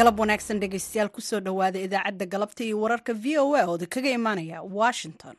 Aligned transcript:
galab 0.00 0.20
wanaagsan 0.22 0.60
dhegaystayaal 0.62 1.10
ku 1.16 1.20
soo 1.28 1.40
dhowaada 1.46 1.78
idaacadda 1.86 2.26
galabta 2.34 2.62
iyo 2.68 2.76
wararka 2.84 3.12
v 3.22 3.38
o 3.44 3.46
a 3.60 3.64
ooda 3.72 3.86
kaga 3.94 4.10
imaanaya 4.18 4.58
washington 4.80 5.36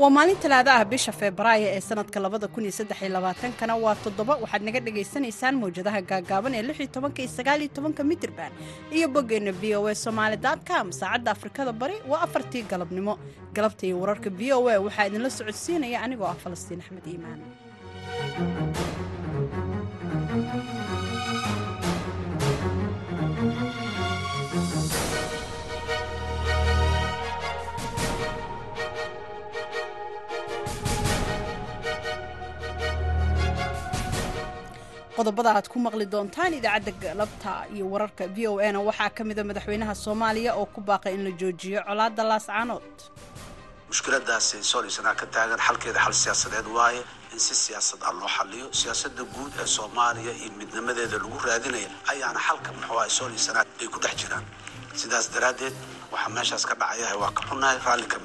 waa 0.00 0.10
maalin 0.16 0.36
talaada 0.42 0.70
ah 0.78 0.84
bisha 0.92 1.12
febraayo 1.20 1.66
ee 1.76 1.80
sanadka 1.88 2.18
labada 2.24 2.46
kun 2.54 2.64
iyo 2.66 2.74
saddex 2.78 2.98
iyo 3.02 3.10
labaatankana 3.16 3.74
waa 3.84 3.94
toddoba. 4.04 4.34
Waxaad 4.42 4.62
naga 4.66 4.80
dhagaysanaysaan 4.86 5.54
mawjadaha 5.62 6.00
gaagaaban 6.10 6.52
ee 6.58 6.64
lix 6.68 6.76
iyo 6.82 6.90
tobanka 6.96 7.18
iyo 7.22 7.30
sagaal 7.38 7.60
iyo 7.64 7.70
tobanka 7.76 8.02
mitirban 8.10 8.52
iyo 8.96 9.06
boggeenna 9.14 9.52
v 9.60 9.62
o 9.78 9.86
a 9.86 9.94
somaali 10.04 10.36
com. 10.68 10.86
Saacadda 11.00 11.30
afrikada 11.36 11.72
bari 11.80 11.96
waa 12.10 12.22
afartii 12.26 12.62
galabnimo. 12.72 13.14
Galabta 13.56 13.84
iyo 13.88 13.96
wararka 14.02 14.28
v 14.38 14.40
o 14.58 14.68
a 14.68 14.82
waxaa 14.86 15.06
idinla 15.08 15.30
socodsiinaya 15.38 15.98
anigoo 16.04 16.26
ah 16.32 16.36
falastiin 16.42 16.80
axmed 16.84 17.06
iimaan 17.12 17.40
qodobada 35.24 35.50
aad 35.56 35.68
ku 35.72 35.78
maqli 35.86 36.04
doontaan 36.14 36.52
idaacadda 36.60 36.92
galabta 37.02 37.52
iyo 37.74 37.84
wararka 37.92 38.24
v 38.36 38.38
o 38.48 38.54
na 38.72 38.80
waxaa 38.88 39.10
ka 39.16 39.22
mida 39.24 39.42
madaxweynaha 39.50 39.94
soomaaliya 40.04 40.52
oo 40.60 40.66
ku 40.74 40.80
baaqay 40.88 41.14
in 41.16 41.24
la 41.24 41.30
joojiyo 41.40 41.80
colaadda 41.88 42.22
laascaanood 42.30 42.96
mushkiladaasi 43.88 44.56
soolisanaa 44.72 45.14
ka 45.20 45.26
taagan 45.34 45.60
xalkeeda 45.66 45.98
xal 46.04 46.12
siyaasadeed 46.22 46.66
waaye 46.76 47.00
in 47.32 47.38
si 47.46 47.54
siyaasad 47.64 48.00
ah 48.08 48.12
loo 48.20 48.28
xaliyo 48.36 48.66
siyaasada 48.80 49.22
guud 49.34 49.52
ee 49.62 49.66
soomaaliya 49.76 50.32
iyo 50.42 50.50
midnimadeeda 50.60 51.16
lagu 51.24 51.38
raadinaya 51.48 51.88
ayaana 52.12 52.40
xalka 52.48 52.68
muxuuaha 52.76 53.08
soolisanaa 53.18 53.64
ay 53.80 53.88
ku 53.94 53.98
dhex 54.04 54.14
jiraan. 54.20 54.44
Sidaas 55.00 55.26
daraaddeed 55.34 55.74
waxaa 56.12 56.30
meeshaas 56.36 56.64
ka 56.70 56.74
dhacayahay 56.80 57.16
waa 57.22 57.32
ka 57.38 57.42
xunnahay 57.48 57.78
raalli 57.86 58.06
ka 58.14 58.18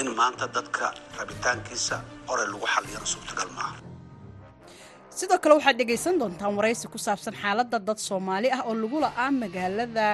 in 0.00 0.08
maanta 0.18 0.44
dadka 0.56 0.86
rabitaankiisa 1.18 1.96
horey 2.28 2.46
lagu 2.52 2.66
xaliyana 2.74 3.06
suurtagal 3.14 3.50
maaha 3.58 3.74
sidoo 5.18 5.38
kale 5.42 5.54
waxaad 5.58 5.76
dhegaysan 5.80 6.18
doontaan 6.20 6.54
waraysi 6.58 6.86
ku 6.92 6.98
saabsan 7.06 7.34
xaaladda 7.42 7.78
dad 7.88 7.98
soomaali 8.08 8.48
ah 8.56 8.62
oo 8.68 8.74
lagu 8.82 8.98
la'aa 9.04 9.30
magaalada 9.42 10.06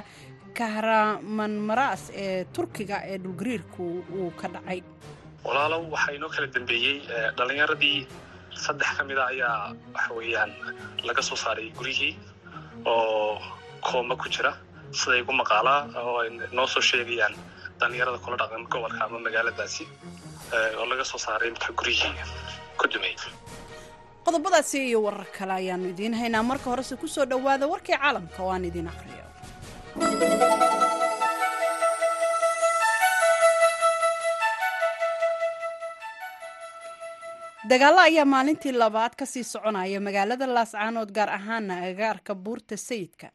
kahramanmaraas 0.58 2.02
ee 2.22 2.44
turkiga 2.56 2.96
ee 3.10 3.16
dhulgariirku 3.24 3.84
uu 4.18 4.30
ka 4.40 4.46
dhacay. 4.54 4.80
Walaalow 5.46 5.82
waxaa 5.94 6.14
inoo 6.18 6.30
kala 6.34 6.46
dambeeyey 6.56 6.96
dhallinyaradii 7.38 7.98
saddex 8.64 8.90
ka 8.98 9.02
mida 9.08 9.22
ayaa 9.32 9.74
waxa 9.94 10.10
weeyaan 10.18 10.50
laga 11.08 11.22
soo 11.28 11.36
saaray 11.44 11.68
guryihii 11.78 12.12
oo 12.86 13.40
kooma 13.88 14.14
ku 14.22 14.28
jira. 14.34 14.52
Siday 14.98 15.20
igu 15.22 15.32
maqaalaa 15.42 15.80
oo 16.02 16.14
ay 16.22 16.28
noo 16.56 16.66
soo 16.74 16.82
sheegayaan 16.90 17.34
dhallinyarada 17.80 18.18
kula 18.24 18.36
dhaqan 18.42 18.62
gobolka 18.72 19.00
ama 19.04 19.18
magaaladaasi 19.26 19.84
oo 20.78 20.84
laga 20.92 21.04
soo 21.10 21.18
saaray 21.26 21.48
inta 21.52 21.68
guryihii 21.78 22.14
ku 22.80 22.84
dumay 22.92 23.14
qodobadaasi 24.24 24.78
iyo 24.88 24.98
warar 25.06 25.26
kale 25.38 25.52
ayaannu 25.60 25.88
idiin 25.94 26.14
haynaa. 26.20 26.42
Marka 26.50 26.66
horese 26.70 26.96
ku 26.96 27.06
soo 27.14 27.24
dhowaada 27.30 27.66
warkii 27.72 27.96
caalamka 28.02 28.38
oo 28.42 28.50
aan 28.54 28.64
idiin 28.70 28.88
aqriyo. 28.92 29.24
Dagaallo 37.70 38.00
ayaa 38.02 38.24
maalintii 38.26 38.72
labaad 38.72 39.14
ka 39.18 39.26
sii 39.26 39.44
soconaya 39.44 40.00
magaalada 40.00 40.46
laascaanood 40.46 41.10
gaar 41.14 41.30
ahaana 41.30 41.74
agaarka 41.90 42.34
buurta 42.34 42.76
sayidka 42.76 43.28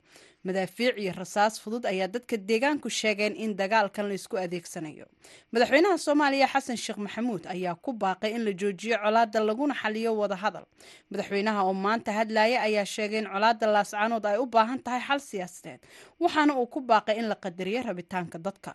madaafiic 0.48 0.96
iyo 1.04 1.12
rasaas 1.20 1.54
fudud 1.64 1.84
ayaa 1.92 2.08
dadka 2.14 2.36
deegaanku 2.50 2.90
sheegeen 3.00 3.34
in 3.44 3.52
dagaalkan 3.62 4.06
laysku 4.10 4.36
adeegsanayo. 4.44 5.06
Madaxweynaha 5.54 5.98
soomaaliya 6.06 6.48
xasan 6.54 6.78
sheekh 6.84 6.98
maxamuud 7.06 7.44
ayaa 7.56 7.76
ku 7.86 7.92
baaqay 8.04 8.32
in 8.36 8.44
la 8.46 8.52
joojiyo 8.62 8.98
colaadda 9.04 9.40
laguna 9.50 9.74
xaliyo 9.82 10.12
wadahadal 10.22 10.66
madaxweynaha 11.12 11.60
oo 11.68 11.74
maanta 11.86 12.12
hadlaya 12.18 12.58
ayaa 12.68 12.86
sheegay 12.96 13.20
in 13.24 13.28
colaadda 13.34 13.68
laascaanood 13.76 14.26
ay 14.32 14.38
u 14.38 14.46
baahan 14.56 14.80
tahay 14.86 15.02
xal 15.08 15.20
siyaasadeed. 15.30 15.80
Waxaana 16.20 16.54
uu 16.62 16.68
ku 16.74 16.80
baaqay 16.82 17.16
in 17.22 17.28
la 17.32 17.36
qadariyo 17.36 17.82
rabitaanka 17.90 18.38
dadka. 18.48 18.72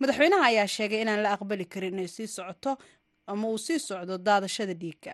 Madaxweynaha 0.00 0.44
ayaa 0.50 0.66
sheegay 0.76 1.00
inaan 1.02 1.22
la 1.24 1.30
aqbali 1.36 1.64
karin 1.72 1.94
inay 1.94 2.08
sii 2.08 2.26
socoto 2.36 2.72
ama 3.26 3.48
uu 3.48 3.58
sii 3.58 3.78
socdo 3.78 4.18
daadashada 4.18 4.74
dhiigga 4.74 5.12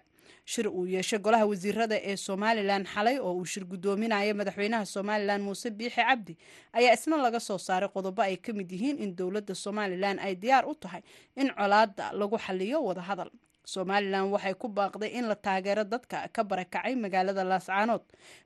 shir 0.53 0.67
uu 0.69 0.87
yeeshay 0.95 1.19
golaha 1.27 1.47
wasiirada 1.51 1.97
ee 2.11 2.17
somalilan 2.27 2.85
xalay 2.93 3.17
oo 3.27 3.33
uu 3.41 3.45
shir 3.53 3.65
guddoominaya 3.73 4.35
madaxweynaha 4.41 4.85
somalilan 4.97 5.41
muuse 5.47 5.71
biixi 5.79 6.01
cabdi 6.09 6.35
ayaa 6.79 6.95
isna 6.99 7.17
laga 7.25 7.41
soo 7.49 7.59
saaray 7.67 7.89
qodobo 7.97 8.23
ay 8.27 8.37
ka 8.47 8.53
mid 8.59 8.71
yihiin 8.75 8.99
in 9.05 9.11
dowladda 9.19 9.55
somalilan 9.65 10.17
ay 10.27 10.35
diyaar 10.43 10.65
u 10.71 10.75
tahay 10.83 11.03
in 11.43 11.49
colaadda 11.59 12.13
lagu 12.21 12.39
xaliyo 12.47 12.79
wadahadal. 12.89 13.31
Somalilan 13.75 14.31
waxay 14.35 14.55
ku 14.55 14.69
baaqday 14.69 15.11
in 15.19 15.25
la 15.31 15.35
taageero 15.35 15.83
dadka 15.93 16.29
ka 16.37 16.43
barakacay 16.51 16.95
magaalada 17.05 17.43
laascaanood 17.51 18.03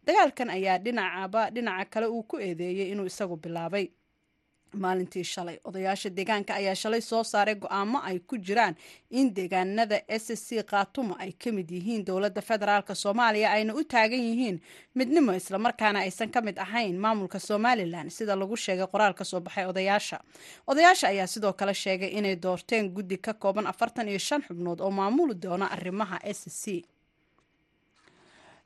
dagaalkan 0.06 0.48
ayaa 0.56 0.78
dhinacaba 0.84 1.42
dhinaca 1.54 1.84
kale 1.92 2.06
uu 2.08 2.22
ku 2.30 2.36
eedeeyey 2.46 2.88
inuu 2.92 3.04
isagu 3.12 3.36
bilaabay 3.36 3.84
maalintii 4.74 5.24
shalay. 5.24 5.58
Odayaasha 5.64 6.10
deegaanka 6.10 6.54
ayaa 6.54 6.74
shalay 6.74 7.00
soo 7.00 7.22
saaray 7.24 7.54
go'aamo 7.54 7.98
ay 8.04 8.18
ku 8.18 8.36
jiraan 8.38 8.74
in 9.10 9.34
deegaanada 9.34 10.00
s 10.08 10.26
c 10.46 10.62
khaatumo 10.62 11.16
ay 11.18 11.32
ka 11.32 11.52
mid 11.52 11.70
yihiin 11.70 12.04
dowladda 12.04 12.40
federaalk 12.42 12.88
soomaaliya 12.94 13.50
ayna 13.52 13.74
u 13.74 13.84
taagan 13.84 14.20
yihiin 14.28 14.60
midnimo 14.94 15.32
islamarkaana 15.34 15.98
aysan 16.06 16.30
ka 16.30 16.40
mid 16.40 16.58
ahayn 16.58 16.98
maamulka 16.98 17.38
somalilan 17.40 18.10
sida 18.10 18.36
lagu 18.36 18.56
sheegay 18.56 18.86
qoraal 18.86 19.14
ka 19.14 19.24
soo 19.24 19.40
baxay 19.40 19.66
odayaasha. 19.66 20.20
Odayaasha 20.66 21.08
ayaa 21.08 21.26
sidoo 21.26 21.52
kale 21.52 21.74
sheegay 21.74 22.08
inay 22.18 22.36
doorteen 22.36 22.90
guddi 22.94 23.16
ka 23.18 23.32
kooban 23.34 23.66
afartan 23.66 24.08
iyo 24.08 24.18
shan 24.18 24.42
xubnood 24.42 24.80
oo 24.80 24.90
maamuli 24.90 25.34
doona 25.34 25.66
arrimaha 25.70 26.18
s 26.24 26.40
c 26.62 26.84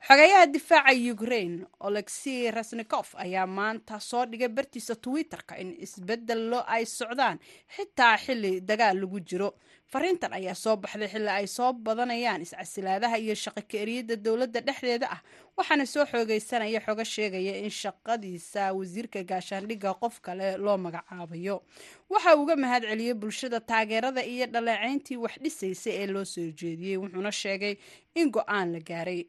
xogeyaha 0.07 0.45
difaaca 0.53 0.93
ukraine 1.13 1.65
olexi 1.79 2.51
rasnikof 2.51 3.15
ayaa 3.23 3.47
maanta 3.47 3.99
soo 3.99 4.25
dhigay 4.25 4.47
bartiisa 4.57 4.95
twitter-ka 4.95 5.55
in 5.57 5.69
isbedelo 5.85 6.59
ay 6.67 6.85
socdaan 6.85 7.39
xitaa 7.75 8.17
xili 8.17 8.61
dagaal 8.61 8.97
lagu 9.01 9.19
jiro. 9.29 9.49
Fariintan 9.91 10.33
ayaa 10.33 10.53
soo 10.55 10.75
baxday 10.77 11.07
xilli 11.13 11.29
ay 11.29 11.47
soo 11.47 11.73
badanayaan 11.73 12.41
iscasilaadaha 12.45 13.17
iyo 13.17 13.35
shaqo 13.35 13.61
ka-eriyada 13.71 14.15
dowladda 14.25 14.59
dhexdeeda 14.67 15.07
ah 15.15 15.21
waxaana 15.57 15.85
soo 15.85 16.05
xoogeysanaya 16.11 16.79
xogo 16.85 17.03
sheegaya 17.03 17.53
in 17.65 17.69
shaqadiisa 17.81 18.73
wasiirka 18.77 19.23
gaashaandhigga 19.29 19.93
qof 20.01 20.19
kale 20.21 20.57
loo 20.57 20.77
magacaabayo. 20.77 21.63
Waxa 22.09 22.35
uga 22.37 22.55
mahad 22.55 22.83
celiyey 22.89 23.13
bulshada 23.13 23.59
taageerada 23.59 24.21
iyo 24.23 24.45
dhaleeceyntii 24.53 25.17
wax 25.17 25.33
dhisaysa 25.43 25.89
ee 26.01 26.07
loo 26.07 26.25
soo 26.25 26.51
jeediyey 26.59 26.97
wuxuuna 26.97 27.31
sheegay 27.31 27.73
in 28.15 28.29
go'aan 28.31 28.71
la 28.73 28.79
gaaray 28.79 29.25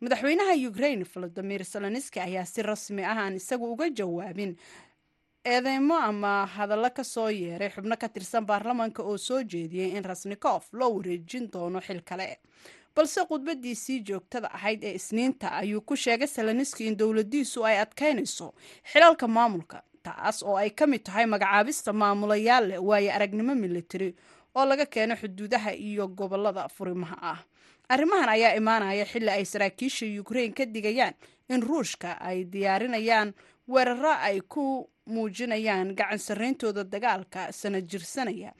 madaxweynaha 0.00 0.54
ukraine 0.70 1.04
volodimir 1.14 1.64
seloniski 1.64 2.20
ayaa 2.20 2.44
si 2.44 2.62
rasmi 2.62 3.04
ah 3.04 3.18
aan 3.24 3.36
isagu 3.36 3.72
uga 3.72 3.88
jawaabin. 3.90 4.56
Eedeymo 5.44 5.96
ama 5.96 6.46
hadallo 6.46 6.90
ka 6.90 7.04
soo 7.04 7.28
yeeray 7.30 7.68
xubno 7.70 7.96
ka 7.96 8.08
tirsan 8.08 8.46
baarlamaanka 8.46 9.02
oo 9.02 9.16
soo 9.18 9.42
jeediyey 9.42 9.96
in 9.96 10.04
rasnikof 10.04 10.72
loo 10.72 10.90
wareejin 10.96 11.50
doono 11.52 11.80
xil 11.80 12.00
kale. 12.04 12.38
Balse 12.96 13.20
khudbadiisii 13.28 14.00
joogtada 14.08 14.48
ahayd 14.52 14.84
ee 14.84 14.94
isniinta 14.94 15.48
ayuu 15.52 15.80
ku 15.80 15.96
sheegay 15.96 16.26
seloniski 16.28 16.86
in 16.86 16.96
dowladiisu 16.98 17.64
ay 17.64 17.78
adkaynayso 17.80 18.54
xilalka 18.92 19.28
maamulka 19.28 19.82
taas 20.02 20.42
oo 20.42 20.56
ay 20.56 20.70
ka 20.70 20.86
mid 20.86 21.02
tahay 21.04 21.26
magacaabista 21.26 21.92
maamulayaal 21.92 22.68
leh 22.68 22.80
waayo 22.88 23.12
aragnimo 23.12 23.54
militari 23.54 24.14
oo 24.54 24.64
laga 24.64 24.86
keeno 24.86 25.14
xuduudaha 25.16 25.72
iyo 25.74 26.08
gobollada 26.08 26.68
furimaha 26.68 27.16
ah 27.22 27.38
arrimahan 27.94 28.28
ayaa 28.36 28.54
imaanaya 28.60 29.04
xilli 29.12 29.30
ay 29.36 29.44
saraakiisha 29.52 30.06
ukraine 30.22 30.54
ka 30.58 30.64
digayaan 30.74 31.14
in 31.48 31.62
ruushka 31.68 32.10
ay 32.20 32.44
diyaarinayaan 32.52 33.34
weeraro 33.68 34.12
ay 34.28 34.40
ku 34.52 34.64
muujinayaan 35.06 35.94
gacan 35.98 36.18
sarreyntooda 36.18 36.84
dagaalka 36.92 37.52
sana 37.52 37.80
jirsanaya 37.80 38.52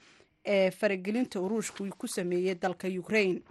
ee 0.45 0.71
faragelinta 0.71 1.39
ruushku 1.39 1.87
ku 2.01 2.07
sameeyey 2.07 2.55
dalka 2.55 2.87
ukraine. 3.03 3.41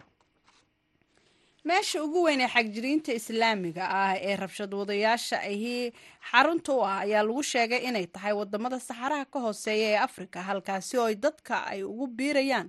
Meesha 1.64 2.02
ugu 2.04 2.22
weyn 2.26 2.40
ee 2.40 2.48
xagjiriinta 2.48 3.12
islaamiga 3.20 3.84
ah 3.88 4.14
ee 4.16 4.36
rabshad 4.36 4.72
wadayaasha 4.74 5.36
ahi 5.50 5.92
xarunta 6.30 6.72
u 6.72 6.80
ah 6.84 7.00
ayaa 7.04 7.22
lagu 7.24 7.42
sheegay 7.52 7.84
inay 7.88 8.06
tahay 8.06 8.32
waddamada 8.32 8.80
saxaraha 8.80 9.24
ka 9.32 9.38
hooseeya 9.46 9.88
ee 9.92 9.96
afrika 10.06 10.42
halkaasi 10.48 10.96
oo 11.02 11.08
dadka 11.14 11.64
ay 11.72 11.82
ugu 11.84 12.06
biirayaan 12.06 12.68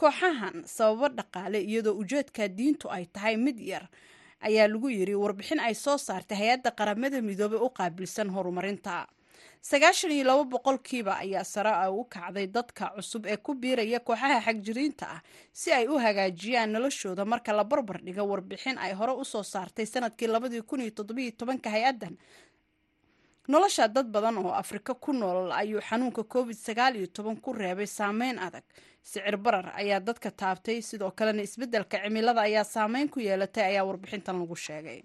kooxahan 0.00 0.56
sababo 0.76 1.08
dhaqaale 1.18 1.58
iyadoo 1.70 1.98
ujeedka 2.02 2.48
diintu 2.58 2.86
ay 2.96 3.04
tahay 3.14 3.36
mid 3.36 3.58
yar 3.60 3.84
ayaa 4.40 4.68
lagu 4.72 4.88
yiri 4.90 5.14
warbixin 5.14 5.60
ay 5.60 5.74
soo 5.74 5.98
saartay 5.98 6.38
hay'adda 6.38 6.70
qaramada 6.78 7.18
midoobey 7.22 7.58
u 7.58 7.68
qaabilsan 7.78 8.30
horumarinta. 8.30 9.06
Sagaashan 9.60 10.12
iyo 10.14 10.24
laba 10.24 10.44
boqolkiiba 10.44 11.18
ayaa 11.18 11.44
sare 11.44 11.70
a 11.74 11.90
u 11.90 12.04
kacday 12.06 12.46
dadka 12.46 12.92
cusub 12.94 13.26
ee 13.26 13.36
ku 13.36 13.54
biiraya 13.58 13.98
kooxaha 14.00 14.38
xagjiriinta 14.46 15.06
ah 15.16 15.20
si 15.52 15.72
ay 15.74 15.88
u 15.90 15.98
hagaajiyaan 15.98 16.70
noloshooda 16.72 17.24
marka 17.26 17.52
la 17.52 17.64
barbar 17.64 17.98
dhigo 18.06 18.22
warbixin 18.30 18.78
ay 18.78 18.92
hore 18.94 19.12
u 19.18 19.24
soo 19.24 19.42
saartay 19.42 19.86
sannadkii 19.86 20.30
labadii 20.30 20.62
kun 20.62 20.80
iyo 20.80 20.90
toddobiyo 20.94 21.30
tobanka 21.34 21.70
hay'addan 21.74 22.14
nolosha 23.48 23.88
dad 23.88 24.06
badan 24.12 24.36
oo 24.38 24.52
afrika 24.62 24.94
ku 24.94 25.12
nool 25.12 25.52
ayuu 25.52 25.80
xanuunka 25.88 26.22
covid 26.34 26.56
sagaal 26.56 26.96
iyo 26.96 27.06
toban 27.06 27.36
ku 27.40 27.52
reebay 27.52 27.86
saameyn 27.86 28.38
adag. 28.38 28.64
Sicir 29.02 29.36
barar 29.36 29.72
ayaa 29.80 30.00
dadka 30.00 30.30
taabtay 30.30 30.82
sidoo 30.82 31.10
kalena 31.18 31.42
isbeddelka 31.42 31.96
cimilada 32.04 32.40
ayaa 32.48 32.64
saameyn 32.64 33.08
ku 33.08 33.20
yeelatay 33.20 33.64
ayaa 33.72 33.84
warbixintan 33.88 34.36
lagu 34.40 34.56
sheegay 34.56 35.00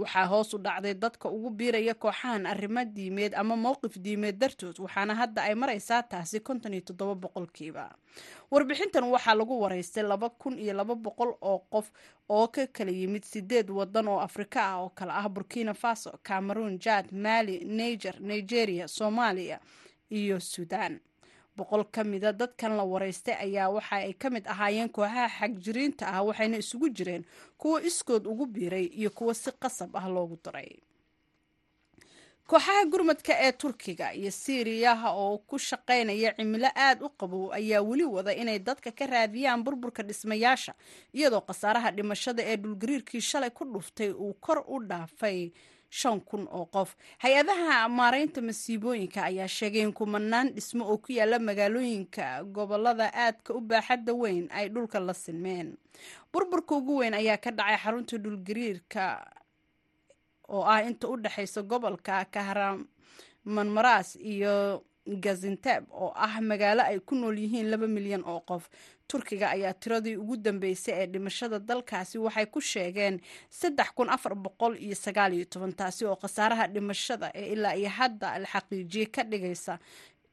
waxaa 0.00 0.26
hoos 0.26 0.54
u 0.54 0.58
dhacday 0.58 0.94
dadka 0.94 1.28
ugu 1.28 1.50
biiraya 1.50 1.94
kooxahan 1.94 2.46
arrimo 2.46 2.84
diimeed 2.84 3.34
ama 3.34 3.56
mowqif 3.56 3.98
diimeed 4.04 4.38
dartood 4.38 4.76
waxaana 4.84 5.14
hadda 5.14 5.42
ay 5.42 5.54
maraysaa 5.54 6.02
taasi 6.02 6.40
konton 6.40 6.72
iyo 6.74 6.80
toddoba 6.88 7.14
boqolkiiba. 7.14 7.84
Warbixintan 8.50 9.04
waxaa 9.04 9.34
lagu 9.34 9.60
wareystay 9.60 10.02
laba 10.02 10.30
kun 10.30 10.58
iyo 10.58 10.72
laba 10.74 10.94
boqol 10.94 11.34
oo 11.40 11.58
qof 11.70 11.90
oo 12.28 12.48
ka 12.48 12.66
kala 12.66 12.90
yimid 12.90 13.24
sideed 13.24 13.70
wadan 13.70 14.08
oo 14.08 14.20
afrika 14.20 14.60
ah 14.64 14.76
oo 14.82 14.88
kale 14.90 15.12
ah 15.12 15.28
burkina 15.28 15.74
faso 15.74 16.10
cameroon 16.22 16.78
jad 16.78 17.12
mali 17.12 17.64
niger 17.64 18.16
nigeria 18.20 18.88
soomaaliya 18.88 19.60
iyo 20.10 20.40
suudaan 20.40 21.00
boqol 21.60 21.84
ka 21.94 22.04
mida 22.12 22.32
dadkan 22.42 22.76
la 22.80 22.84
wareystay 22.92 23.34
ayaa 23.46 23.68
waxa 23.76 23.96
ay 23.96 24.12
ka 24.22 24.30
mid 24.36 24.44
ahaayeen 24.54 24.88
kooxaha 24.98 25.28
xagjiriinta 25.38 26.04
ah 26.16 26.22
waxayna 26.28 26.56
isugu 26.64 26.88
jireen 26.98 27.24
kuwo 27.60 27.76
iskood 27.90 28.26
ugu 28.32 28.46
biiray 28.46 28.86
iyo 29.00 29.10
kuwo 29.10 29.34
si 29.34 29.50
qasab 29.62 29.96
ah 29.96 30.08
loogu 30.14 30.38
daray 30.44 30.70
kooxaha 32.50 32.84
gurmadka 32.92 33.32
ee 33.46 33.52
turkiga 33.52 34.06
iyo 34.14 34.30
siiriyaha 34.30 35.08
oo 35.24 35.38
ku 35.38 35.58
shaqaynaya 35.58 36.32
cimilo 36.36 36.68
aada 36.74 37.04
u 37.06 37.08
qabow 37.20 37.52
ayaa 37.58 37.82
weli 37.88 38.04
wada 38.04 38.32
inay 38.34 38.58
dadka 38.58 38.90
ka 38.92 39.06
raadiyaan 39.06 39.62
burburka 39.64 40.02
dhismayaasha 40.02 40.74
iyadoo 41.14 41.40
khasaaraha 41.48 41.90
dhimashada 41.96 42.42
ee 42.52 42.56
dhulgariirkii 42.56 43.20
shalay 43.20 43.50
ku 43.50 43.64
dhuftay 43.64 44.10
uu 44.10 44.34
kor 44.40 44.58
u 44.66 44.80
dhaafay 44.90 45.52
shan 45.90 46.20
kun 46.20 46.46
oo 46.50 46.66
qof. 46.70 46.94
Hay'adaha 47.18 47.88
maareynta 47.88 48.40
masiibooyinka 48.40 49.20
ayaa 49.30 49.48
sheegay 49.48 49.82
in 49.82 49.92
kumanaan 49.92 50.54
dhismo 50.54 50.84
oo 50.86 50.98
ku 50.98 51.12
yaalla 51.12 51.38
magaalooyinka 51.38 52.44
gobollada 52.54 53.10
aadka 53.14 53.54
u 53.54 53.60
baaxadda 53.60 54.12
weyn 54.14 54.46
ay 54.54 54.68
dhulka 54.70 55.00
la 55.00 55.14
sinmeen 55.14 55.76
burburka 56.32 56.74
ugu 56.78 56.96
weyn 57.02 57.14
ayaa 57.14 57.36
ka 57.36 57.50
dhacay 57.50 57.76
xarunta 57.82 58.18
dhulgariirka 58.18 59.04
oo 60.48 60.62
ah 60.64 60.82
inta 60.86 61.08
u 61.10 61.16
dhexaysa 61.18 61.62
gobolka 61.62 62.24
kahramanmaras 62.30 64.14
iyo 64.16 64.84
gazinteb 65.06 65.90
oo 65.90 66.12
ah 66.14 66.38
magaalo 66.40 66.82
ay 66.86 67.00
ku 67.02 67.14
nool 67.18 67.34
yihiin 67.38 67.70
laba 67.70 67.86
milyan 67.90 68.22
oo 68.24 68.40
qof 68.46 68.70
turkiga 69.10 69.46
ayaa 69.56 69.72
tiradii 69.82 70.16
ugu 70.22 70.36
dambeysay 70.36 70.94
ee 71.02 71.06
dhimashada 71.12 71.58
dalkaasi 71.58 72.18
waxay 72.26 72.46
ku 72.46 72.60
sheegeen 72.60 73.20
saddex 73.60 73.88
kun 73.96 74.08
afar 74.16 74.34
boqol 74.44 74.74
iyo 74.86 74.94
sagaal 75.04 75.32
iyo 75.34 75.44
toban 75.44 75.72
taasi 75.80 76.04
oo 76.10 76.16
khasaaraha 76.22 76.66
dhimashada 76.74 77.26
ee 77.34 77.46
ilaa 77.54 77.74
iyo 77.80 77.88
hadda 77.98 78.38
la 78.38 78.46
xaqiijiyey 78.54 79.06
ka 79.16 79.22
dhigaysa 79.32 79.78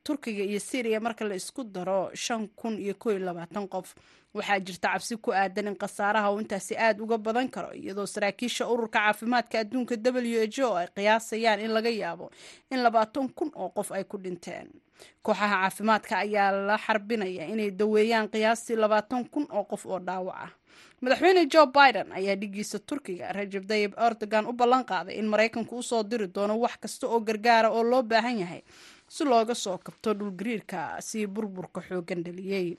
turkiga 0.03 0.43
iyo 0.43 0.59
syriya 0.59 0.99
marka 0.99 1.25
la 1.25 1.35
isku 1.35 1.63
daro 1.63 2.11
shan 2.13 2.47
kun 2.59 2.77
iyo 2.85 2.93
koo 3.01 3.11
iyo 3.11 3.19
labaatan 3.19 3.67
qof 3.67 3.95
waxaa 4.37 4.59
jirta 4.59 4.87
cabsi 4.93 5.17
ku 5.17 5.31
aadan 5.33 5.67
in 5.67 5.75
khasaaraha 5.81 6.31
uu 6.33 6.39
intaasi 6.43 6.73
aada 6.77 7.03
uga 7.03 7.17
badan 7.17 7.49
karo 7.49 7.71
iyadoo 7.73 8.05
saraakiisha 8.05 8.67
ururka 8.67 8.99
caafimaadka 8.99 9.59
adduunka 9.59 9.95
w 10.15 10.45
h 10.45 10.59
o 10.67 10.75
ay 10.81 10.87
qiyaasayaan 10.95 11.59
in 11.65 11.71
laga 11.77 11.89
yaabo 11.89 12.31
in 12.71 12.79
labaatan 12.85 13.29
kun 13.37 13.51
oo 13.55 13.69
qof 13.77 13.91
ay 13.91 14.03
ku 14.03 14.17
dhinteen. 14.17 14.67
Kooxaha 15.25 15.55
caafimaadka 15.61 16.13
ayaa 16.25 16.51
la 16.67 16.77
xarbinaya 16.85 17.43
inay 17.53 17.71
daweeyaan 17.71 18.29
qiyaastii 18.33 18.75
labaatan 18.83 19.29
kun 19.33 19.45
oo 19.49 19.63
qof 19.71 19.85
oo 19.85 19.99
dhaawac 19.99 20.35
ah. 20.45 20.51
Madaxweyne 21.01 21.45
joe 21.53 21.65
biden 21.75 22.09
ayaa 22.11 22.35
dhigiisa 22.41 22.79
turkiga 22.79 23.33
rajab 23.33 23.65
dayib 23.69 23.93
erdogan 23.97 24.45
u 24.49 24.53
ballan 24.53 24.83
qaaday 24.85 25.15
in 25.19 25.27
maraykanku 25.29 25.77
u 25.77 25.83
soo 25.83 26.03
diri 26.03 26.27
doono 26.35 26.57
wax 26.59 26.75
kasta 26.81 27.07
oo 27.07 27.19
gargaara 27.19 27.69
oo 27.69 27.83
loo 27.83 28.01
baahan 28.03 28.39
yahay 28.39 28.61
si 29.07 29.23
looga 29.25 29.55
soo 29.55 29.77
kabto 29.77 30.13
dhulgariirka 30.13 31.01
sii 31.01 31.25
burburka 31.27 31.81
xooggan 31.87 32.23
dhaliyey 32.25 32.77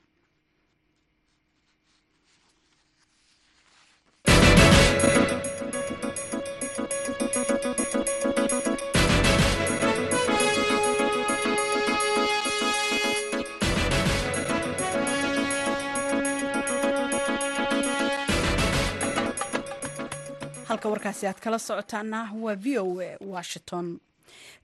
halka 20.78 20.88
warkaasi 20.88 21.26
aad 21.26 21.40
kala 21.40 21.58
socotaana 21.58 22.20
waa 22.42 22.54
v 22.54 22.78
o 22.78 23.00
a 23.00 23.16
washington. 23.20 23.98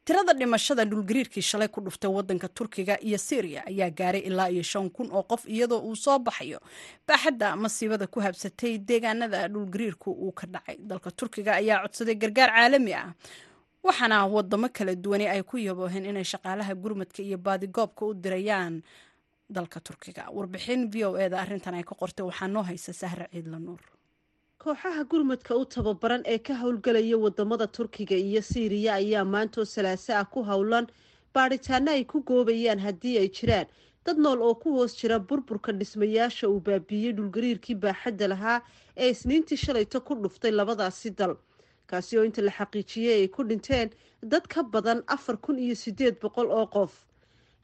Tirada 0.05 0.33
dhimashada 0.35 0.85
dhulgariirkii 0.85 1.43
shalay 1.43 1.69
ku 1.69 1.81
dhuftay 1.81 2.09
wadanka 2.11 2.49
turkiga 2.49 2.99
iyo 3.01 3.19
syriya 3.19 3.67
ayaa 3.67 3.91
gaaray 3.91 4.21
ilaa 4.21 4.49
iyo 4.51 4.63
shan 4.63 4.91
kun 4.91 5.09
oo 5.13 5.23
qof 5.23 5.43
iyadoo 5.49 5.81
uu 5.83 5.97
soo 5.97 6.19
baxayo. 6.19 6.61
Baaxadda 7.09 7.57
masiibada 7.57 8.07
ku 8.07 8.21
habsatay 8.21 8.79
deegaanada 8.79 9.49
dhulgariirku 9.49 10.11
uu 10.13 10.33
ka 10.33 10.47
dhacay. 10.47 10.77
Dalka 10.79 11.11
turkiga 11.11 11.55
ayaa 11.59 11.83
codsaday 11.83 12.15
gargaar 12.15 12.51
caalami 12.55 12.95
ah 12.95 13.15
waxaana 13.83 14.27
wadamo 14.27 14.69
kala 14.69 14.95
duwani 14.95 15.27
ay 15.27 15.43
ku 15.43 15.57
yabooheen 15.59 16.05
inay 16.07 16.25
shaqaalaha 16.25 16.75
gurmadka 16.75 17.23
iyo 17.23 17.39
baadigoobka 17.39 18.07
u 18.07 18.15
dirayaan 18.15 18.83
dalka 19.51 19.81
turkiga. 19.81 20.31
Warbixin 20.31 20.91
v 20.93 21.05
o 21.05 21.17
eda 21.19 21.41
arrintan 21.43 21.75
ay 21.75 21.83
ka 21.83 21.95
qortay 21.99 22.23
waxaa 22.27 22.47
noo 22.49 22.63
haysa 22.63 22.93
sahra 22.93 23.27
ciidla 23.33 23.59
nuur 23.59 23.81
kooxaha 24.65 25.05
gurmadka 25.11 25.57
u 25.61 25.65
tababaran 25.65 26.23
ee 26.27 26.39
ka 26.39 26.55
howlgelaya 26.55 27.17
waddamada 27.19 27.67
turkiga 27.67 28.17
iyo 28.17 28.43
siiriya 28.43 28.95
ayaa 28.95 29.25
maantoo 29.25 29.65
salaaso 29.65 30.13
ah 30.17 30.25
ku 30.25 30.43
howlan 30.51 30.87
baadhitaano 31.35 31.91
ay 31.93 32.05
ku 32.05 32.23
goobayaan 32.29 32.79
haddii 32.81 33.19
ay 33.19 33.29
jiraan. 33.29 33.67
Dad 34.05 34.17
nool 34.19 34.41
oo 34.43 34.55
ku 34.55 34.73
hoos 34.77 34.97
jira 35.01 35.19
burburka 35.19 35.73
dhismayaasha 35.73 36.49
uu 36.49 36.61
baabiiyey 36.61 37.13
dhulgariirkii 37.13 37.75
baaxadda 37.85 38.29
lahaa 38.33 38.59
ee 38.97 39.11
isniintii 39.11 39.57
shalayto 39.65 40.01
ku 40.01 40.15
dhuftay 40.23 40.51
labadaasi 40.51 41.11
dal. 41.19 41.37
Kaasi 41.87 42.19
oo 42.19 42.25
inta 42.25 42.43
la 42.43 42.51
xaqiijiyey 42.59 43.21
ay 43.21 43.29
ku 43.29 43.45
dhinteen 43.45 43.91
dad 44.23 44.49
ka 44.49 44.63
badan 44.63 45.03
afar 45.07 45.37
kun 45.37 45.59
iyo 45.59 45.75
sideed 45.75 46.17
boqol 46.23 46.49
oo 46.51 46.67
qof. 46.67 46.93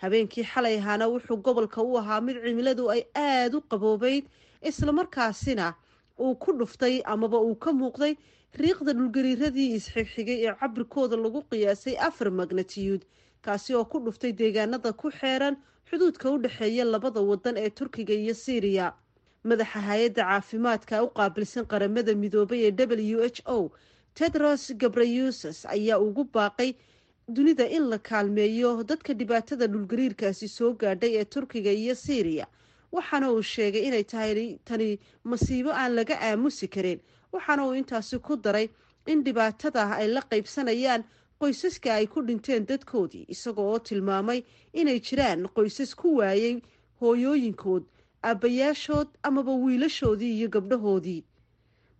Habeenkii 0.02 0.44
xalay 0.44 0.76
ahaana 0.80 1.08
wuxuu 1.08 1.36
gobolka 1.44 1.80
u 1.82 1.96
ahaa 1.98 2.20
mid 2.20 2.36
cimiladu 2.44 2.90
ay 2.90 3.02
aada 3.14 3.56
u 3.58 3.60
qaboobeyd 3.70 4.24
islamarkaasina 4.68 5.74
uu 6.24 6.34
ku 6.34 6.52
dhuftay 6.58 7.02
amaba 7.04 7.38
uu 7.40 7.54
ka 7.64 7.72
muuqday 7.72 8.14
riiqda 8.62 8.92
dhulgariiradii 8.98 9.68
isxigxigay 9.78 10.38
ee 10.46 10.54
cabirkooda 10.60 11.16
lagu 11.16 11.40
qiyaasay 11.50 11.96
afar 12.08 12.30
magnatiyuud 12.40 13.02
kaasi 13.42 13.74
oo 13.74 13.84
ku 13.84 13.98
dhuftay 14.04 14.32
deegaanada 14.32 14.92
ku 14.92 15.10
xeeran 15.20 15.56
xuduudka 15.90 16.30
u 16.30 16.38
dhexeeya 16.44 16.84
labada 16.84 17.20
wadan 17.30 17.56
ee 17.56 17.70
turkiga 17.70 18.14
iyo 18.14 18.34
siiriya 18.34 18.92
madaxa 19.44 19.80
hay'adda 19.88 20.22
caafimaadka 20.30 21.02
u 21.04 21.08
qaabilsan 21.18 21.64
qaramada 21.72 22.14
midoobay 22.14 22.60
ee 22.68 22.72
w 22.76 23.22
h 23.36 23.40
o 23.46 23.70
tedros 24.14 24.72
gabrayuses 24.82 25.66
ayaa 25.66 25.98
ugu 25.98 26.24
baaqay 26.34 26.74
dunida 27.28 27.64
in 27.76 27.84
la 27.90 27.98
kaalmeeyo 27.98 28.82
dadka 28.84 29.14
dhibaatada 29.14 29.66
dhulgariirkaasi 29.66 30.48
soo 30.48 30.72
gaadhay 30.74 31.12
ee 31.20 31.24
turkiga 31.24 31.70
iyo 31.72 31.94
siiriya 31.94 32.46
waxaana 32.92 33.30
uu 33.32 33.42
sheegay 33.42 33.86
inay 33.88 34.04
tahay 34.04 34.58
tani 34.64 34.98
masiibo 35.24 35.70
aan 35.72 35.94
laga 35.94 36.16
aamusi 36.20 36.68
karin. 36.68 37.00
Waxaana 37.32 37.66
uu 37.66 37.74
intaasi 37.74 38.18
ku 38.18 38.36
daray 38.36 38.68
in 39.06 39.24
dhibaatadah 39.24 39.90
ay 40.00 40.08
la 40.08 40.20
qaybsanayaan 40.30 41.04
qoysaska 41.40 41.94
ay 41.94 42.06
ku 42.06 42.20
dhinteen 42.26 42.66
dadkoodii 42.66 43.24
isagoo 43.28 43.70
oo 43.72 43.78
tilmaamay 43.78 44.42
inay 44.72 45.00
jiraan 45.00 45.48
qoysas 45.54 45.94
ku 45.94 46.16
waayay 46.18 46.60
hooyooyinkood 47.00 47.84
aabbayaashood 48.22 49.08
amaba 49.22 49.52
wiilashoodii 49.64 50.36
iyo 50.38 50.48
gabdhahoodii. 50.48 51.24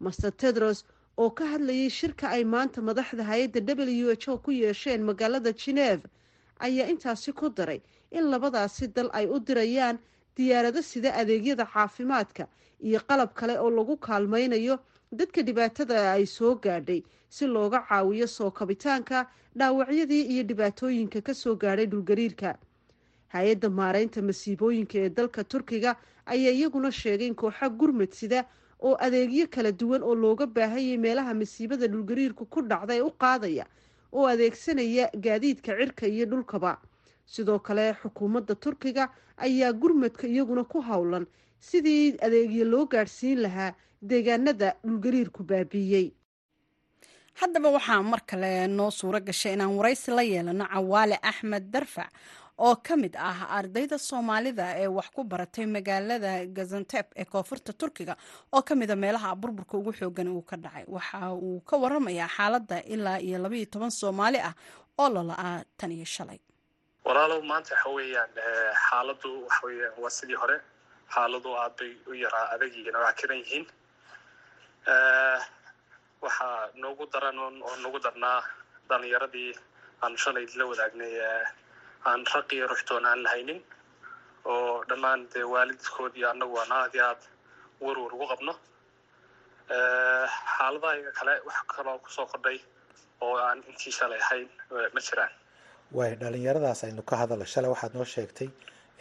Master 0.01 0.33
tedros 0.37 0.85
oo 1.17 1.31
ka 1.31 1.45
hadlayay 1.47 1.91
shirka 1.91 2.29
ay 2.31 2.45
maanta 2.45 2.81
madaxda 2.83 3.25
hay'adda 3.25 3.61
w 3.75 4.13
h 4.23 4.29
o 4.29 4.39
ku 4.39 4.51
yeesheen 4.53 5.03
magaalada 5.09 5.53
geneve 5.53 6.05
ayaa 6.59 6.89
intaasi 6.93 7.33
ku 7.33 7.49
daray 7.49 7.81
in 8.11 8.25
labadaasi 8.33 8.87
dal 8.95 9.09
ay 9.13 9.27
u 9.27 9.39
dirayaan 9.41 9.99
diyaarado 10.37 10.83
sida 10.83 11.15
adeegyada 11.15 11.65
caafimaadka 11.67 12.47
iyo 12.81 13.01
qalab 13.09 13.35
kale 13.35 13.59
oo 13.59 13.71
lagu 13.71 13.97
kaalmaynayo 13.97 14.79
dadka 15.13 15.43
dhibaatada 15.43 16.13
ay 16.13 16.27
soo 16.27 16.55
gaadhay 16.55 17.03
si 17.29 17.47
looga 17.47 17.85
caawiyo 17.89 18.27
soo 18.27 18.51
kabitaanka 18.51 19.27
dhaawacyadii 19.57 20.23
iyo 20.33 20.43
dhibaatooyinka 20.43 21.21
ka 21.23 21.35
soo 21.35 21.55
gaadhay 21.57 21.87
dhulgariirka. 21.87 22.59
Hay'adda 23.35 23.69
maareynta 23.71 24.23
masiibooyinka 24.23 24.99
ee 24.99 25.09
dalka 25.11 25.45
turkiga 25.45 25.97
ayaa 26.27 26.53
iyaguna 26.55 26.91
sheegay 26.93 27.27
in 27.27 27.35
kooxa 27.35 27.69
gurmad 27.69 28.11
sida 28.13 28.45
oo 28.81 28.97
adeegyo 28.99 29.47
kala 29.51 29.73
duwan 29.73 30.03
oo 30.03 30.15
looga 30.15 30.47
baahanyay 30.47 30.97
meelaha 30.99 31.35
masiibada 31.35 31.87
dhulgariirku 31.87 32.47
ku 32.47 32.63
dhacday 32.63 33.01
u 33.01 33.11
qaadaya 33.11 33.67
oo 34.13 34.27
adeegsanaya 34.27 35.11
gaadiidka 35.15 35.77
cirka 35.79 36.07
iyo 36.07 36.27
dhulkaba 36.27 36.79
sidoo 37.35 37.59
kale 37.67 37.85
xukuumadda 38.03 38.55
turkiga 38.65 39.05
ayaa 39.47 39.73
gurmadka 39.81 40.25
iyaguna 40.33 40.65
ku 40.73 40.79
howlan 40.89 41.25
sidii 41.69 42.17
adeegyo 42.27 42.65
loo 42.73 42.85
gaadhsiin 42.93 43.39
lahaa 43.45 43.71
deegaanada 44.11 44.69
dhulgariirku 44.85 45.43
baabiiyey. 45.51 46.07
Haddaba 47.41 47.69
waxaa 47.77 48.03
mar 48.03 48.21
kale 48.31 48.51
noo 48.77 48.91
suuro 48.99 49.21
gashay 49.21 49.53
inaan 49.55 49.77
waraysi 49.79 50.11
la 50.17 50.23
yeelano 50.23 50.65
cawaale 50.73 51.17
axmed 51.31 51.65
darfac 51.73 52.11
oo 52.59 52.77
ka 52.87 52.97
mid 52.97 53.15
ah 53.17 53.39
ardayda 53.59 53.97
soomaalida 53.99 54.65
ee 54.83 54.87
wax 54.97 55.09
ku 55.15 55.25
baratay 55.25 55.67
magaalada 55.67 56.33
gazanteb 56.57 57.07
ee 57.17 57.25
koonfurta 57.25 57.73
turkiga 57.81 58.15
oo 58.53 58.63
ka 58.63 58.75
mida 58.81 58.97
meelaha 58.97 59.37
burburka 59.41 59.79
ugu 59.79 59.93
xoogan 59.99 60.29
uu 60.29 60.43
ka 60.51 60.57
dhacay. 60.57 60.85
Waxa 60.89 61.33
uu 61.33 61.61
ka 61.69 61.75
waramayaa 61.83 62.29
xaaladda 62.37 62.77
ilaa 62.95 63.19
iyo 63.27 63.39
labaiyo 63.45 63.67
toban 63.73 63.91
soomaali 64.01 64.39
ah 64.49 64.55
oo 65.01 65.09
lala-aa 65.15 65.65
tan 65.79 65.93
iyo 65.93 66.05
shalay 66.05 66.41
walaalow 67.05 67.41
maanta 67.51 67.75
waxa 67.75 67.89
weeyaan 67.97 68.31
xaaladu 68.87 69.31
waxa 69.47 69.63
weeyaan 69.67 69.95
waa 70.03 70.11
sidii 70.19 70.39
hore. 70.43 70.57
Xaaladu 71.15 71.51
aad 71.63 71.73
bay 71.79 71.93
u 72.07 72.13
yaraa 72.25 72.47
adagiina 72.55 72.99
waa 73.05 73.13
kiran 73.19 73.39
yihiin. 73.43 73.67
Waxaa 76.23 76.69
noogu 76.83 77.05
daran 77.13 77.39
oo 77.39 77.51
noogu 77.83 77.99
darnaa 78.05 78.41
dhalinyaradii 78.89 79.53
aanu 80.03 80.17
shalay 80.25 80.47
la 80.59 80.65
wadaagnay 80.71 81.15
aan 82.09 82.21
raq 82.35 82.49
iyo 82.53 82.67
ruxtoon 82.73 83.07
aan 83.07 83.23
lahaynin 83.25 83.61
oo 84.45 84.85
dhammaan 84.89 85.21
dee 85.33 85.45
waalidkood 85.53 86.15
iyo 86.17 86.31
annagu 86.31 86.57
aan 86.61 86.73
aad 86.73 86.95
iyo 86.95 87.05
aad 87.11 87.23
warwar 87.85 88.13
ugu 88.15 88.27
qabno. 88.33 88.55
Xaaladaha 90.57 91.13
kale 91.19 91.35
wax 91.49 91.59
kaloo 91.75 91.99
ku 92.05 92.11
soo 92.17 92.27
kordhay 92.27 92.59
oo 93.21 93.37
aan 93.49 93.59
intii 93.69 93.93
shalay 93.99 94.21
ahayn 94.27 94.49
ma 94.95 95.01
jiraan 95.07 95.33
waay 95.97 96.15
dhalinyaradaas 96.23 96.81
aynu 96.87 97.03
ka 97.11 97.15
hadalno 97.21 97.45
shalay 97.53 97.71
waxaad 97.75 97.93
noo 97.99 98.05
sheegtay 98.15 98.49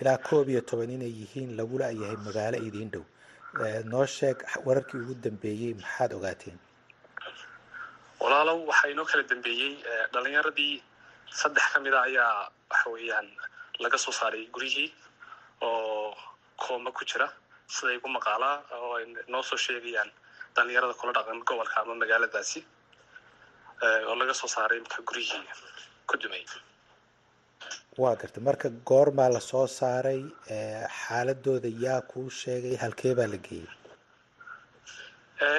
ilaa 0.01 0.17
koob 0.27 0.47
iyo 0.49 0.61
toban 0.69 0.91
inay 0.95 1.11
yihiin 1.19 1.51
lagula 1.59 1.87
yahay 2.01 2.17
magaalo 2.27 2.57
idiin 2.67 2.89
dhow. 2.93 3.05
Noo 3.91 4.05
sheeg 4.17 4.37
wararkii 4.67 4.99
ugu 5.03 5.13
dambeeyey 5.23 5.73
maxaad 5.81 6.11
ogaateen? 6.17 6.57
Walaalow 8.21 8.59
waxaa 8.69 8.89
inoo 8.93 9.05
kala 9.11 9.23
dambeeyey 9.31 9.71
dhalinyaradii 10.13 10.75
saddex 11.39 11.65
ka 11.73 11.79
mid 11.83 11.93
a 11.93 12.01
ayaa 12.07 12.49
waxa 12.71 12.87
weeyaan 12.93 13.27
laga 13.83 13.97
soo 14.03 14.11
saaray 14.19 14.43
guryihii 14.53 14.89
oo 15.61 16.15
kooma 16.63 16.91
ku 16.91 17.03
jira. 17.09 17.27
Siday 17.75 17.95
igu 17.97 18.07
maqaalaa 18.17 18.55
oo 18.77 18.95
ay 18.97 19.05
noo 19.31 19.43
soo 19.49 19.57
sheegayaan 19.65 20.09
dhalinyarada 20.55 20.93
kula 20.99 21.11
dhaqan 21.17 21.39
gobolka 21.47 21.75
ama 21.81 21.93
magaaladaasi 22.01 22.59
oo 24.07 24.15
laga 24.15 24.33
soo 24.33 24.47
saaray 24.55 24.77
imka 24.81 24.99
guryihii 25.07 25.43
ku 26.09 26.17
dumay 26.21 26.43
waa 27.97 28.15
garta. 28.15 28.39
Marka 28.41 28.69
goormaa 28.89 29.29
la 29.33 29.39
soo 29.39 29.67
saaray 29.67 30.21
xaaladooda 31.01 31.69
yaa 31.85 32.01
kuu 32.11 32.29
sheegay 32.29 32.75
halkee 32.83 33.13
baa 33.19 33.27
la 33.33 33.37
geeyey? 33.47 33.67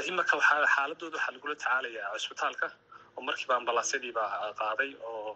Iminka 0.09 0.37
xaaladooda 0.75 1.17
waxaa 1.17 1.33
lagula 1.35 1.55
tacaalayaa 1.57 2.19
cisbitaalka 2.23 2.67
oo 3.17 3.23
markiiba 3.29 3.55
ambalaasyadii 3.61 4.13
baa 4.19 4.53
qaaday 4.61 4.91
oo 5.13 5.33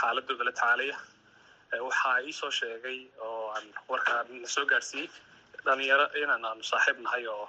xaaladooda 0.00 0.44
la 0.48 0.52
tacaalaya. 0.52 0.96
Waxaa 1.88 2.18
iisoo 2.26 2.50
sheegay 2.58 2.98
oo 3.26 3.50
aan 3.56 3.66
warkaa 3.90 4.20
na 4.42 4.48
soo 4.54 4.64
gaadhsiiyey 4.70 5.08
dhalinyaro 5.64 6.06
inaan 6.22 6.44
aanu 6.48 6.62
saaxiib 6.70 6.98
nahay 7.04 7.24
oo 7.34 7.46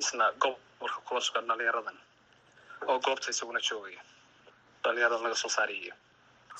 isna 0.00 0.24
gobolka 0.42 0.98
kula 1.06 1.20
sugan 1.26 1.46
dhalinyaradan 1.50 1.98
oo 2.88 2.96
goobta 3.06 3.28
isaguna 3.32 3.60
joogaya 3.68 4.02
dhalinyaradan 4.84 5.22
laga 5.24 5.34
soo 5.42 5.50
saarayay 5.56 5.92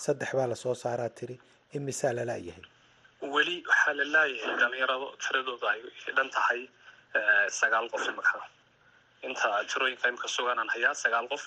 saddex 0.05 0.31
baa 0.39 0.47
la 0.53 0.57
soo 0.65 0.75
saaraa 0.85 1.11
tiri 1.19 1.37
imisaa 1.79 2.13
lala-yahay 2.19 2.65
weli 3.35 3.57
waxaa 3.71 3.95
la 4.01 4.05
laayahay 4.15 4.55
dhalinyarado 4.63 5.07
tiradooda 5.25 5.67
ay 5.75 5.81
dhan 6.17 6.29
tahay 6.37 6.61
sagaal 7.61 7.87
qof 7.95 8.05
imika 8.13 8.39
inta 9.29 9.49
tirooyinka 9.71 10.07
imika 10.13 10.29
suganaan 10.37 10.69
hayaa 10.75 10.95
sagaal 11.05 11.27
qof 11.33 11.45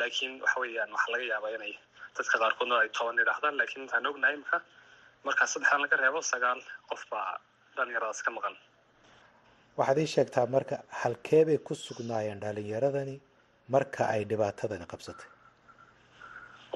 laakiin 0.00 0.32
waxa 0.44 0.58
weeyaan 0.62 0.90
waxaa 0.96 1.12
laga 1.14 1.24
yaabaa 1.32 1.52
inay 1.58 1.72
dadka 2.16 2.36
qaarkoodna 2.42 2.76
ay 2.82 2.88
toban 2.98 3.18
idhaahdaan 3.24 3.56
lakiin 3.60 3.82
intaan 3.84 4.06
ognahay 4.10 4.34
imika 4.38 4.58
markaa 5.26 5.46
saddexdan 5.52 5.80
laga 5.84 5.96
reebo 6.02 6.20
sagaal 6.32 6.60
qof 6.90 7.02
baa 7.12 7.30
dhalinyaradaas 7.76 8.20
ka 8.26 8.30
maqan. 8.36 8.54
Waxaad 9.78 9.98
ii 10.04 10.10
sheegtaa 10.14 10.46
marka 10.56 10.76
halkee 11.02 11.42
bay 11.48 11.58
ku 11.68 11.74
sugnaayeen 11.86 12.40
dhalinyaradani 12.44 13.16
marka 13.74 14.02
ay 14.14 14.22
dhibaatadani 14.30 14.86
qabsatay 14.92 15.28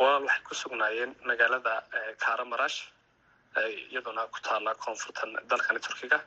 walaal 0.01 0.23
waxay 0.29 0.43
ku 0.49 0.55
sugnaayeen 0.63 1.13
magaalada 1.31 1.75
karamarash 2.25 2.79
iyaduna 3.93 4.23
ku 4.35 4.39
taala 4.47 4.71
koonfurtan 4.85 5.31
dalkani 5.51 5.81
turkiga. 5.87 6.19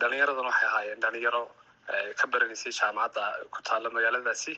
Dhalinyaradan 0.00 0.46
waxay 0.50 0.68
ahaayeen 0.70 1.00
dhalinyaro 1.04 1.42
ka 2.18 2.24
baranaysay 2.32 2.72
jaamacadda 2.80 3.22
ku 3.54 3.60
taala 3.68 3.88
magaaladaasi. 3.96 4.54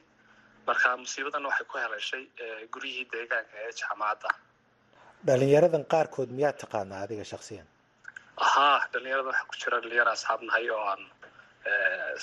Marka 0.69 0.89
musiibadan 1.03 1.45
waxay 1.51 1.67
ku 1.71 1.77
heleeshay 1.83 2.23
guryihii 2.75 3.07
deegaanka 3.13 3.57
ee 3.67 3.73
jaamacadda. 3.81 4.31
Dhalinyaradan 5.29 5.85
qaarkood 5.93 6.31
miyaa 6.39 6.55
taqaanaa 6.63 7.01
adiga 7.07 7.25
shaksiyan 7.33 7.67
haa 8.53 8.79
dhalinyarada 8.93 9.29
waxaa 9.31 9.49
ku 9.51 9.55
jira 9.63 9.77
dhalinyaro 9.85 10.11
asxaab 10.17 10.41
nahay 10.49 10.67
oo 10.77 10.83
aan 10.93 11.03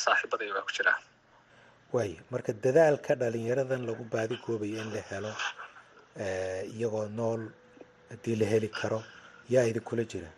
saaxiibaday 0.03 0.49
waa 0.55 0.65
ku 0.67 0.71
jiraa 0.77 0.97
waaya 1.95 2.19
marka 2.33 2.51
dadaalka 2.65 3.11
dhalinyaradan 3.21 3.81
lagu 3.89 4.03
baadi 4.13 4.35
goobayo 4.45 4.77
in 4.83 4.89
la 4.95 5.01
helo 5.09 5.31
iyagoo 6.17 7.07
nool 7.07 7.41
haddii 8.09 8.35
la 8.35 8.45
heli 8.45 8.69
karo 8.69 9.03
yaa 9.49 9.63
idinkula 9.71 10.03
jira. 10.03 10.29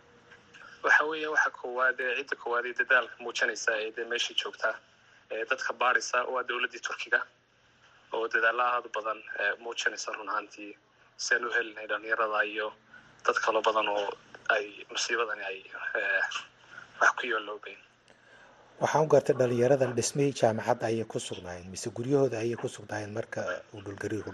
Waxa 0.84 1.04
weeya 1.04 1.30
waxa 1.30 1.50
koowaad 1.50 2.00
ee 2.00 2.14
cidda 2.18 2.36
koowaad 2.42 2.66
ee 2.66 2.74
dadaalka 2.80 3.14
muujinaysa 3.24 3.72
ee 3.82 3.90
dee 3.96 4.04
meesha 4.04 4.34
joogta 4.40 4.70
ee 5.30 5.44
dadka 5.50 5.72
baadhaysa 5.72 6.24
waa 6.34 6.42
dowladdii 6.48 6.80
turkiga 6.88 7.20
oo 8.12 8.28
dadaalla 8.28 8.64
aada 8.74 8.88
badan 8.96 9.20
muujinaysa 9.64 10.12
run 10.12 10.28
ahaantii. 10.28 10.72
Si 11.16 11.34
aan 11.34 11.44
u 11.44 11.50
helinay 11.56 11.86
dhalinyarada 11.86 12.44
iyo 12.44 12.72
dad 13.26 13.36
kaloo 13.44 13.62
badan 13.62 13.88
oo 13.88 14.08
ay 14.54 14.66
musiibadani 14.90 15.42
ay 15.50 15.58
wax 17.00 17.10
ku 17.18 17.26
yooloobeyn 17.26 17.78
waxaan 18.80 19.04
u 19.04 19.08
gartay 19.08 19.36
dhalinyaradan 19.40 19.94
dhismihii 19.96 20.32
jaamacadda 20.40 20.86
ayay 20.86 21.04
ku 21.04 21.20
sugnaayeen 21.20 21.70
mise 21.70 21.90
guryahooda 21.90 22.38
ayay 22.38 22.56
ku 22.62 22.68
sugnaayeen 22.68 23.12
marka 23.18 23.40
uu 23.74 23.80
dhulgariir 23.86 24.22
ku 24.26 24.32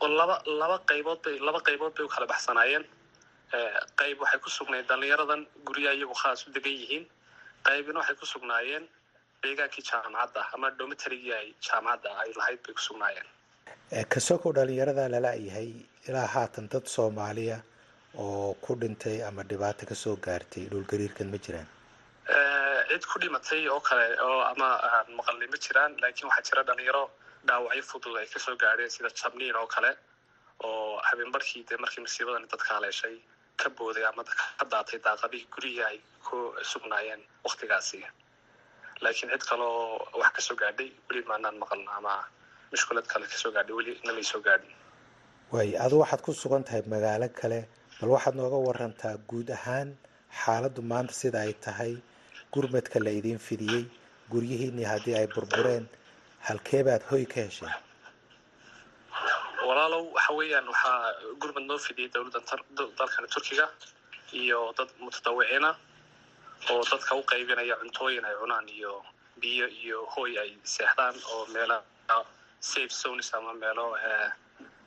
dhacay 0.00 0.16
laba 0.18 0.36
laba 0.60 0.76
qaybood 0.90 1.18
bay 1.24 1.38
laba 1.46 1.60
qaybood 1.68 1.92
bay 1.96 2.04
u 2.04 2.08
kala 2.08 2.26
baxsanaayeen. 2.26 2.84
Qayb 4.00 4.18
waxay 4.20 4.40
ku 4.44 4.50
sugnayd 4.50 4.86
dhalinyaradan 4.88 5.46
guryaha 5.66 5.94
iyagu 5.96 6.14
khaas 6.22 6.46
u 6.46 6.50
degan 6.52 6.72
yihiin. 6.80 7.04
Qaybina 7.66 7.98
waxay 8.00 8.16
ku 8.20 8.26
sugnaayeen 8.26 8.84
deegaankii 9.42 9.84
jaamacadda 9.90 10.40
ama 10.54 10.70
domitarigii 10.78 11.32
ay 11.40 11.48
jaamacadda 11.66 12.10
ay 12.22 12.30
lahayd 12.38 12.60
bay 12.66 12.74
ku 12.74 12.82
sugnaayeen. 12.88 13.26
Kasokow 14.12 14.52
dhalinyarada 14.52 15.08
lala-yahay 15.14 15.70
ilaa 16.08 16.26
haatan 16.34 16.68
dad 16.68 16.84
soomaaliya 16.86 17.58
oo 18.18 18.54
ku 18.64 18.74
dhintay 18.80 19.22
ama 19.28 19.42
dhibaato 19.50 19.86
ka 19.86 19.94
soo 19.94 20.16
gaartay 20.16 20.64
dhulgariirkan 20.72 21.30
ma 21.32 21.38
jiraan? 21.38 21.68
Cid 22.88 23.04
ku 23.10 23.16
dhimatay 23.20 23.68
oo 23.68 23.80
kale 23.80 24.06
oo 24.28 24.40
ama 24.52 24.68
aan 24.90 25.08
maqalnay 25.18 25.48
ma 25.52 25.56
jiraan 25.64 25.92
laakiin 26.02 26.28
waxaa 26.28 26.44
jira 26.48 26.62
dhalinyaro 26.68 27.04
dhaawacyo 27.48 27.82
fudud 27.90 28.16
ay 28.20 28.26
ka 28.34 28.38
soo 28.44 28.56
gaadheen 28.62 28.90
sida 28.96 29.10
jabniin 29.20 29.56
oo 29.60 29.66
kale 29.74 29.90
oo 30.68 31.00
habeenbarkii 31.08 31.62
dee 31.68 31.78
markii 31.84 32.02
musiibadan 32.06 32.46
dadka 32.52 32.70
haleeshay 32.76 33.16
ka 33.60 33.68
booday 33.78 34.04
ama 34.10 34.22
ka 34.58 34.64
daatay 34.72 34.98
daaqadihii 35.06 35.48
guryihii 35.54 35.84
ay 35.90 35.98
ku 36.26 36.36
sugnaayeen 36.72 37.22
waktigaasi 37.46 38.00
laakiin 39.04 39.30
cid 39.32 39.44
kale 39.50 39.64
oo 39.64 39.98
wax 40.20 40.32
ka 40.36 40.40
soo 40.48 40.56
gaadhay 40.62 40.88
weli 41.08 41.22
maanaan 41.30 41.56
maqalno 41.62 41.90
ama 41.98 42.14
mushkulad 42.72 43.06
kale 43.12 43.26
ka 43.32 43.36
soo 43.42 43.52
gaadhay 43.56 43.74
weli 43.78 43.92
namay 44.06 44.24
soo 44.32 44.40
gaadhin. 44.46 44.74
Waay 45.52 45.70
adu 45.84 46.00
waxaad 46.02 46.20
ku 46.26 46.32
sugan 46.42 46.64
tahay 46.66 46.82
magaalo 46.94 47.28
kale 47.40 47.60
bal 48.00 48.10
waxaad 48.16 48.34
nooga 48.38 48.58
warantaa 48.68 49.14
guud 49.30 49.48
ahaan 49.58 49.88
xaaladdu 50.42 50.82
maanta 50.90 51.14
sida 51.20 51.38
ay 51.46 51.52
tahay. 51.66 51.92
Gurmadka 52.52 52.98
la 53.04 53.10
idiin 53.18 53.38
fidiyey 53.46 53.84
guryihiinii 54.32 54.86
haddii 54.92 55.16
ay 55.20 55.26
burbureen 55.34 55.84
halkee 56.46 56.82
baad 56.88 57.02
hoy 57.10 57.24
ka 57.26 57.40
hesheen 57.46 57.74
walaalow 59.68 60.04
waxa 60.16 60.32
weeyaan 60.38 60.68
waxaa 60.72 61.12
gurmad 61.40 61.64
noo 61.70 61.78
fidiyey 61.86 62.10
dowladda 62.14 62.40
dalkani 62.98 63.28
turkiga 63.34 63.66
iyo 64.42 64.60
dad 64.78 64.90
mutadawiciina 65.04 65.70
oo 66.70 66.82
dadka 66.90 67.14
u 67.20 67.22
qaybinaya 67.30 67.76
cuntooyin 67.80 68.24
ay 68.24 68.34
cunaan 68.40 68.68
iyo 68.68 68.92
biyo 69.40 69.66
iyo 69.68 69.98
hoy 70.14 70.38
ay 70.42 70.50
seexdaan 70.74 71.14
oo 71.32 71.46
meela 71.54 71.82
safe 72.60 72.94
zones 73.02 73.34
ama 73.34 73.52
meelo 73.62 73.86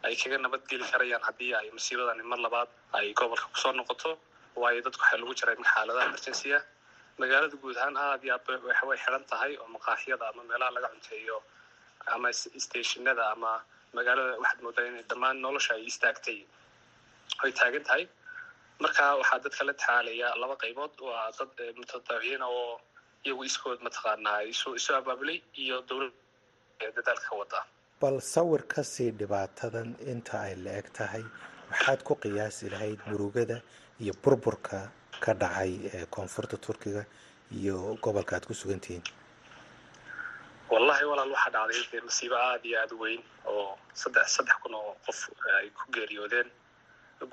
ay 0.04 0.16
kaga 0.16 0.38
nabadgeli 0.38 0.86
karayaan 0.92 1.24
haddii 1.28 1.54
ay 1.60 1.68
musiibadani 1.72 2.24
mar 2.24 2.40
labaad 2.40 2.70
ay 2.98 3.14
gobolka 3.14 3.46
ku 3.54 3.58
soo 3.64 3.72
noqoto. 3.74 4.18
Waayo 4.56 4.82
dadku 4.86 5.02
waxaa 5.04 5.18
lagu 5.22 5.34
jiray 5.40 5.56
xaaladaha 5.74 6.06
emergency 6.10 6.50
ah 6.58 6.64
magaalada 7.22 7.56
guud 7.64 7.78
ahaan 7.82 7.96
aad 8.06 8.22
iyo 8.28 8.36
way 8.90 8.98
xidhan 9.04 9.24
tahay 9.32 9.52
oo 9.62 9.68
maqaaxyada 9.76 10.26
ama 10.32 10.42
meelaha 10.50 10.72
laga 10.78 10.88
cunteeyo 10.94 11.38
ama 12.16 12.28
stationada 12.66 13.24
ama 13.34 13.52
magaalada 13.98 14.34
waxaad 14.44 14.60
moodaa 14.66 14.86
in 14.90 14.96
dhammaan 15.10 15.38
nolosha 15.46 15.74
ay 15.78 15.84
istaagtay 15.92 16.40
ay 17.44 17.52
taagan 17.60 17.84
tahay. 17.90 18.04
Marka 18.84 19.04
waxaa 19.22 19.40
dadka 19.46 19.64
la 19.68 19.74
tacaalaya 19.82 20.28
laba 20.42 20.56
qaybood 20.64 20.94
waa 21.08 21.26
dad 21.38 21.50
mutadawiciin 21.80 22.42
oo 22.50 22.80
iyagu 23.26 23.44
iskood 23.50 23.80
mataqaanaa 23.88 24.40
isu 24.54 24.70
isu 24.80 24.92
abaabulay 25.00 25.38
iyo 25.64 25.78
dowlad 25.90 26.14
dadaalka 26.98 27.32
wada. 27.40 27.60
Bal 28.02 28.18
sawir 28.34 28.64
ka 28.74 28.82
sii 28.94 29.12
dhibaatadan 29.20 29.90
inta 30.14 30.36
ay 30.48 30.54
la 30.64 30.72
eg 30.82 30.88
tahay 30.98 31.24
maxaad 31.72 32.00
ku 32.08 32.14
qiyaasi 32.24 32.66
lahayd 32.74 33.00
murugada 33.12 33.58
iyo 34.04 34.14
burburka 34.24 34.80
ka 35.26 35.32
dhacay 35.42 35.72
ee 35.96 36.06
koonfurta 36.16 36.58
turkiga 36.66 37.04
iyo 37.60 37.76
gobolka 38.04 38.36
aad 38.36 38.46
ku 38.50 38.54
sugantihiin 38.62 39.04
wallahi 40.72 41.06
walaal 41.12 41.32
waxaa 41.36 41.52
dhacday 41.56 41.84
dee 41.92 42.02
masiibo 42.08 42.36
aada 42.48 42.66
iyo 42.70 42.78
aada 42.82 42.96
u 42.96 43.00
weyn 43.04 43.22
oo 43.54 43.78
saddex 44.02 44.28
saddex 44.38 44.56
kun 44.64 44.74
oo 44.82 44.92
qof 45.06 45.20
ay 45.60 45.68
ku 45.78 45.84
geeriyoodeen 45.96 46.50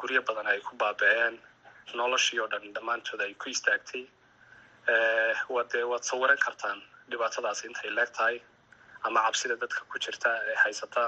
guryo 0.01 0.21
badan 0.29 0.47
ay 0.53 0.61
ku 0.69 0.73
baaba-een 0.83 1.35
noloshii 2.01 2.41
oo 2.43 2.49
dhan 2.53 2.73
dhammaantood 2.75 3.21
ay 3.21 3.33
ku 3.41 3.47
istaagtay. 3.55 4.05
Waa 5.55 5.65
dee 5.73 5.85
waad 5.91 6.05
sawiran 6.11 6.39
kartaan 6.47 6.79
dhibaatadaas 7.11 7.65
intay 7.65 7.91
leeg 7.99 8.11
tahay 8.17 8.37
ama 9.07 9.21
cabsida 9.27 9.57
dadka 9.63 9.81
ku 9.91 9.97
jirta 10.05 10.31
ee 10.51 10.57
haysata. 10.65 11.05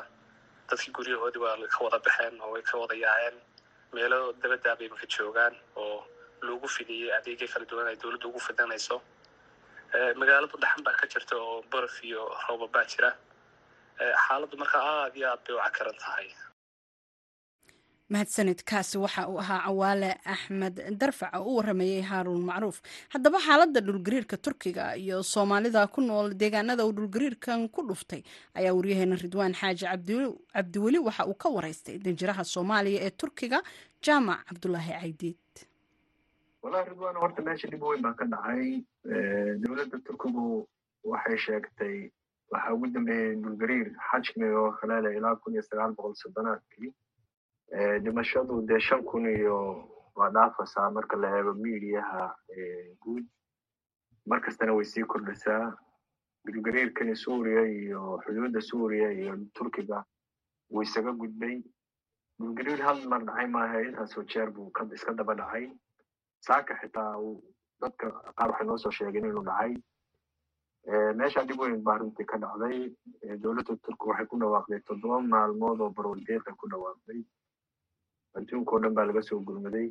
Dadkii 0.69 0.93
guryahoodii 0.97 1.43
waa 1.45 1.57
ka 1.75 1.79
wada 1.85 1.99
baxeen 2.07 2.41
oo 2.41 2.51
way 2.55 2.63
ka 2.63 2.79
wada 2.83 2.95
yaaceen. 3.05 3.37
Meelo 3.93 4.33
dabadaabay 4.43 4.87
imaka 4.87 5.07
joogaan 5.17 5.55
oo 5.77 5.99
lagu 6.49 6.69
fidiyey 6.77 7.11
adeegyo 7.19 7.47
kala 7.53 7.65
duwan 7.71 7.87
ay 7.93 7.97
dowladda 8.03 8.27
ugu 8.31 8.41
fidanayso 8.47 8.97
magaaladu 10.21 10.57
dhaxan 10.63 10.83
baa 10.87 10.97
ka 11.01 11.07
jirta 11.13 11.35
oo 11.45 11.57
baraf 11.73 11.97
iyo 12.09 12.23
rooba 12.49 12.67
baa 12.75 12.85
jira 12.91 13.11
xaaladdu 14.25 14.57
marka 14.63 14.79
aada 14.91 15.17
iyo 15.19 15.27
aad 15.33 15.41
bay 15.47 15.55
u 15.57 15.61
cakaran 15.67 15.99
tahay. 16.05 16.29
Mahadsanidkaasi 18.13 18.99
waxa 18.99 19.23
uu 19.31 19.39
ahaa 19.43 19.61
cawaale 19.67 20.11
axmed 20.35 20.75
darfac 21.01 21.31
oo 21.39 21.47
u 21.51 21.57
waramayey 21.59 22.01
haaruun 22.11 22.43
macruuf. 22.49 22.79
Haddaba 23.15 23.39
xaaladda 23.47 23.81
dhulgariirka 23.87 24.37
turkiga 24.45 24.85
iyo 24.97 25.23
soomaalida 25.23 25.87
ku 25.95 26.01
nool 26.01 26.35
deegaanada 26.41 26.83
uu 26.87 26.93
dhulgariirkan 26.99 27.69
ku 27.75 27.81
dhuftay 27.89 28.23
ayaa 28.59 28.75
waryaheena 28.79 29.15
ridwaan 29.25 29.55
xaaji 29.61 29.85
cabdiweli 30.55 30.99
waxa 31.07 31.27
uu 31.31 31.35
ka 31.43 31.49
waraystay 31.57 31.99
danjiraha 32.05 32.43
soomaaliya 32.55 33.01
ee 33.07 33.11
turkiga 33.21 33.59
jaamac 34.07 34.43
cabdulaahi 34.49 34.93
caydiid 35.01 35.39
walahi 36.63 36.91
ridwaan 36.91 37.17
horta 37.23 37.43
meesha 37.43 37.69
dhib 37.73 37.83
weyn 37.83 38.03
baa 38.03 38.15
ka 38.15 38.25
dhacay. 38.33 38.85
Dowladda 39.63 39.99
turkigu 40.07 40.67
waxay 41.13 41.37
sheegtay 41.47 41.97
waxaa 42.53 42.75
ugu 42.75 42.87
dambeeyey 42.95 43.35
dhulgariir 43.45 43.89
xajmiga 44.11 44.59
oo 44.63 44.73
kaleele 44.81 45.17
ilaa 45.17 45.37
kun 45.37 45.53
iyo 45.55 45.63
sagaal 45.63 45.95
boqol 45.97 46.15
soddonaadkii. 46.23 46.93
Dhimashadu 48.05 48.63
dee 48.69 48.81
shan 48.89 49.05
kun 49.05 49.27
iyo 49.37 49.57
waa 50.17 50.31
dhaafasaa 50.37 50.91
marka 50.91 51.17
la 51.17 51.37
eego 51.39 51.55
miidiyaha 51.55 52.35
guud. 53.03 53.25
Mar 54.27 54.41
kastana 54.41 54.75
way 54.75 54.85
sii 54.85 55.05
kordhisaa. 55.05 55.73
Dhulgariirkani 56.47 57.17
suuriya 57.17 57.63
iyo 57.69 58.21
xuduudda 58.25 58.61
suuriya 58.61 59.13
iyo 59.13 59.37
turkiga 59.55 60.05
wuu 60.71 60.83
isaga 60.83 61.13
gudbay. 61.13 61.63
Dhulgariir 62.41 62.81
hal 62.83 63.07
mar 63.09 63.25
dhacay 63.25 63.47
maaha 63.47 63.81
intaasoo 63.89 64.25
jeer 64.25 64.51
buu 64.51 64.71
iska 64.95 65.13
daba 65.15 65.35
dhacay 65.35 65.71
saaka 66.47 66.75
xitaa 66.81 67.15
dadka 67.81 68.07
qaar 68.39 68.51
waxay 68.51 68.67
noo 68.67 68.79
soo 68.79 68.91
sheegeen 68.91 69.25
inuu 69.31 69.45
dhacay. 69.49 69.73
Meesha 71.19 71.45
dhib 71.49 71.61
weyn 71.61 71.83
baa 71.85 71.99
ka 72.31 72.37
dhacday. 72.39 72.79
Dowladda 73.43 73.77
turki 73.85 74.05
waxay 74.11 74.27
ku 74.27 74.37
dhawaaqday 74.41 74.81
toddoba 74.87 75.21
maalmood 75.21 75.81
oo 75.81 75.91
barwaldeeqa 75.91 76.57
ku 76.61 76.69
dhawaaqday. 76.69 77.21
Adduunka 78.37 78.73
oo 78.75 78.81
dhan 78.83 78.95
baa 78.95 79.05
laga 79.07 79.23
soo 79.23 79.41
gurmaday. 79.41 79.89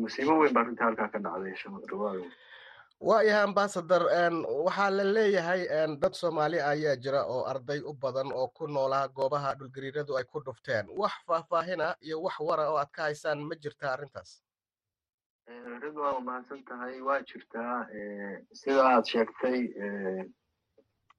Musiibo 0.00 0.38
weyn 0.40 0.54
baa 0.54 0.64
halkaa 0.64 1.08
ka 1.12 1.18
dhacday 1.18 1.54
riwaado 1.92 2.24
waayahay 3.04 3.42
ambasador 3.44 4.02
waxaa 4.64 4.90
la 4.90 5.04
leeyahay 5.04 5.60
dad 6.00 6.14
soomaali 6.14 6.60
ayaa 6.60 6.96
jira 6.96 7.24
oo 7.26 7.44
arday 7.44 7.80
u 7.84 7.92
badan 7.92 8.32
oo 8.32 8.48
ku 8.48 8.66
noolaa 8.66 9.08
goobaha 9.08 9.54
dhulgariiradu 9.58 10.16
ay 10.16 10.24
ku 10.24 10.40
dhufteen. 10.40 10.86
Wax 10.96 11.12
faahfaahina 11.26 11.96
iyo 12.00 12.22
wax 12.22 12.38
wara 12.40 12.70
oo 12.70 12.78
aad 12.78 12.90
ka 12.92 13.02
haysaan 13.02 13.42
ma 13.44 13.54
jirta 13.56 13.92
arrintaas 13.92 14.40
ridwan 15.48 15.96
waa 16.14 16.20
mahadsan 16.20 16.64
tahay 16.64 17.00
waa 17.00 17.20
jirtaa 17.20 17.86
sida 18.60 18.82
aad 18.90 19.04
sheegtay 19.12 19.58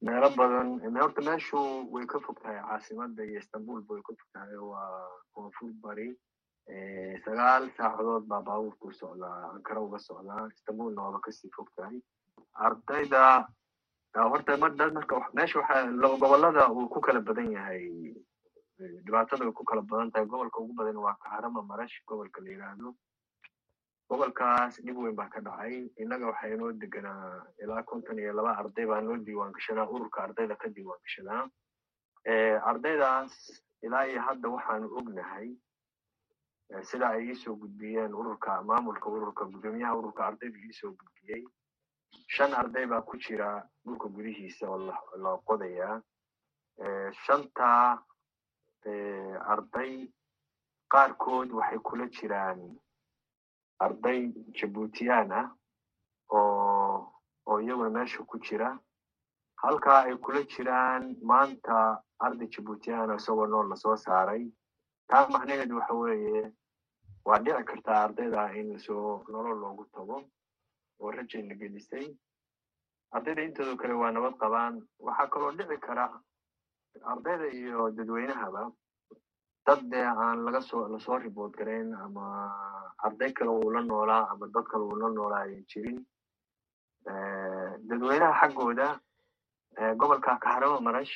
meelo 0.01 0.29
badan 0.37 0.69
horta 1.01 1.21
meeshu 1.21 1.57
way 1.93 2.05
ka 2.05 2.19
fog 2.19 2.39
tahay 2.43 2.57
caasimadda 2.69 3.23
iyo 3.25 3.39
istanbulba 3.39 3.93
way 3.93 4.01
ka 4.07 4.13
fog 4.19 4.29
tahay 4.33 4.57
waa 4.57 5.09
koonfur 5.33 5.69
bari 5.83 6.07
sagaal 7.25 7.69
saacadood 7.77 8.25
baa 8.31 8.41
baabuurku 8.41 8.91
socdaa 9.01 9.51
ankara 9.53 9.81
uga 9.87 9.99
socdaa 9.99 10.49
istanbulna 10.57 11.01
waaba 11.05 11.19
ka 11.25 11.31
sii 11.31 11.51
fog 11.57 11.69
tahay 11.77 12.01
ardayda 12.65 13.23
horta 14.31 14.57
marda 14.57 14.89
marka 14.97 15.21
meesha 15.37 15.59
waxaa 15.59 16.17
gobollada 16.23 16.69
uu 16.73 16.89
ku 16.89 16.99
kala 17.01 17.21
badan 17.21 17.51
yahay 17.57 17.83
dhibaatada 19.05 19.45
way 19.45 19.53
ku 19.53 19.63
kala 19.69 19.81
badan 19.81 20.11
tahay 20.11 20.25
gobolka 20.25 20.59
ugu 20.59 20.73
badan 20.73 20.97
waa 21.05 21.17
kaharama 21.23 21.61
marash 21.71 21.97
gobolka 22.09 22.41
la 22.41 22.49
yidhaahdo 22.49 22.95
gobolkaas 24.09 24.79
dhib 24.85 24.97
weyn 24.97 25.15
baa 25.15 25.29
ka 25.29 25.39
dhacay. 25.41 25.89
Innaga 25.97 26.27
waxaa 26.31 26.53
inoo 26.53 26.71
deganaa 26.71 27.43
ilaa 27.63 27.83
konton 27.83 28.19
iyo 28.19 28.33
laba 28.33 28.57
arday 28.61 28.85
baa 28.85 29.01
noo 29.01 29.17
diiwaan 29.17 29.53
gashadaa 29.53 29.87
ururka 29.89 30.23
ardayda 30.23 30.55
ka 30.55 30.69
diiwaan 30.69 30.99
gashadaa 31.05 31.43
ardaydaas 32.71 33.33
ilaa 33.81 34.05
iyo 34.07 34.21
hadda 34.21 34.49
waxaanu 34.49 34.87
ognahay 34.99 35.49
sida 36.89 37.09
ay 37.09 37.25
iisoo 37.29 37.55
gudbiyeen 37.61 38.13
ururka 38.13 38.61
maamulka 38.63 39.09
ururka 39.09 39.45
guddoomiyaha 39.45 39.95
ururka 39.97 40.25
ardayda 40.27 40.57
iisoo 40.57 40.91
gudbiyey. 40.99 41.43
Shan 42.27 42.53
arday 42.53 42.85
baa 42.85 43.01
ku 43.01 43.17
jira 43.17 43.49
dhulka 43.85 44.07
gudihiisa 44.07 44.69
oo 44.69 44.77
la 45.23 45.31
qodayaa. 45.49 46.01
Shanta 47.25 47.69
arday 49.53 50.09
qaarkood 50.93 51.49
waxay 51.57 51.79
kula 51.79 52.05
jiraan 52.17 52.59
arday 53.79 54.31
jabuutiyaan 54.57 55.31
ah 55.31 55.47
oo 56.31 57.11
oo 57.47 57.59
iyaguna 57.61 57.89
meesha 57.89 58.23
ku 58.23 58.37
jira. 58.39 58.79
Halkaa 59.63 60.03
ay 60.07 60.15
kula 60.17 60.41
jiraan 60.43 61.15
maanta 61.21 62.01
arday 62.19 62.47
jabuutiyaan 62.47 63.15
isagoo 63.15 63.45
nool 63.47 63.69
la 63.69 63.75
soo 63.75 63.95
saaray. 63.97 64.43
Taa 65.09 65.27
macnaheedu 65.29 65.75
waxa 65.77 65.93
weeye 65.93 66.51
waa 67.25 67.39
dhici 67.39 67.63
kartaa 67.63 68.03
ardayda 68.03 68.53
in 68.59 68.73
la 68.73 68.79
soo 68.79 69.23
nolol 69.31 69.59
loogu 69.59 69.85
tago 69.93 70.17
oo 70.99 71.11
rajayna 71.11 71.55
gelisay. 71.55 72.07
Ardayda 73.11 73.41
intooda 73.43 73.75
kale 73.77 73.93
waa 73.93 74.11
nabad 74.11 74.35
qabaan. 74.41 74.81
Waxaa 74.99 75.27
kaloo 75.27 75.51
dhici 75.51 75.77
kara 75.79 76.05
ardayda 77.11 77.47
iyo 77.53 77.91
dadweynahaba 77.91 78.71
dad 79.65 79.81
dee 79.91 80.05
aan 80.23 80.43
laga 80.45 80.61
soo 80.69 80.87
la 80.93 80.99
soo 81.05 81.17
ribood 81.19 81.53
garayn 81.59 81.89
ama 82.05 82.25
arday 83.05 83.31
kale 83.37 83.49
uu 83.51 83.69
la 83.75 83.81
noolaa 83.81 84.23
ama 84.31 84.45
dad 84.53 84.65
kale 84.71 84.83
uu 84.89 84.95
la 85.01 85.09
noolaa 85.09 85.41
ayan 85.45 85.63
jirin. 85.71 85.99
Dadweynaha 87.87 88.39
xaggooda 88.41 88.87
gobolka 89.99 90.37
kaharama 90.43 90.79
marash 90.87 91.13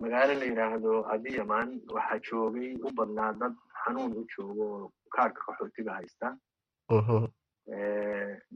magaalo 0.00 0.34
la 0.40 0.44
yidhaahdo 0.50 0.92
adiyaman 1.14 1.68
waxaa 1.94 2.18
joogay 2.28 2.70
u 2.86 2.88
badnaa 2.98 3.32
dad 3.40 3.54
xanuun 3.82 4.12
u 4.20 4.24
joogo 4.32 4.64
oo 4.76 4.92
kaarka 5.14 5.40
qaxootiga 5.46 5.92
haysta. 5.98 6.26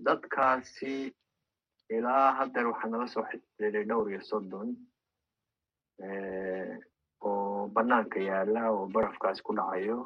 Dadkaasi 0.07 0.95
ilaa 1.97 2.27
haddeer 2.39 2.67
waxaa 2.71 2.91
nala 2.93 3.07
soo 3.15 3.25
xidhiiday 3.31 3.85
dhowr 3.91 4.09
iyo 4.11 4.21
soddon 4.31 4.69
oo 7.29 7.48
banaanka 7.75 8.19
yaalla 8.21 8.71
oo 8.73 8.87
barafkaas 8.95 9.43
ku 9.43 9.53
dhacayo. 9.59 9.99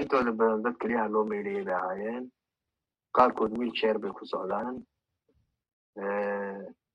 Intooda 0.00 0.32
badan 0.32 0.62
dad 0.64 0.76
keliyaha 0.80 1.08
loo 1.14 1.24
meydhayay 1.30 1.64
bay 1.64 1.74
ahaayeen. 1.80 2.24
Qaarkood 3.16 3.52
wiilchair 3.58 3.98
bay 3.98 4.10
ku 4.12 4.24
socdaan. 4.26 4.76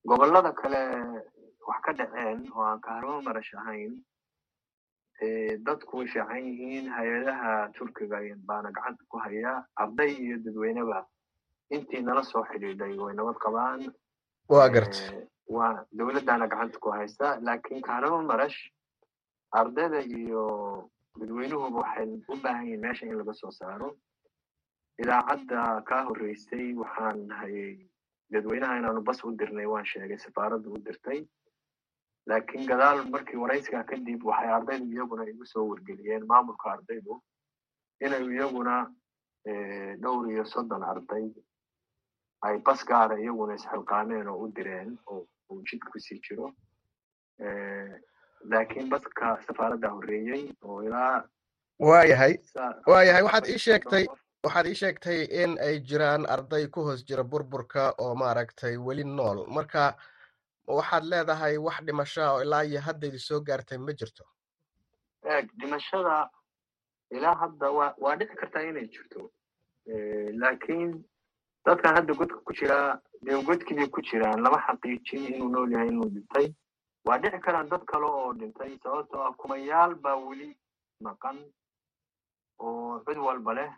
Gobollada 0.08 0.52
kale 0.54 0.82
wax 1.68 1.80
ka 1.86 1.92
dhaceen 1.94 2.40
oo 2.56 2.64
aan 2.64 2.80
kaharamo 2.82 3.22
marash 3.22 3.54
ahayn 3.62 3.94
dadku 5.66 5.98
way 5.98 6.08
fiican 6.08 6.42
yihiin. 6.48 6.86
Hay'adaha 6.98 7.72
turkiga 7.78 8.18
baana 8.46 8.72
gacanta 8.72 9.04
ku 9.10 9.18
haya 9.18 9.66
arday 9.78 10.12
iyo 10.24 10.38
dadweyneba 10.46 11.06
intii 11.70 12.02
nala 12.02 12.24
soo 12.24 12.44
xidhiidhay 12.50 12.98
way 12.98 13.14
nabad 13.16 13.38
qabaan. 13.44 13.82
Waa 14.50 14.70
garta 14.70 15.00
waa 15.48 15.86
dowladdaana 15.98 16.48
gacanta 16.48 16.80
ku 16.80 16.90
haysta 16.92 17.38
laakiin 17.46 17.82
kaharamo 17.82 18.22
marash 18.32 18.58
ardayda 19.60 20.00
iyo 20.02 20.44
dadweynuhuba 21.20 21.80
waxay 21.84 22.10
u 22.32 22.36
baahan 22.44 22.66
yihiin 22.66 22.82
meesha 22.82 23.06
in 23.06 23.18
laga 23.18 23.34
soo 23.34 23.52
saaro. 23.52 23.90
Idaacadda 25.02 25.82
kaa 25.90 26.04
horreysay 26.08 26.74
waxaan 26.82 27.30
hayay 27.40 27.90
dadweynaha 28.32 28.78
inaanu 28.80 29.02
bas 29.02 29.24
u 29.24 29.32
dirnay 29.40 29.66
waan 29.66 29.86
sheegay 29.86 30.18
safaaradda 30.18 30.70
u 30.70 30.78
dirtay. 30.86 31.20
Laakiin 32.28 32.68
gadaal 32.70 33.04
markii 33.10 33.38
waraysigaa 33.44 33.84
kadib 33.84 34.24
waxay 34.24 34.52
ardaydu 34.58 34.86
iyaguna 34.94 35.24
igu 35.30 35.46
soo 35.46 35.66
wargeliyeen 35.70 36.26
maamulka 36.32 36.72
ardaydu 36.76 37.22
inay 38.06 38.24
iyaguna 38.36 38.76
dhowr 40.02 40.32
iyo 40.32 40.46
soddon 40.46 40.84
arday 40.84 41.28
ay 42.46 42.58
bas 42.66 42.86
gaara 42.86 43.16
iyaguna 43.20 43.54
isxilqaameen 43.56 44.28
oo 44.28 44.38
u 44.46 44.48
direen 44.56 44.98
oo 45.08 45.26
uu 45.50 45.62
jid 45.68 45.82
ku 45.92 46.00
sii 46.00 46.20
jiro 46.26 46.54
laakiin 48.50 48.90
baska 48.90 49.38
safaaradda 49.48 49.90
horreeyey 49.90 50.52
oo 50.64 50.82
ilaa 50.84 51.24
waayahay. 51.80 52.34
Waayahay 52.88 53.24
waxaad 53.24 53.48
ii 53.50 53.58
sheegtay 53.58 54.06
waxaad 54.44 54.68
ii 54.68 54.76
sheegtay 54.82 55.20
in 55.44 55.58
ay 55.60 55.80
jiraan 55.80 56.26
arday 56.26 56.68
ku 56.68 56.84
hoos 56.84 57.06
jira 57.06 57.24
burburka 57.24 57.94
oo 57.98 58.16
maaragtay 58.16 58.78
weli 58.78 59.04
nool. 59.04 59.46
Marka 59.48 59.96
waxaad 60.68 61.04
leedahay 61.04 61.58
wax 61.58 61.82
dhimashaa 61.86 62.34
oo 62.34 62.42
ilaa 62.42 62.64
iyo 62.64 62.82
haddaydi 62.82 63.20
soo 63.20 63.40
gaartay 63.42 63.78
ma 63.78 63.94
jirto? 63.94 64.24
Eeg 65.26 65.50
dhimashada 65.60 66.30
ilaa 67.12 67.36
hadda 67.36 67.70
wa 67.72 67.96
waa 67.98 68.16
dhici 68.16 68.36
kartaa 68.36 68.62
inay 68.62 68.88
jirto. 68.88 69.32
Laakiin 70.42 71.04
dadkan 71.66 71.96
hadda 71.96 72.14
godka 72.14 72.38
ku 72.46 72.54
jiraa 72.54 73.00
dee 73.26 73.42
godkii 73.44 73.76
bay 73.78 73.88
ku 73.90 74.02
jiraan. 74.02 74.42
Lama 74.44 74.58
xaqiijin 74.68 75.34
inuu 75.34 75.50
nool 75.50 75.72
yahay 75.72 75.88
inuu 75.88 76.10
dhintay 76.10 76.54
waa 77.06 77.18
dhici 77.18 77.40
karaan 77.46 77.70
dad 77.70 77.84
kale 77.86 78.06
oo 78.06 78.34
dhintay 78.34 78.78
sababtoo 78.84 79.22
ah 79.28 79.34
kumayaal 79.34 79.96
baa 79.96 80.16
weli 80.16 80.50
maqan 81.02 81.38
oo 82.60 83.00
cid 83.06 83.18
walba 83.18 83.54
leh. 83.54 83.72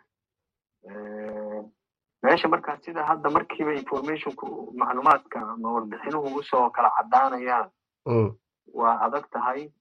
Meesha 2.24 2.48
markaa 2.48 2.78
sida 2.86 3.04
hadda 3.04 3.30
markiiba 3.30 3.74
informationku 3.74 4.74
macluumaadka 4.78 5.40
ama 5.54 5.72
warbixinuhu 5.76 6.36
u 6.40 6.44
soo 6.44 6.70
kala 6.70 6.90
caddaanayaan 6.98 7.70
waa 8.74 8.96
adag 9.06 9.26
tahay 9.32 9.72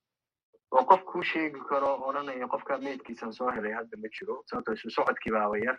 oo 0.73 0.85
qof 0.85 1.03
kuu 1.11 1.23
sheegi 1.23 1.61
karo 1.71 1.95
odhanaya 2.09 2.47
qofka 2.49 2.79
meydkiisan 2.79 3.33
soo 3.33 3.51
helay 3.51 3.73
hadda 3.73 3.97
ma 4.03 4.09
jiro 4.19 4.43
sababtoo 4.47 4.75
isu 4.75 4.91
socodkii 4.91 5.33
baaba 5.33 5.59
yar 5.59 5.79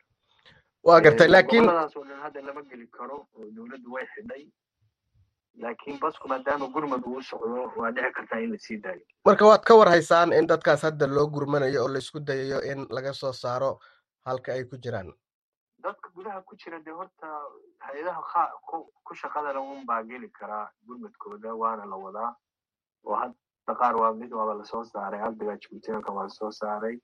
waa 0.84 1.00
gartay 1.02 1.28
laakiin 1.28 1.68
hadda 2.24 2.42
lama 2.42 2.62
geli 2.62 2.88
karo 2.88 3.18
oo 3.36 3.46
dowladdu 3.56 3.92
way 3.94 4.06
xidhay 4.16 4.44
laakiin 5.62 6.00
basku 6.00 6.28
maadaama 6.28 6.68
gurmad 6.68 7.04
uu 7.08 7.22
socdo 7.22 7.72
waa 7.78 7.92
dhici 7.92 8.12
kartaa 8.14 8.40
in 8.40 8.52
la 8.52 8.58
sii 8.58 8.78
daayo. 8.78 9.02
Marka 9.26 9.46
waad 9.46 9.64
ka 9.64 9.76
war 9.76 9.90
haysaan 9.90 10.34
in 10.34 10.48
dadkaas 10.48 10.82
hadda 10.82 11.08
loo 11.08 11.28
gurmanayo 11.28 11.84
oo 11.84 11.88
la 11.88 12.00
isku 12.00 12.20
dayayo 12.20 12.62
in 12.72 12.88
laga 12.90 13.14
soo 13.14 13.32
saaro 13.34 13.80
halka 14.26 14.54
ay 14.54 14.64
ku 14.66 14.78
jiraan. 14.78 15.14
Dadka 15.84 16.10
gudaha 16.16 16.42
ku 16.42 16.56
jira 16.56 16.80
dee 16.80 16.92
horta 16.96 17.28
hay'adaha 17.80 18.50
ku 19.06 19.16
shaqada 19.16 19.54
lagun 19.54 19.86
baa 19.86 20.04
geli 20.04 20.30
karaa 20.30 20.70
gurmadkooda 20.88 21.54
waana 21.56 21.86
la 21.86 21.96
wadaa. 21.96 22.36
Oo 23.06 23.16
hadda 23.16 23.74
qaar 23.80 23.96
waa 23.96 24.14
mid 24.14 24.32
waaba 24.34 24.54
la 24.54 24.64
soo 24.66 24.84
saaray 24.84 25.22
ardayga 25.22 25.58
jibutiyanka 25.58 26.12
waa 26.12 26.24
la 26.24 26.30
soo 26.30 26.52
saaray. 26.52 26.98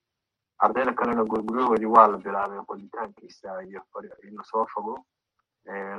Ardayda 0.60 0.94
kalena 0.94 1.24
gurguryahoodii 1.24 1.86
waa 1.96 2.08
la 2.08 2.18
bilaabay 2.18 2.60
qoditaankiisa 2.68 3.62
iyo 3.64 3.82
in 4.24 4.36
la 4.38 4.44
soo 4.44 4.66
fogo 4.74 5.06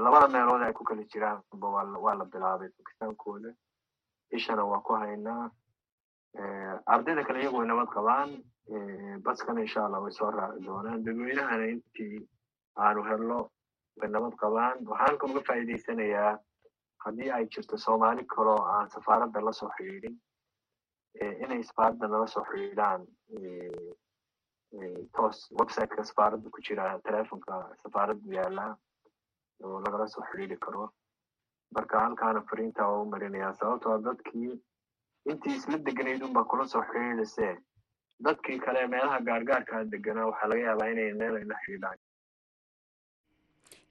labada 0.05 0.29
meelood 0.35 0.63
ay 0.63 0.73
ku 0.73 0.85
kala 0.85 1.03
jiraanba 1.13 1.67
waa 2.05 2.15
la 2.21 2.25
bilaabay 2.25 2.69
fogitaankooda 2.77 3.51
ishana 4.39 4.65
waa 4.65 4.81
ku 4.87 4.93
haynaa 5.03 5.51
ardayda 6.95 7.25
kale 7.25 7.41
iyagu 7.43 7.59
way 7.59 7.67
nabad 7.69 7.89
qabaan 7.97 8.31
baskana 9.27 9.61
insha 9.67 9.85
allah 9.87 10.03
way 10.03 10.13
soo 10.13 10.31
raaci 10.31 10.65
doonaan 10.67 11.05
dadweynahana 11.05 11.67
intii 11.75 12.19
aanu 12.85 13.03
helno 13.11 13.39
way 14.01 14.09
nabad 14.11 14.35
qabaan 14.43 14.77
waxaan 14.91 15.19
uga 15.31 15.41
faa'iidaysanayaa 15.49 16.33
haddii 17.05 17.31
ay 17.37 17.45
jirto 17.55 17.77
soomaali 17.87 18.25
kaloo 18.35 18.61
aan 18.75 18.91
safaaradda 18.95 19.41
la 19.47 19.53
soo 19.61 19.71
xidhiidhin 19.77 20.17
inay 21.45 21.63
safaaradda 21.71 22.09
nala 22.09 22.27
soo 22.35 22.45
xidhiidhaan 22.51 23.03
toos 25.17 25.39
websiteka 25.61 26.05
safaaradda 26.11 26.51
ku 26.55 26.61
jira 26.67 26.99
telefonka 27.09 27.55
safaaraddu 27.83 28.33
yaalaa 28.39 28.73
oo 29.65 29.81
lagala 29.85 30.07
soo 30.15 30.25
xidhiidhi 30.31 30.57
karo 30.65 30.85
marka 31.75 32.01
halkaana 32.05 32.41
fariinta 32.51 32.89
waa 32.89 33.03
u 33.03 33.11
marinayaa 33.13 33.53
sababtoo 33.61 33.99
dadkii 34.07 34.53
intii 35.31 35.57
isla 35.59 35.79
deganayd 35.87 36.23
unbaa 36.29 36.45
kula 36.51 36.67
soo 36.73 36.83
xidhiidhasee 36.93 37.53
dadkii 38.25 38.59
kale 38.65 38.87
meelaha 38.87 39.21
gaargaarkaa 39.29 39.85
deganaa 39.93 40.27
waxaa 40.31 40.49
laga 40.51 40.63
yaabaa 40.69 40.89
inay 40.95 41.13
meel 41.21 41.35
la 41.51 41.57
xidhiidhaan 41.65 41.99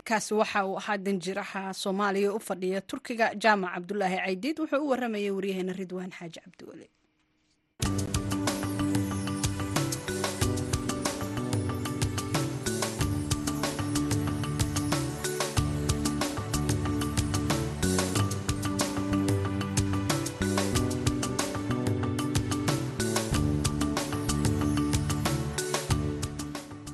kaasi 0.08 0.34
waxa 0.34 0.66
uu 0.66 0.78
ahaa 0.78 0.98
danjiraha 0.98 1.74
soomaaliya 1.74 2.34
u 2.34 2.40
fadhiya 2.40 2.82
turkiga 2.82 3.28
jaamac 3.44 3.74
cabdulaahi 3.74 4.18
caydiid. 4.26 4.60
Wuxuu 4.60 4.84
u 4.86 4.90
waramayay 4.90 5.32
waryaheena 5.38 5.74
ridwaan 5.74 6.12
xaaji 6.18 6.40
cabdiweli 6.46 6.88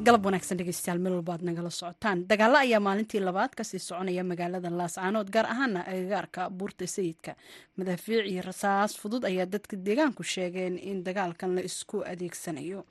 galab 0.06 0.26
wanaagsan 0.28 0.58
dhegeystayaal 0.60 1.00
meel 1.04 1.13
walba 1.18 1.34
aad 1.36 1.44
nagala 1.48 1.70
socotaan. 1.72 2.20
Dagaalo 2.30 2.58
ayaa 2.65 2.80
maalintii 2.88 3.22
labaad 3.24 3.54
ka 3.58 3.63
sii 3.63 3.80
soconaya 3.80 4.24
magaalada 4.24 4.70
laascaanood 4.80 5.30
gaar 5.36 5.46
ahaana 5.54 5.82
agagaarka 5.91 6.50
buurta 6.50 6.88
sayidka. 6.88 7.36
Madaafiic 7.78 8.26
iyo 8.32 8.41
rasaas 8.50 8.98
fudud 9.02 9.24
ayaa 9.30 9.46
dadka 9.46 9.76
deegaanku 9.88 10.24
sheegeen 10.24 10.78
in 10.78 11.04
dagaalkan 11.04 11.56
la 11.56 11.62
isku 11.70 12.04
adeegsanayo 12.12 12.86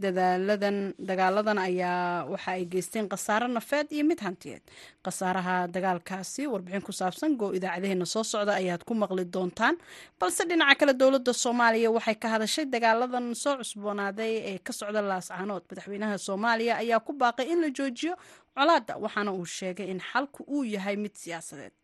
dagaaladan 0.00 1.58
ayaa 1.58 2.24
waxa 2.32 2.50
ay 2.56 2.64
geysteen 2.72 3.08
khasaaro 3.08 3.46
nafeed 3.48 3.86
iyo 3.92 4.04
mid 4.04 4.20
hantiyeed. 4.20 4.62
Khasaaraha 5.04 5.56
dagaalkaasi 5.74 6.46
warbixin 6.52 6.82
ku 6.86 6.92
saabsan 6.92 7.36
goo 7.40 7.50
idaacadeheena 7.58 8.06
soo 8.06 8.22
socda 8.22 8.52
ayaad 8.60 8.82
ku 8.88 8.94
maqli 8.94 9.24
doontaan 9.34 9.76
balse 10.20 10.42
dhinaca 10.48 10.74
kale 10.80 10.92
dowladda 11.00 11.32
soomaaliya 11.44 11.90
waxay 11.96 12.14
ka 12.22 12.28
hadashay 12.34 12.64
dagaaladan 12.74 13.34
soo 13.34 13.56
cusboonaaday 13.60 14.32
ee 14.50 14.58
ka 14.66 14.72
socda 14.72 15.00
laascaanood 15.10 15.62
madaxweynaha 15.70 16.18
soomaaliya 16.18 16.74
ayaa 16.82 17.00
ku 17.06 17.12
baaqay 17.12 17.46
in 17.52 17.60
la 17.64 17.68
joojiyo 17.78 18.14
colaadda 18.56 18.96
waxaana 19.04 19.30
uu 19.38 19.46
sheegay 19.58 19.88
in 19.90 20.00
xalku 20.10 20.40
uu 20.54 20.64
yahay 20.74 20.96
mid 20.96 21.14
siyaasadeed. 21.22 21.74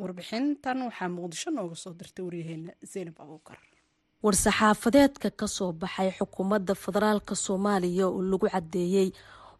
Warbixintan 0.00 0.78
waxaa 0.88 1.08
muqdisho 1.16 1.50
nooga 1.56 1.76
soo 1.76 1.92
dirtay 2.00 2.24
waryaheena 2.24 2.72
zaynab 2.92 3.16
abuukar 3.24 3.58
war-saxaafadeedka 4.24 5.28
ka 5.40 5.46
soo 5.56 5.72
baxay 5.80 6.10
xukuumadda 6.18 6.74
federaalka 6.84 7.34
soomaaliya 7.44 8.06
oo 8.08 8.22
lagu 8.30 8.46
caddeeyey 8.54 9.08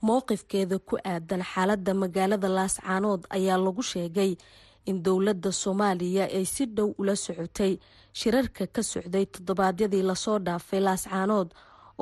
mowqifkeeda 0.06 0.76
ku 0.88 0.94
aadan 1.12 1.42
xaaladda 1.52 1.92
magaalada 2.02 2.48
laascaanood 2.58 3.22
ayaa 3.36 3.58
lagu 3.66 3.82
sheegay 3.92 4.32
in 4.90 4.96
dowladda 5.04 5.50
soomaaliya 5.62 6.24
ay 6.38 6.44
si 6.54 6.64
dhow 6.76 6.88
ula 7.00 7.14
socotay 7.24 7.72
shirarka 8.18 8.64
ka 8.74 8.82
socday 8.92 9.24
toddobaadyadii 9.32 10.02
la 10.10 10.14
soo 10.24 10.38
dhaafay 10.46 10.80
laascaanood 10.86 11.48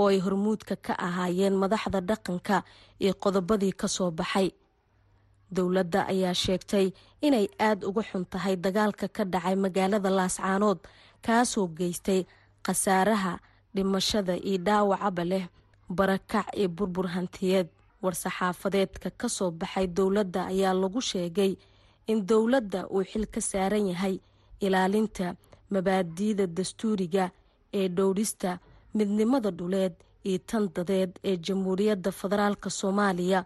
oo 0.01 0.09
ay 0.13 0.19
hormuudka 0.25 0.75
ka 0.87 0.93
ahaayeen 1.07 1.57
madaxda 1.63 2.01
dhaqanka 2.09 2.57
iyo 3.03 3.13
qodobadii 3.23 3.73
ka 3.81 3.89
soo 3.89 4.11
baxay. 4.19 4.49
Dowladda 5.57 6.01
ayaa 6.13 6.35
sheegtay 6.45 6.87
inay 7.27 7.47
aada 7.67 7.89
uga 7.89 8.03
xun 8.11 8.25
tahay 8.33 8.55
dagaalka 8.65 9.07
ka 9.17 9.23
dhacay 9.33 9.57
magaalada 9.65 10.11
laascaanood 10.19 10.79
kaasoo 11.27 11.67
geystay 11.79 12.21
khasaaraha 12.67 13.39
dhimashada 13.75 14.35
iyo 14.37 14.59
dhaawacaba 14.67 15.25
leh 15.25 15.45
barakac 15.89 16.47
iyo 16.57 16.69
burbur 16.69 17.07
hantiyeed. 17.15 17.69
War-saxaafadeedka 18.03 19.11
ka 19.21 19.29
soo 19.29 19.51
baxay 19.51 19.87
dowladda 19.87 20.47
ayaa 20.53 20.73
lagu 20.75 21.01
sheegay 21.01 21.53
in 22.07 22.27
dowladda 22.27 22.89
uu 22.89 23.05
xil 23.05 23.27
ka 23.35 23.41
saaran 23.41 23.87
yahay 23.93 24.17
ilaalinta 24.61 25.37
mabaadiida 25.71 26.47
dastuuriga 26.47 27.31
ee 27.73 27.89
dhowrista 27.89 28.59
midnimada 28.95 29.51
dhuleed 29.51 29.93
iyo 30.25 30.39
tan 30.49 30.65
dadeed 30.75 31.13
ee 31.25 31.37
jamhuuriyadda 31.37 32.11
federaalka 32.13 32.71
soomaaliya 32.71 33.45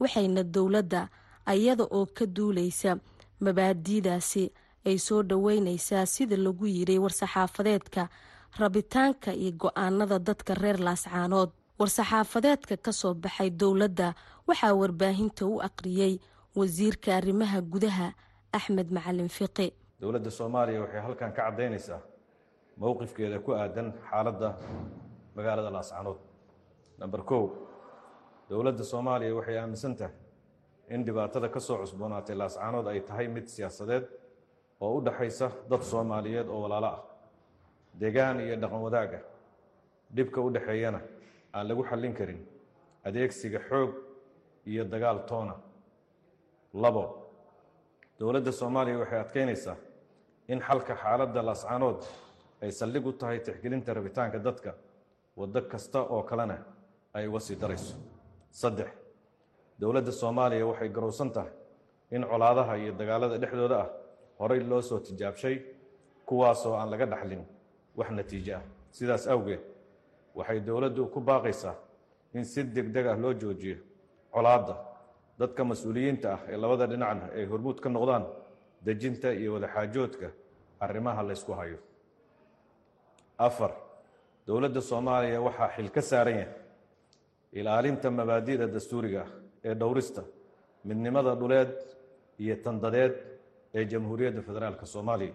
waxayna 0.00 0.42
dowladda 0.42 1.08
ayada 1.46 1.84
oo 1.90 2.06
ka 2.16 2.24
duuleysa 2.26 2.90
mabaadiidaasi 3.40 4.44
ay 4.86 4.98
soo 4.98 5.22
dhoweyneysaa 5.22 6.06
sida 6.06 6.36
lagu 6.36 6.66
yiray 6.66 6.98
war-saxaafadeedka 7.04 8.02
rabitaanka 8.60 9.30
iyo 9.42 9.52
go'aanada 9.62 10.18
dadka 10.18 10.54
reer 10.54 10.78
laascaanood. 10.86 11.50
War-saxaafadeedka 11.78 12.76
ka 12.84 12.92
soo 12.92 13.14
baxay 13.14 13.50
dowladda 13.50 14.14
waxaa 14.48 14.74
warbaahinta 14.80 15.42
u 15.46 15.60
aqriyey 15.68 16.14
wasiirka 16.58 17.08
arrimaha 17.18 17.58
gudaha 17.72 18.06
axmed 18.56 18.88
macalin 18.96 19.28
fiqi. 19.28 19.68
Dowladda 20.00 20.30
soomaaliya 20.38 20.80
waxay 20.84 21.00
halkan 21.06 21.32
ka 21.36 21.42
caddaynaysaa 21.42 22.00
mowqifkeeda 22.80 23.38
ku 23.44 23.50
aadan 23.52 23.88
xaaladda 24.10 24.48
magaalada 25.36 25.70
laascaanood. 25.76 26.18
Namber 27.00 27.22
kow 27.30 27.44
dowladda 28.50 28.84
soomaaliya 28.92 29.34
waxay 29.38 29.56
aaminsan 29.58 29.94
tahay 29.96 30.14
in 30.94 31.04
dhibaatada 31.06 31.48
ka 31.54 31.60
soo 31.60 31.76
cusboonaatay 31.82 32.36
laascaanood 32.42 32.86
ay 32.92 33.00
tahay 33.08 33.26
mid 33.28 33.46
siyaasadeed 33.54 34.04
oo 34.80 34.96
u 34.96 35.00
dhaxaysa 35.06 35.46
dad 35.70 35.82
soomaaliyeed 35.92 36.48
oo 36.48 36.60
walaalo 36.64 36.86
ah 36.96 37.00
deegaan 38.00 38.40
iyo 38.40 38.56
dhaqan 38.62 38.80
wadaaga 38.86 39.18
dhibka 40.16 40.40
u 40.40 40.50
dhexeeyana 40.54 41.00
aan 41.56 41.68
lagu 41.68 41.82
xallin 41.90 42.14
karin 42.18 42.40
adeegsiga 43.08 43.60
xoog 43.68 43.90
iyo 44.70 44.84
dagaal 44.84 45.18
toona. 45.30 45.54
Labo 46.82 47.04
dowladda 48.18 48.52
soomaaliya 48.52 48.98
waxay 49.02 49.20
adkeynaysaa 49.24 49.76
in 50.48 50.60
xalka 50.60 50.94
xaaladda 51.02 51.40
laascaanood 51.48 52.00
ay 52.62 52.70
saldhig 52.72 53.06
u 53.06 53.12
tahay 53.12 53.38
tixgelinta 53.46 53.94
rabitaanka 53.94 54.38
dadka 54.46 54.70
waddo 55.36 55.60
kasta 55.72 56.00
oo 56.14 56.22
kalena 56.22 56.56
ay 57.16 57.26
uga 57.28 57.40
sii 57.40 57.56
darayso. 57.62 57.94
Saddex 58.50 58.90
dowladda 59.80 60.12
soomaaliya 60.12 60.66
waxay 60.70 60.88
garowsan 60.96 61.30
tahay 61.36 61.52
in 62.10 62.22
colaadaha 62.30 62.74
iyo 62.82 62.92
dagaalada 63.00 63.36
dhexdooda 63.42 63.76
ah 63.84 63.88
horey 64.38 64.60
loo 64.70 64.82
soo 64.82 64.98
tijaabshay 65.06 65.56
kuwaasoo 66.28 66.74
aan 66.80 66.90
laga 66.90 67.06
dhaxlin 67.12 67.42
wax 67.96 68.10
natiijo 68.10 68.54
ah. 68.56 68.62
Sidaas 68.90 69.26
awgeed 69.28 69.60
waxay 70.34 70.60
dowladdu 70.60 71.06
ku 71.14 71.20
baaqaysaa 71.20 71.74
in 72.34 72.44
si 72.44 72.62
deg 72.64 72.86
deg 72.92 73.06
ah 73.06 73.16
loo 73.16 73.32
joojiyo 73.34 73.76
colaadda 74.34 74.74
dadka 75.38 75.64
mas'uuliyiinta 75.64 76.28
ah 76.34 76.40
ee 76.48 76.56
labada 76.56 76.86
dhinacna 76.86 77.26
ay 77.36 77.44
hormuud 77.50 77.78
ka 77.80 77.88
noqdaan 77.88 78.24
dejinta 78.86 79.28
iyo 79.40 79.52
wadaxaajoodka 79.54 80.28
arrimaha 80.80 81.22
laysku 81.22 81.52
hayo. 81.52 81.78
Afar 83.38 83.72
dowladda 84.46 84.80
soomaaliya 84.80 85.40
waxaa 85.46 85.68
xil 85.76 85.88
ka 85.90 86.02
saaran 86.02 86.36
yahay 86.40 86.52
ilaalinta 87.58 88.10
mabaadi'da 88.10 88.66
dastuuriga 88.74 89.20
ah 89.24 89.30
ee 89.64 89.74
dhowrista 89.74 90.22
midnimada 90.84 91.34
dhuleed 91.40 91.70
iyo 92.42 92.56
tandadeed 92.64 93.14
ee 93.74 93.84
jamhuuriyadda 93.92 94.40
federaalka 94.48 94.86
soomaaliya. 94.86 95.34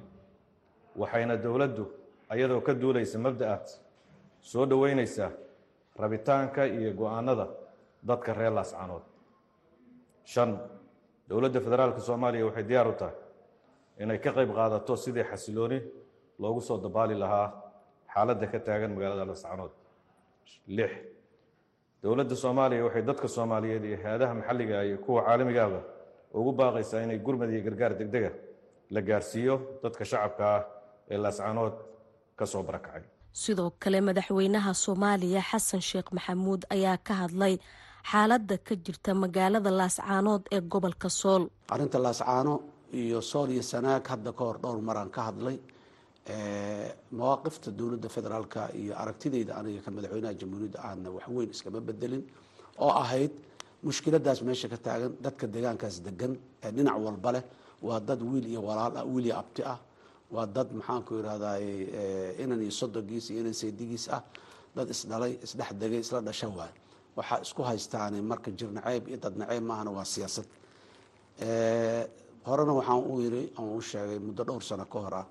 Waxayna 1.02 1.36
dowladdu 1.38 1.84
ayadoo 2.34 2.62
ka 2.68 2.74
duulaysa 2.82 3.18
mabda'aad 3.26 3.66
soo 4.52 4.66
dhoweynaysaa 4.72 5.32
rabitaanka 6.02 6.62
iyo 6.78 6.92
go'aanada 7.02 7.46
dadka 8.10 8.34
reer 8.40 8.54
laascaanood. 8.58 9.04
Shan 10.32 10.50
dowladda 11.30 11.60
federaalka 11.66 12.00
soomaaliya 12.08 12.46
waxay 12.48 12.64
diyaar 12.70 12.88
u 12.88 12.94
tahay 13.02 13.16
inay 14.04 14.18
ka 14.24 14.32
qayb 14.38 14.50
qaadato 14.58 14.94
sidii 15.04 15.24
xasilooni 15.32 15.80
loogu 16.42 16.62
soo 16.68 16.78
dabaali 16.86 17.16
lahaa 17.24 17.48
xaaladda 18.14 18.46
ka 18.52 18.60
taagan 18.68 18.92
magaalada 18.96 19.26
laascaanood. 19.32 19.72
Lix 20.78 20.92
dowladda 22.04 22.36
soomaaliya 22.44 22.84
waxay 22.88 23.04
dadka 23.10 23.28
soomaaliyeed 23.36 23.84
iyo 23.90 23.98
hay'adaha 24.04 24.34
maxalliga 24.40 24.78
iyo 24.88 24.98
kuwa 25.06 25.22
caalamigaaba 25.28 25.80
ugu 26.38 26.52
baaqaysaa 26.60 27.04
inay 27.06 27.20
gurmad 27.26 27.50
iyo 27.54 27.62
gargaar 27.68 27.94
degdega 28.00 28.32
la 28.94 29.02
gaarsiiyo 29.10 29.56
dadka 29.84 30.04
shacabka 30.12 30.44
ah 30.56 30.62
ee 31.12 31.18
laascaanood 31.26 31.76
ka 32.42 32.46
soo 32.54 32.64
barakacay 32.70 33.04
sidoo 33.44 33.70
kale 33.84 34.00
madaxweynaha 34.08 34.72
soomaaliya 34.86 35.42
xasan 35.50 35.82
sheekh 35.90 36.10
maxamuud 36.18 36.62
ayaa 36.76 36.98
ka 37.08 37.14
hadlay 37.22 37.56
xaaladda 38.12 38.56
ka 38.68 38.74
jirta 38.86 39.12
magaalada 39.24 39.72
laascaanood 39.80 40.44
ee 40.56 40.62
gobolka 40.74 41.10
sool. 41.22 41.44
Arrinta 41.74 41.98
laascaano 42.06 42.54
iyo 43.02 43.20
sool 43.32 43.50
iyo 43.56 43.64
sanaag 43.72 44.04
hadda 44.14 44.32
ka 44.38 44.44
hor 44.48 44.58
dhowr 44.64 44.80
maraan 44.90 45.10
ka 45.16 45.22
hadlay 45.28 45.58
mawaaqifta 47.18 47.70
dowladda 47.80 48.10
federaalka 48.16 48.62
iyo 48.82 48.94
aragtidayda 49.02 49.52
aniga 49.60 49.82
ka 49.86 49.90
madaxweynaha 49.96 50.34
jamhuuriyadda 50.42 50.80
aana 50.88 51.10
waxweyn 51.18 51.50
iskama 51.56 51.80
bedelin 51.88 52.24
oo 52.86 52.92
ahayd 53.04 53.32
mushkiladaas 53.88 54.40
meesha 54.48 54.68
ka 54.74 54.78
taagan 54.86 55.12
dadka 55.26 55.46
deegaankaas 55.54 55.96
degan 56.08 56.34
ee 56.66 56.72
dhinac 56.76 56.98
walba 57.06 57.30
leh 57.36 57.44
waa 57.88 58.00
dad 58.08 58.22
wiil 58.32 58.46
iyo 58.52 58.62
walaal 58.68 58.94
ah 59.02 59.06
wiil 59.14 59.26
iyo 59.30 59.36
abti 59.42 59.62
ah 59.74 59.78
waa 60.36 60.46
dad 60.56 60.70
maxaanku 60.80 61.12
irahday 61.22 61.66
inan 62.44 62.62
iyo 62.66 62.72
sodogiis 62.82 63.26
iyo 63.30 63.40
inan 63.44 63.54
saydigiis 63.62 64.06
ah 64.18 64.24
dad 64.76 64.88
isdhalay 64.96 65.34
isdhex 65.46 65.72
degay 65.82 66.00
isla 66.06 66.20
dhasha 66.28 66.48
waay. 66.58 66.74
Waxaa 67.18 67.40
isku 67.46 67.62
haystaane 67.70 68.18
marka 68.32 68.50
jir 68.58 68.70
naceeb 68.78 69.04
iyo 69.10 69.18
dad 69.24 69.36
naceeb 69.42 69.64
maahana 69.70 69.92
waa 69.98 70.06
siyaasad. 70.14 70.48
Horena 72.48 72.74
waxaan 72.80 73.02
u 73.12 73.14
yiri 73.24 73.44
aan 73.58 73.68
u 73.78 73.82
sheegay 73.82 74.20
muddo 74.20 74.44
dhowr 74.48 74.64
sano 74.70 74.86
ka 74.86 75.00
hor 75.04 75.14
ah 75.22 75.26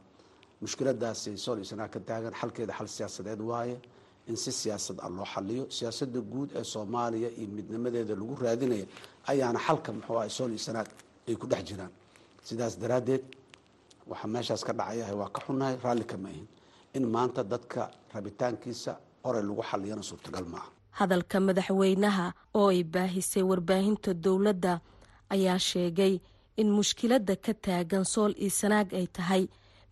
mushkiladaasi 0.62 1.36
sool 1.44 1.64
sanaa 1.64 1.88
ka 1.88 1.98
taagan 2.08 2.34
xalkeeda 2.40 2.72
xal 2.78 2.88
siyaasadeed 2.96 3.40
waaye 3.50 3.76
in 4.28 4.36
si 4.36 4.52
siyaasad 4.52 4.96
ah 5.04 5.08
loo 5.16 5.24
xaliyo 5.34 5.64
siyaasada 5.76 6.20
guud 6.32 6.50
ee 6.58 6.64
soomaaliya 6.64 7.28
iyo 7.38 7.48
midnimadeeda 7.56 8.14
lagu 8.20 8.34
raadinaya 8.44 8.86
ayaana 9.30 9.58
xalka 9.66 9.90
muxuu 9.96 10.18
ah 10.22 10.28
sool 10.28 10.50
iyo 10.54 10.58
sanaag 10.68 10.88
ay 11.28 11.34
ku 11.40 11.46
dhex 11.46 11.62
jiraan. 11.68 11.90
Sidaas 12.44 12.74
daraaddeed 12.82 13.24
waxaa 14.10 14.28
meeshaas 14.34 14.62
ka 14.66 14.72
dhacayahay 14.78 15.14
waa 15.20 15.28
ka 15.34 15.40
xunnahay 15.46 15.76
raalli 15.84 16.04
kama 16.04 16.28
ahin. 16.28 16.46
In 16.96 17.04
maanta 17.14 17.42
dadka 17.52 17.90
rabitaankiisa 18.14 18.92
qoray 19.24 19.42
lagu 19.48 19.62
xaliyana 19.70 20.02
suurtagal 20.08 20.44
maaha 20.52 20.68
hadalka 20.98 21.36
madaxweynaha 21.46 22.26
oo 22.60 22.68
ay 22.74 22.82
baahisay 22.94 23.42
warbaahinta 23.50 24.10
dowladda 24.24 24.72
ayaa 25.34 25.58
sheegay 25.58 26.14
in 26.60 26.68
mushkiladda 26.76 27.34
ka 27.44 27.52
taagan 27.64 28.04
sool 28.12 28.32
iyo 28.44 28.50
sanaag 28.60 28.88
ay 28.98 29.06
tahay 29.16 29.42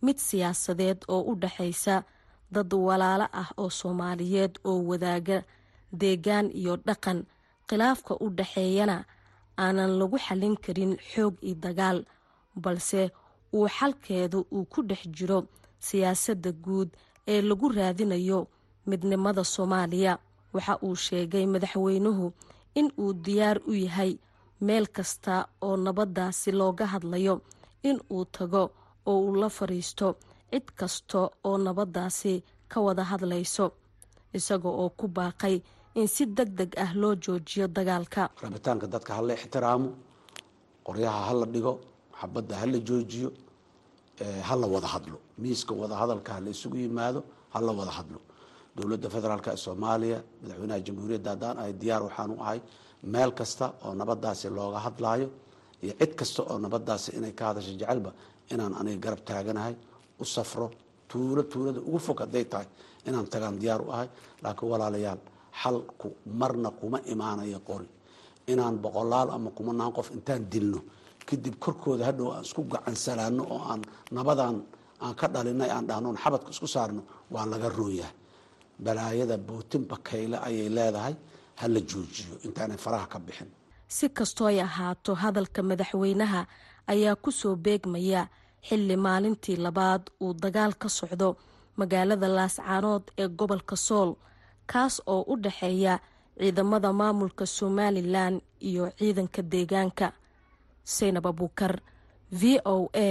mid 0.05 0.17
siyaasadeed 0.27 0.99
oo 1.13 1.21
u 1.31 1.35
dhaxaysa 1.41 1.95
dad 2.51 2.71
walaalo 2.87 3.25
ah 3.41 3.49
oo 3.61 3.69
soomaaliyeed 3.79 4.53
oo 4.69 4.79
wadaaga 4.89 5.37
deegaan 6.01 6.47
iyo 6.61 6.73
dhaqan. 6.87 7.19
Khilaafka 7.69 8.13
u 8.23 8.27
dhaxeeyana 8.37 8.97
aanan 9.63 9.91
lagu 9.99 10.17
xallin 10.25 10.55
karin 10.65 10.93
xoog 11.11 11.35
iyo 11.47 11.55
dagaal 11.65 11.99
balse 12.63 13.01
uu 13.57 13.67
xalkeedu 13.77 14.39
uu 14.55 14.65
ku 14.71 14.79
dhex 14.89 15.01
jiro 15.17 15.39
siyaasadda 15.87 16.51
guud 16.65 16.89
ee 17.33 17.41
lagu 17.49 17.67
raadinayo 17.77 18.39
midnimada 18.89 19.43
soomaaliya. 19.53 20.13
Waxa 20.53 20.73
uu 20.87 20.95
sheegay 21.05 21.45
madaxweynuhu 21.53 22.25
in 22.79 22.87
uu 23.03 23.13
diyaar 23.25 23.57
u 23.69 23.73
yahay 23.85 24.11
meel 24.65 24.85
kasta 24.95 25.33
oo 25.67 25.75
nabaddaasi 25.85 26.49
looga 26.59 26.85
hadlayo 26.93 27.35
in 27.89 27.97
uu 28.15 28.25
tago 28.35 28.63
oo 29.09 29.19
uu 29.27 29.35
la 29.41 29.49
fadhiisto 29.57 30.07
cid 30.51 30.65
kasta 30.79 31.19
oo 31.47 31.57
nabaddaasi 31.65 32.33
ka 32.71 32.77
wada 32.85 33.03
hadlayso 33.11 33.65
isaga 34.37 34.69
oo 34.81 34.89
ku 34.99 35.05
baaqay 35.17 35.55
in 35.99 36.07
si 36.15 36.23
deg 36.37 36.49
deg 36.59 36.71
ah 36.83 36.91
loo 37.01 37.13
joojiyo 37.23 37.65
dagaalka. 37.75 38.23
Rabitaanka 38.43 38.85
dadka 38.93 39.11
hala 39.17 39.33
ixtiraamo 39.37 39.89
qoryaha 40.85 41.21
hala 41.29 41.45
dhigo 41.53 41.73
xabadda 42.21 42.53
hala 42.61 42.77
joojiyo 42.87 43.29
hala 44.49 44.67
wada 44.67 44.87
hadlo. 44.93 45.17
Miiska 45.41 45.73
wadahadalka 45.81 46.33
hala 46.33 46.49
isugu 46.55 46.77
yimaado 46.83 47.19
hala 47.53 47.71
wada 47.79 47.91
hadlo. 47.97 48.19
Dowladda 48.75 49.07
federaalk 49.15 49.47
ee 49.47 49.57
soomaaliya 49.65 50.17
madaxweynaha 50.41 50.79
jamhuuriyadda 50.87 51.29
haddaan 51.33 51.57
ahay 51.61 51.73
diyaar 51.81 52.01
waxaan 52.07 52.31
u 52.31 52.41
ahay 52.43 52.59
meel 53.13 53.31
kasta 53.39 53.65
oo 53.85 53.93
nabadaasi 54.01 54.47
looga 54.57 54.79
hadlaayo 54.85 55.27
iyo 55.83 55.93
cid 55.99 56.11
kasta 56.19 56.41
oo 56.51 56.57
nabadaasi 56.65 57.09
inay 57.17 57.31
ka 57.39 57.43
hadasho 57.49 57.71
jecelba 57.79 58.11
inaan 58.53 58.73
aniga 58.79 58.99
garab 59.05 59.21
taaganahay 59.29 59.73
u 60.19 60.25
safro 60.35 60.67
tuulo 61.09 61.41
tuulada 61.51 61.79
ugu 61.87 61.99
fog 62.05 62.19
hadday 62.23 62.45
tahay 62.51 62.67
inaan 63.07 63.25
tagaan 63.33 63.55
diyaar 63.61 63.81
u 63.81 63.89
ahay. 63.95 64.07
Laakiin 64.43 64.69
walaalayaal 64.73 65.19
xalku 65.61 66.07
marna 66.39 66.69
kuma 66.79 66.97
imaanayo 67.13 67.59
qori. 67.69 67.87
Inaan 68.51 68.75
boqolaal 68.83 69.29
ama 69.35 69.49
kumanaan 69.57 69.91
qof 69.97 70.07
intaan 70.17 70.43
dilno 70.51 70.79
kadib 71.29 71.55
korkooda 71.63 72.03
hadhow 72.09 72.27
aan 72.35 72.43
isku 72.47 72.61
gacansalaano 72.73 73.43
oo 73.53 73.61
aan 73.71 73.81
nabadan 74.15 74.55
aan 75.03 75.13
ka 75.19 75.27
dhalinay 75.33 75.69
aan 75.75 75.85
dhahno 75.89 76.09
xabadka 76.23 76.49
isku 76.55 76.67
saarno 76.75 77.01
waa 77.33 77.45
laga 77.51 77.69
rooyahay 77.77 78.15
balaayada 78.85 79.37
bootin 79.47 79.83
bakayle 79.91 80.37
ayay 80.47 80.69
leedahay 80.77 81.15
ha 81.59 81.65
la 81.73 81.79
joojiyo 81.89 82.33
intaanay 82.45 82.77
faraha 82.85 83.07
ka 83.13 83.19
bixin. 83.25 83.49
Si 83.95 84.05
kastoo 84.17 84.47
ay 84.51 84.59
ahaato 84.67 85.11
hadalka 85.21 85.61
madaxweynaha 85.69 86.41
ayaa 86.93 87.15
ku 87.23 87.29
soo 87.39 87.55
beegmaya 87.65 88.21
xilli 88.67 88.95
maalintii 89.05 89.57
labaad 89.65 90.03
uu 90.23 90.33
dagaal 90.43 90.73
ka 90.81 90.87
socdo 90.99 91.29
magaalada 91.79 92.27
laascaanood 92.37 93.03
ee 93.21 93.27
gobolka 93.39 93.75
sool 93.87 94.11
kaas 94.71 94.95
oo 95.13 95.21
u 95.31 95.35
dhaxeeya 95.43 95.93
ciidamada 96.39 96.89
maamulka 96.99 97.45
somalilan 97.57 98.35
iyo 98.69 98.83
ciidanka 98.99 99.41
deegaanka 99.51 100.07
saynab 100.95 101.25
abuukar 101.31 101.73
v 102.39 102.59
o 102.65 102.75
a 103.07 103.09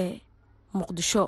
muqdisho. 0.78 1.24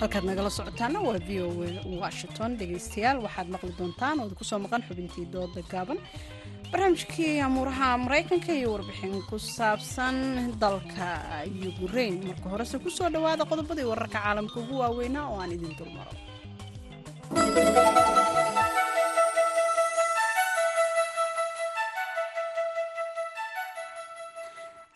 Halkaad 0.00 0.24
nagala 0.28 0.50
socotaana 0.56 0.98
waa 1.06 1.18
v 1.28 1.30
o 1.44 1.46
a 1.66 1.70
washington 2.02 2.50
dhegaystayaal 2.60 3.18
waxaad 3.26 3.48
maqli 3.54 3.72
doontaan 3.78 4.16
ood 4.24 4.32
ku 4.38 4.44
soo 4.50 4.58
maqan 4.64 4.82
xubintii 4.88 5.26
dooda 5.34 5.60
gaaban 5.72 5.98
barnaamijkii 6.72 7.40
amuuraha 7.46 7.88
maraykanka 8.04 8.52
iyo 8.58 8.68
warbixin 8.74 9.14
ku 9.28 9.36
saabsan 9.56 10.16
dalka 10.62 11.08
yukrain 11.64 12.14
marka 12.28 12.46
horese 12.52 12.76
ku 12.82 12.88
soo 12.96 13.08
dhowaada 13.14 13.44
qodobadii 13.50 13.88
wararka 13.92 14.18
caalamka 14.24 14.56
ugu 14.62 14.74
waaweynaa 14.82 15.26
oo 15.32 15.38
aan 15.42 15.52
idin 15.56 15.74
dulmaro 15.78 16.12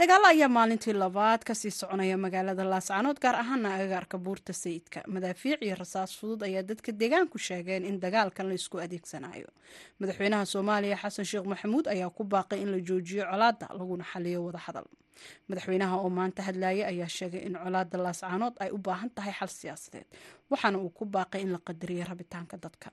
dagaalo 0.07 0.27
ayaa 0.31 0.49
maalintii 0.49 0.92
labaad 0.92 1.42
ka 1.45 1.55
sii 1.55 1.71
soconaya 1.71 2.16
magaalada 2.16 2.64
laascaanood 2.64 3.19
gaar 3.21 3.35
ahaana 3.42 3.75
agagaarka 3.75 4.19
buurta 4.19 4.53
sayidka. 4.53 5.03
Madaafiic 5.09 5.62
iyo 5.62 5.75
rasaas 5.77 6.14
fudud 6.19 6.42
ayaa 6.42 6.62
dadka 6.62 6.92
deegaanku 6.92 7.38
sheegeen 7.38 7.85
in 7.85 7.99
dagaalkan 8.01 8.47
la 8.49 8.55
isku 8.55 8.79
adeegsanayo. 8.79 9.49
Madaxweynaha 10.01 10.45
soomaaliya 10.47 10.97
xasan 11.03 11.25
sheekh 11.25 11.47
maxamuud 11.47 11.87
ayaa 11.88 12.11
ku 12.11 12.25
baaqay 12.25 12.61
in 12.62 12.71
la 12.71 12.79
joojiyo 12.81 13.25
colaada 13.31 13.66
laguna 13.79 14.05
xaliyo 14.05 14.45
wadahadal 14.47 14.87
madaxweynaha 15.49 15.97
oo 15.97 16.11
maanta 16.11 16.42
hadlaaya 16.42 16.87
ayaa 16.92 17.09
sheegay 17.09 17.42
in 17.49 17.55
colaada 17.64 17.99
laascaanood 17.99 18.55
ay 18.61 18.71
u 18.71 18.79
baahan 18.79 19.11
tahay 19.11 19.33
xal 19.38 19.49
siyaasadeed 19.49 20.07
waxaana 20.51 20.79
uu 20.79 20.90
ku 20.90 21.05
baaqay 21.05 21.40
in 21.42 21.53
la 21.53 21.59
qadariyo 21.59 22.05
rabitaanka 22.05 22.57
dadka. 22.62 22.90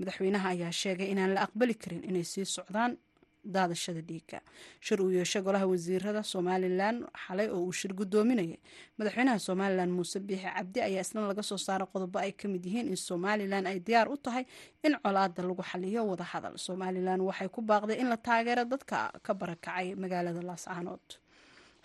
Madaxweynaha 0.00 0.48
ayaa 0.54 0.72
sheegay 0.72 1.08
inaan 1.12 1.34
la 1.34 1.40
aqbali 1.46 1.74
karin 1.74 2.02
inay 2.08 2.24
sii 2.24 2.44
socdaan 2.44 2.96
daadashada 3.44 4.00
dhiiga 4.08 4.40
shir 4.80 5.00
uu 5.02 5.10
yeesho 5.10 5.42
golaha 5.42 5.66
wasiirada 5.66 6.22
somalilan 6.22 6.96
xalay 7.26 7.48
oo 7.50 7.62
uu 7.68 7.72
shir 7.72 7.92
gudoominayay. 8.00 8.58
Madaxweynaha 8.98 9.38
somalilan 9.48 9.90
muuse 9.96 10.18
biixi 10.20 10.46
cabdi 10.56 10.80
ayaa 10.88 11.00
isna 11.04 11.20
laga 11.30 11.42
soo 11.42 11.56
saaray 11.66 11.86
qodobo 11.92 12.18
ay 12.18 12.32
ka 12.32 12.48
mid 12.48 12.64
yihiin 12.66 12.88
in 12.92 12.96
somalilan 12.96 13.66
ay 13.70 13.78
diyaar 13.80 14.08
u 14.08 14.16
tahay 14.16 14.44
in 14.86 14.94
colaada 15.04 15.42
lagu 15.42 15.62
xaliyo 15.70 16.02
wadahadal. 16.10 16.54
Somalilan 16.58 17.20
waxay 17.28 17.48
ku 17.48 17.60
baaqday 17.62 17.98
in 18.02 18.08
la 18.12 18.16
taageero 18.16 18.64
dadka 18.72 19.12
ka 19.26 19.32
barakacay 19.34 19.94
magaalada 19.94 20.42
laascaanood 20.42 21.06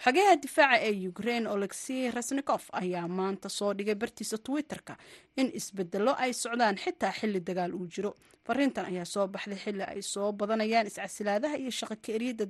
xogeyaha 0.01 0.35
difaaca 0.41 0.77
ee 0.81 1.07
ukraine 1.07 1.47
olexey 1.49 2.11
resnikof 2.11 2.69
ayaa 2.71 3.07
maanta 3.07 3.49
soo 3.49 3.73
dhigay 3.73 3.95
bartiisa 3.95 4.37
twitter-ka 4.37 4.97
in 5.37 5.51
isbedelo 5.53 6.15
ay 6.17 6.33
socdaan 6.33 6.77
xitaa 6.77 7.11
xili 7.11 7.39
dagaal 7.39 7.73
uu 7.73 7.87
jiro. 7.87 8.15
Fariintan 8.45 8.85
ayaa 8.85 9.05
soo 9.05 9.27
baxday 9.27 9.57
xili 9.57 9.83
ay 9.83 10.01
soo 10.01 10.31
badanayaan 10.33 10.87
iscasilaadaha 10.87 11.55
iyo 11.57 11.71
shaqo 11.71 11.95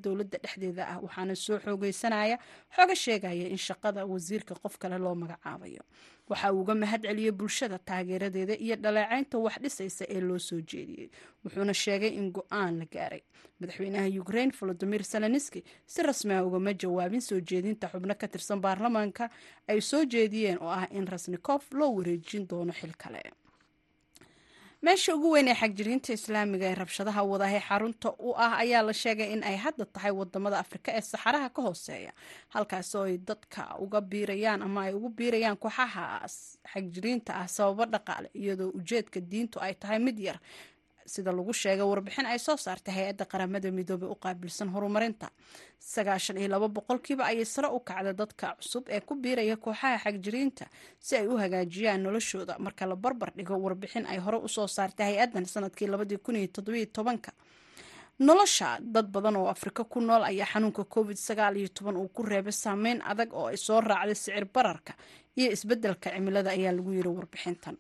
dowladda 0.03 0.37
dhexdeeda 0.43 0.83
ah 0.87 0.99
waxaana 1.03 1.35
soo 1.35 1.59
xoogeysanaya 1.59 2.37
xoga 2.75 2.95
sheegaya 2.95 3.47
in 3.53 3.57
shaqada 3.57 4.05
wasiirka 4.05 4.55
qof 4.63 4.77
kale 4.77 4.97
loo 4.97 5.15
magacaabayo 5.15 5.83
waxa 6.33 6.51
uu 6.53 6.61
uga 6.61 6.75
mahad 6.75 7.01
celiyey 7.07 7.31
bulshada 7.31 7.77
taageeradeeda 7.89 8.55
iyo 8.65 8.75
dhaleecaynta 8.83 9.37
wax 9.45 9.55
dhisaysa 9.63 10.05
ee 10.15 10.21
loo 10.29 10.39
soo 10.49 10.61
jeediyey 10.71 11.09
wuxuuna 11.45 11.73
sheegay 11.83 12.11
in 12.19 12.31
go'aan 12.37 12.73
la 12.81 12.85
gaaray. 12.95 13.21
Madaxweynaha 13.59 14.07
ukraine 14.23 14.51
volodimir 14.59 15.03
zelenski 15.11 15.63
si 15.85 16.01
rasmi 16.03 16.33
ah 16.33 16.43
ugama 16.47 16.73
jawaabin 16.73 17.21
soo 17.21 17.39
jeedinta 17.49 17.87
xubno 17.93 18.15
ka 18.21 18.27
tirsan 18.27 18.59
baarlamaanka 18.65 19.29
ay 19.67 19.79
soo 19.81 20.03
jeediyeen 20.13 20.57
oo 20.61 20.69
ah 20.79 20.87
in 20.97 21.05
rasnikof 21.13 21.71
loo 21.79 21.91
wareejin 21.97 22.47
doono 22.49 22.73
xil 22.79 22.93
kale 23.03 23.21
meesha 24.85 25.15
ugu 25.15 25.29
weyn 25.33 25.47
ee 25.47 25.53
xagjiriinta 25.61 26.13
islaamiga 26.17 26.65
ee 26.71 26.75
rabshadaha 26.75 27.21
wadahay 27.31 27.59
xarunta 27.67 28.09
u 28.19 28.29
ah 28.45 28.53
ayaa 28.63 28.81
la 28.87 28.93
sheegay 28.93 29.29
in 29.33 29.43
ay 29.43 29.55
hadda 29.63 29.85
tahay 29.95 30.11
waddamada 30.19 30.57
afrika 30.63 30.89
ee 30.97 31.01
saxaraha 31.11 31.49
ka 31.55 31.61
hooseeya. 31.67 32.11
Halkaas 32.53 32.95
ay 32.95 33.17
dadka 33.17 33.63
uga 33.79 34.01
biirayaan 34.01 34.61
ama 34.67 34.81
ay 34.87 34.93
ugu 34.93 35.09
biirayaan 35.09 35.57
kooxaha 35.57 36.27
xagjiriinta 36.73 37.31
ah 37.41 37.47
sababo 37.47 37.85
dhaqaale 37.93 38.29
iyadoo 38.41 38.69
ujeedka 38.79 39.19
diintu 39.31 39.59
ay 39.65 39.73
tahay 39.81 39.99
mid 39.99 40.19
yar 40.19 40.37
sida 41.05 41.31
lagu 41.31 41.53
sheegay 41.53 41.85
warbixin 41.91 42.25
ay 42.25 42.39
soo 42.39 42.57
saartay 42.57 42.93
hay'adda 42.97 43.25
qaramada 43.25 43.71
midoobey 43.71 44.09
u 44.09 44.15
qaabilsan 44.15 44.69
horumarinta. 44.73 45.27
Sagaashan 45.79 46.37
iyo 46.37 46.47
laba 46.47 46.67
boqolkiiba 46.67 47.23
ayay 47.31 47.45
sare 47.45 47.67
u 47.67 47.79
kacda 47.79 48.13
dadka 48.13 48.55
cusub 48.59 48.87
ee 48.89 48.99
ku 49.01 49.15
biiraya 49.15 49.55
kooxaha 49.57 49.97
xagjiriinta 50.03 50.65
si 50.99 51.15
ay 51.15 51.27
u 51.27 51.37
hagaajiyaan 51.37 52.01
noloshooda. 52.03 52.55
Marka 52.59 52.85
la 52.85 52.95
barbar 52.95 53.31
dhigo 53.35 53.55
warbixin 53.65 54.05
ay 54.05 54.17
hore 54.17 54.37
u 54.37 54.47
soo 54.47 54.67
saartay 54.67 55.05
hay'addan 55.15 55.45
sannadkii 55.45 55.87
labadii 55.87 56.17
kun 56.23 56.35
iyo 56.35 56.85
tobanka 56.93 57.31
nolosha 58.19 58.77
dad 58.81 59.07
badan 59.11 59.35
oo 59.35 59.47
afrika 59.49 59.83
ku 59.83 59.99
nool 59.99 60.23
ayaa 60.23 60.45
xanuunka 60.45 60.83
covid 60.85 61.17
sagaal 61.17 61.57
iyo 61.57 61.67
toban 61.73 61.97
uu 61.97 62.07
ku 62.13 62.21
reebay 62.23 62.51
saameyn 62.53 63.01
adag 63.01 63.33
oo 63.33 63.47
ay 63.49 63.57
soo 63.57 63.81
raacday 63.81 64.15
sicir 64.15 64.45
bararka 64.53 64.93
iyo 65.35 65.49
isbeddelka 65.51 66.09
cimilada 66.13 66.49
ayaa 66.53 66.71
lagu 66.77 66.93
yiri 66.93 67.09
warbixintan 67.09 67.75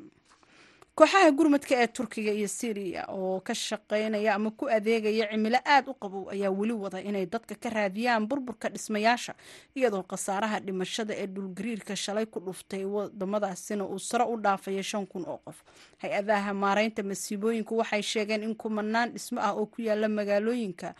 kooxaha 0.95 1.31
gurmadka 1.31 1.73
ee 1.81 1.87
turkiga 1.87 2.31
iyo 2.31 2.47
syriya 2.47 3.05
oo 3.09 3.39
ka 3.41 3.53
shaqeynaya 3.53 4.35
ama 4.35 4.51
ku 4.51 4.69
adeegaya 4.69 5.25
cimilo 5.31 5.57
aada 5.65 5.89
u 5.91 5.93
qabow 5.97 6.29
ayaa 6.29 6.51
weli 6.53 6.73
wada 6.73 7.01
inay 7.01 7.25
dadka 7.25 7.55
ka 7.55 7.69
raadiyaan 7.69 8.27
burburka 8.29 8.69
dhismayaasha 8.69 9.33
iyadoo 9.75 10.03
khasaaraha 10.05 10.59
dhimashada 10.59 11.13
ee 11.17 11.25
dhulgariirka 11.27 11.95
shalay 11.95 12.25
ku 12.25 12.39
dhuftay 12.39 12.85
wadamadaasina 12.85 13.85
uu 13.89 13.97
sare 13.99 14.23
u 14.29 14.37
dhaafaya 14.37 14.83
shan 14.83 15.05
kun 15.07 15.25
oo 15.25 15.37
qof. 15.45 15.63
Hay'adaha 15.97 16.53
maareynta 16.53 17.01
masiibooyinku 17.03 17.77
waxay 17.77 18.01
sheegeen 18.01 18.43
in 18.43 18.55
kumanaan 18.55 19.09
dhismo 19.17 19.41
ah 19.41 19.53
oo 19.57 19.65
ku 19.65 19.81
yaalla 19.81 20.07
magaalooyinka 20.09 20.93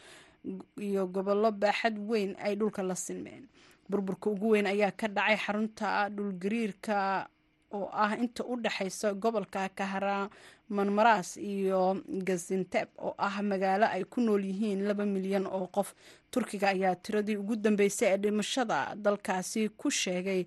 iyo 0.81 1.05
gobollo 1.07 1.51
baaxad 1.51 1.99
weyn 2.09 2.33
ay 2.41 2.55
dhulka 2.55 2.81
la 2.83 2.95
sinmeen. 2.95 3.45
Burburka 3.89 4.29
ugu 4.29 4.49
weyn 4.57 4.65
ayaa 4.65 4.91
ka 4.91 5.07
dhacay 5.07 5.37
xarunta 5.37 6.09
dhulgariirka 6.09 7.27
oo 7.73 7.89
ah 8.03 8.11
inta 8.23 8.43
u 8.51 8.55
dhexaysa 8.63 9.13
gobolka 9.23 9.69
kaharamanmaras 9.77 11.29
iyo 11.37 11.81
gazinteb 12.27 12.87
oo 13.05 13.13
ah 13.17 13.35
magaalo 13.41 13.85
ay 13.95 14.03
ku 14.11 14.21
nool 14.21 14.43
yihiin 14.49 14.81
laba 14.87 15.05
milyan 15.05 15.45
oo 15.47 15.67
qof. 15.75 15.89
Turkiga 16.33 16.67
ayaa 16.73 16.95
tiradii 17.03 17.37
ugu 17.37 17.55
dambeysay 17.55 18.09
ee 18.13 18.17
dhimashada 18.17 18.95
dalkaasi 18.95 19.69
ku 19.79 19.91
sheegay 19.91 20.41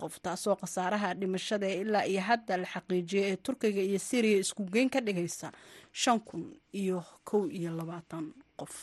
qof 0.00 0.14
taasoo 0.24 0.56
khasaaraha 0.60 1.14
dhimashada 1.20 1.66
ee 1.72 1.80
ilaa 1.82 2.04
iyo 2.06 2.20
hadda 2.28 2.56
la 2.56 2.66
xaqiijiyay 2.74 3.30
ee 3.32 3.36
turkiga 3.36 3.82
iyo 3.82 3.98
syriya 3.98 4.38
isku 4.44 4.62
geyn 4.72 4.88
ka 4.94 5.00
dhigaysa 5.00 5.48
iyo 6.72 7.02
qof 8.60 8.74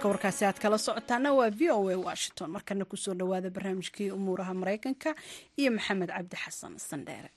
halka 0.00 0.08
warkaasi 0.12 0.44
aad 0.48 0.58
kala 0.62 0.78
socotaana 0.78 1.30
waa 1.38 1.50
v 1.58 1.70
o 1.76 1.88
a 1.92 1.96
washington. 2.08 2.48
Markana 2.56 2.84
ku 2.88 2.96
soo 2.96 3.14
dhawaada 3.14 3.50
barnaamijkii 3.50 4.10
umuuraha 4.16 4.54
maraykanka 4.54 5.10
iyo 5.60 5.70
maxamed 5.76 6.08
cabdi 6.16 6.36
sandheere 6.88 7.30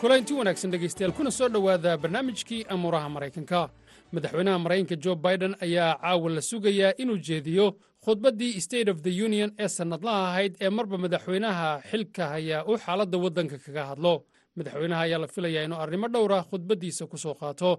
kulanti 0.00 0.32
wanaagsan 0.34 0.70
dhegaystayaal 0.70 1.12
kuna 1.12 1.30
soo 1.30 1.48
dhowaada 1.48 1.96
barnaamijkii 1.98 2.64
amuuraha 2.68 3.08
maraykanka. 3.08 3.70
Madaxweynaha 4.12 4.58
maraykanka 4.58 4.96
jo 4.96 5.14
biden 5.16 5.56
ayaa 5.60 5.94
caawa 6.00 6.30
la 6.30 6.40
sugayaa 6.42 6.92
inuu 6.96 7.16
jeediyo 7.16 7.76
khudbaddii 8.06 8.60
state 8.60 8.88
of 8.92 8.98
the 9.02 9.10
union 9.26 9.50
ee 9.58 9.68
sannadlaha 9.76 10.20
ahayd 10.30 10.52
ee 10.64 10.70
marba 10.78 10.96
madaxweynaha 11.04 11.68
xilka 11.90 12.24
hayaa 12.32 12.62
uu 12.70 12.76
xaaladda 12.84 13.18
waddanka 13.24 13.56
kaga 13.64 13.82
hadlo. 13.90 14.14
Madaxweynaha 14.58 15.00
ayaa 15.06 15.18
la 15.24 15.26
filayaa 15.34 15.64
inuu 15.66 15.78
arrimo 15.84 16.08
dhowra 16.14 16.38
khudbaddiisa 16.50 17.06
ku 17.12 17.18
soo 17.24 17.34
qaato 17.40 17.70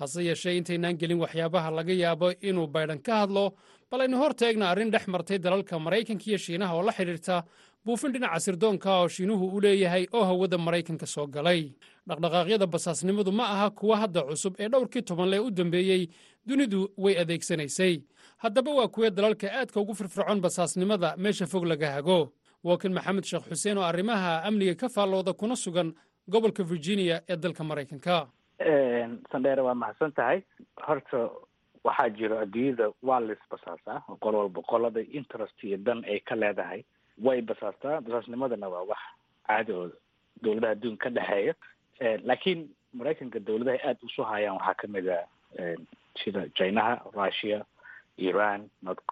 hase 0.00 0.20
yeeshee 0.28 0.56
intaynaan 0.60 0.98
gelin 1.00 1.20
waxyaabaha 1.24 1.68
laga 1.78 1.94
yaabo 2.02 2.28
inuu 2.48 2.66
baydhan 2.74 2.98
ka 3.06 3.14
hadlo 3.22 3.44
bal 3.90 4.00
aynu 4.04 4.16
hor 4.22 4.32
taegna 4.40 4.64
arrin 4.72 4.90
dhex 4.94 5.04
martay 5.14 5.38
dalalka 5.46 5.78
maraykanka 5.86 6.26
iyo 6.30 6.38
shiinaha 6.46 6.72
oo 6.78 6.82
la 6.88 6.92
xidhiirta 6.98 7.36
buufin 7.86 8.12
dhinaca 8.14 8.40
sirdoonka 8.46 8.90
oo 9.00 9.08
shiinuhu 9.14 9.44
u 9.56 9.60
leeyahay 9.64 10.04
oo 10.18 10.24
hawada 10.30 10.58
maraykanka 10.66 11.06
soo 11.14 11.26
galay 11.36 11.62
dhaqdhaqaaqyada 12.08 12.66
basaasnimadu 12.66 13.32
ma 13.32 13.44
aha 13.54 13.70
kuwa 13.70 13.96
hadda 13.96 14.22
cusub 14.22 14.54
ee 14.58 14.68
dhowrkii 14.68 15.02
toban 15.02 15.28
lee 15.30 15.38
u 15.38 15.50
dambeeyey 15.50 16.08
dunidu 16.46 16.88
way 16.96 17.16
adeegsanaysay. 17.18 18.02
Haddaba 18.38 18.70
waa 18.74 18.88
kuwee 18.88 19.10
dalalka 19.10 19.46
aadka 19.52 19.80
ugu 19.80 19.94
firfircoon 19.94 20.40
basaasnimada 20.40 21.16
meesha 21.16 21.46
fog 21.46 21.64
laga 21.64 21.90
hago. 21.92 22.32
Waa 22.64 22.76
kan 22.78 22.92
maxamed 22.92 23.24
sheekh 23.24 23.46
xuseen 23.50 23.78
oo 23.78 23.82
arrimaha 23.84 24.42
amniga 24.44 24.74
ka 24.74 24.88
faallooda 24.88 25.32
kuna 25.32 25.56
sugan 25.56 25.94
gobolka 26.28 26.62
virginia 26.64 27.22
ee 27.28 27.36
dalka 27.36 27.64
maraykanka 27.64 28.26
sandheere 29.32 29.62
waa 29.62 29.74
maxadsan 29.74 30.12
tahay. 30.12 30.42
Horta 30.86 31.30
waxaa 31.84 32.08
jiro 32.10 32.38
adduunyada 32.38 32.90
waa 33.02 33.20
lis 33.20 33.38
basaasaa 33.50 34.02
qol 34.20 34.34
walba 34.34 34.62
qolada 34.62 35.00
interest 35.00 35.64
iyo 35.64 35.76
dan 35.76 36.04
ay 36.04 36.20
ka 36.20 36.34
leedahay. 36.36 36.84
Way 37.18 37.42
basaastaa. 37.42 38.00
Basaasnimadana 38.00 38.68
waa 38.68 38.82
wax 38.90 38.98
caadi 39.46 39.72
oo 39.72 39.90
dowladaha 40.42 40.72
adduunka 40.72 41.04
ka 41.04 41.10
dhexeeya 41.10 41.54
laakiin 42.00 42.68
maraykanka 42.92 43.38
dowladaha 43.40 43.78
aada 43.88 44.00
u 44.02 44.08
soo 44.16 44.24
hayaan 44.24 44.56
waxaa 44.58 44.74
ka 44.80 44.86
mid 44.88 45.08
a 45.08 45.18
sida 46.22 46.48
chinaha 46.56 47.00
russia 47.14 47.64
iran 48.16 48.70
north 48.82 49.02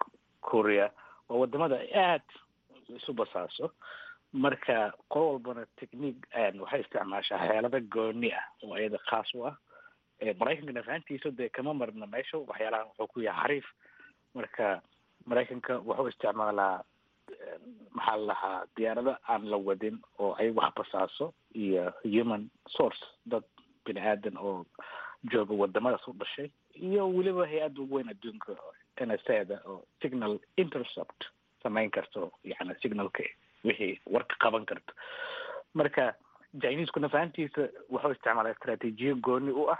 korea. 0.41 0.89
Waa 1.29 1.37
waddamada 1.41 1.77
aad 1.95 2.21
isu 2.97 3.13
basaaso. 3.13 3.71
Marka 4.33 4.91
qol 5.09 5.23
walbana 5.31 5.65
technique 5.79 6.21
waxay 6.61 6.81
isticmaashaa 6.81 7.39
xeelado 7.47 7.79
gooni 7.93 8.31
ah 8.33 8.45
oo 8.63 8.77
iyada 8.77 8.97
khaas 9.09 9.29
u 9.35 9.45
ah. 9.47 9.55
Maraykanka 10.39 10.73
nafahantiisa 10.73 11.31
dee 11.37 11.49
kama 11.49 11.73
marna 11.73 12.05
meesha 12.07 12.37
waxyaalahan 12.37 12.87
wuxuu 12.87 13.07
ku 13.13 13.19
yahay 13.21 13.41
xariif. 13.41 13.67
Marka 14.35 14.81
maraykanka 15.25 15.73
wuxuu 15.87 16.07
isticmaalaa 16.13 16.83
maxaa 17.95 18.17
la 18.17 18.33
dhahaa 18.33 18.65
diyaarado 18.77 19.15
aan 19.29 19.49
la 19.51 19.57
wadin 19.57 19.97
oo 20.19 20.33
ay 20.39 20.49
wax 20.51 20.73
basaaso 20.75 21.33
iyo 21.53 21.93
human 22.03 22.49
source 22.77 23.01
dad 23.25 23.43
bini 23.85 23.99
aadan 24.01 24.37
oo 24.37 24.65
jooga 25.31 25.53
wadamadaas 25.61 26.07
u 26.07 26.13
dhashay 26.13 26.49
iyo 26.75 27.09
weliba 27.09 27.47
hay'adda 27.47 27.81
ugu 27.81 27.95
weyn 27.95 28.09
adduunka 28.09 28.55
n 29.05 29.11
s 29.11 29.23
da 29.47 29.61
oo 29.65 29.83
signal 30.01 30.39
intercept 30.57 31.25
samayn 31.63 31.89
karto 31.91 32.31
yani 32.43 32.75
signalka 32.81 33.23
wixii 33.63 33.99
warka 34.05 34.35
qaban 34.39 34.65
karto. 34.65 34.93
Marka 35.73 36.13
chinesku 36.61 36.99
nafahantiisa 36.99 37.61
wuxuu 37.89 38.11
isticmaalaa 38.11 38.51
istraatiijiyo 38.55 39.15
gooni 39.15 39.51
u 39.51 39.69
ah 39.71 39.79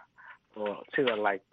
oo 0.57 0.83
sida 0.95 1.15
like 1.15 1.45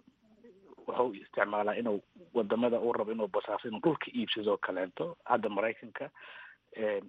wuxuu 0.87 1.13
isticmaalaa 1.13 1.75
inuu 1.79 2.01
waddamada 2.33 2.79
uu 2.79 2.93
rabo 2.93 3.11
inuu 3.11 3.27
basaaso 3.27 3.67
inuu 3.67 3.79
dhulka 3.85 4.07
iibsadoo 4.15 4.57
kaleento 4.57 5.17
hadda 5.25 5.49
maraykanka 5.49 6.09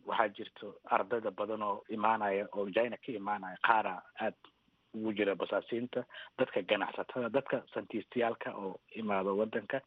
waxaa 0.07 0.29
jirto 0.29 0.75
ardayda 0.85 1.31
badan 1.31 1.63
oo 1.63 1.85
imaanaya 1.89 2.47
oo 2.53 2.71
china 2.71 2.97
ka 2.97 3.13
imaanaya 3.13 3.57
qaara 3.67 3.95
aad 4.21 4.35
ugu 4.95 5.13
jira 5.13 5.35
basaasiinta 5.35 6.05
dadka 6.39 6.63
ganacsatada 6.63 7.29
dadka 7.29 7.63
santiistayaalka 7.75 8.51
oo 8.57 8.81
imaado 9.01 9.37
wadanka 9.37 9.81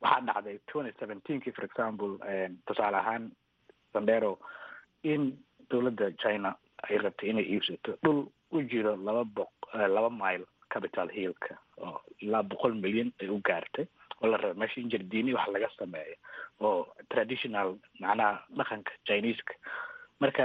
waxaa 0.00 0.20
dhacday 0.26 0.58
twenty 0.70 0.92
seventeenki 1.00 1.52
for 1.52 1.64
example 1.64 2.12
tusaale 2.66 2.96
ahaan 2.96 3.30
sandero 3.92 4.38
in 5.02 5.22
dowladda 5.70 6.12
china 6.22 6.54
ay 6.88 6.98
rabtay 6.98 7.30
inay 7.30 7.44
iibsato 7.52 7.96
dhul 8.04 8.20
u 8.52 8.62
jiro 8.62 8.96
laba 8.96 9.24
boq 9.24 9.52
laba 9.96 10.10
mile 10.10 10.44
capital 10.68 11.08
hillka 11.08 11.56
oo 11.86 12.00
ilaa 12.20 12.42
boqol 12.42 12.74
milyan 12.84 13.10
ay 13.20 13.28
u 13.28 13.40
gaartay 13.48 13.86
oo 14.22 14.26
la 14.30 14.36
raba 14.36 14.54
meesha 14.60 14.80
in 14.80 14.90
jardiini 14.90 15.34
wax 15.34 15.48
laga 15.54 15.68
sameeyo 15.78 16.16
oo 16.60 16.86
traditional 17.12 17.68
macnaha 18.00 18.44
dhaqanka 18.58 18.92
chineska 19.06 19.54
marka 20.20 20.44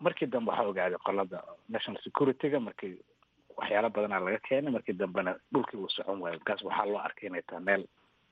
markii 0.00 0.26
dambe 0.26 0.50
waxaa 0.50 0.68
ogaaday 0.72 0.98
qolada 1.06 1.38
national 1.68 2.02
security-ga 2.06 2.60
markii 2.60 2.94
waxyaala 3.56 3.90
badanaa 3.90 4.20
laga 4.26 4.38
keenay 4.48 4.72
markii 4.76 4.96
dambena 5.02 5.32
dhulkii 5.52 5.78
uu 5.80 5.88
socon 5.96 6.20
waayo. 6.22 6.38
Markaas 6.38 6.62
waxaa 6.68 6.86
loo 6.86 6.98
arkay 7.06 7.26
inay 7.28 7.42
tahay 7.42 7.64
meel 7.68 7.84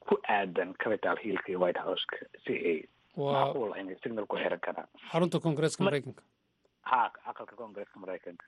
ku 0.09 0.15
aadan 0.29 0.75
capital 0.83 1.17
hillka 1.25 1.49
iyo 1.53 1.61
white 1.61 1.81
houseka 1.85 2.17
si 2.45 2.53
ay 2.71 2.79
macquul 3.17 3.73
inay 3.81 3.97
signal 4.03 4.27
ku 4.27 4.37
xiran 4.37 4.61
karaan. 4.67 4.89
Xarunta 5.13 5.39
koongareeska 5.41 5.85
maraykanka 5.85 6.23
ha 6.91 7.13
aqalka 7.31 7.55
koongareeska 7.61 7.99
maraykanka 8.01 8.45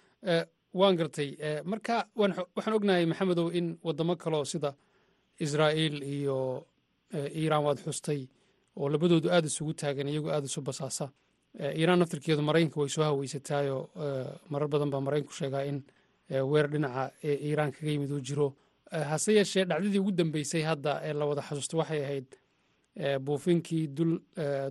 waan 0.81 0.97
gartay. 0.97 1.29
Marka 1.65 2.09
waxaan 2.17 2.75
ognahay 2.79 3.07
maxamedow 3.07 3.49
in 3.59 3.79
wadamo 3.85 4.17
kaleo 4.17 4.45
sida 4.45 4.73
israa'iil 5.47 5.97
iyo 6.03 6.39
iiraan 7.41 7.65
waad 7.67 7.79
xustay 7.87 8.21
oo 8.77 8.89
labadoodu 8.89 9.29
aada 9.31 9.47
isugu 9.53 9.73
taagan 9.75 10.09
iyagoo 10.09 10.31
aada 10.33 10.47
isu 10.51 10.61
basaasa. 10.69 11.07
Iiraan 11.79 11.99
naftirkeedu 12.03 12.43
maraykanka 12.43 12.81
way 12.81 12.89
soo 12.89 13.05
haweysataayoo 13.05 13.83
marar 14.53 14.69
badan 14.69 14.91
baa 14.95 15.01
maraykanku 15.07 15.35
sheegaa 15.41 15.65
in 15.71 15.79
weer 16.53 16.67
dhinaca 16.73 17.11
iiraan 17.25 17.73
kaga 17.77 17.91
yimid 17.93 18.11
uu 18.17 18.21
jiro. 18.29 18.49
Hase 19.11 19.33
yeeshee 19.37 19.65
dhacdadii 19.65 19.99
ugu 20.01 20.13
dambeysay 20.13 20.63
hadda 20.63 21.01
ee 21.09 21.13
la 21.13 21.25
wada 21.31 21.43
xasuusto 21.49 21.79
waxay 21.81 22.03
ahayd 22.05 22.29
buufinkii 23.27 23.87
dul 23.97 24.13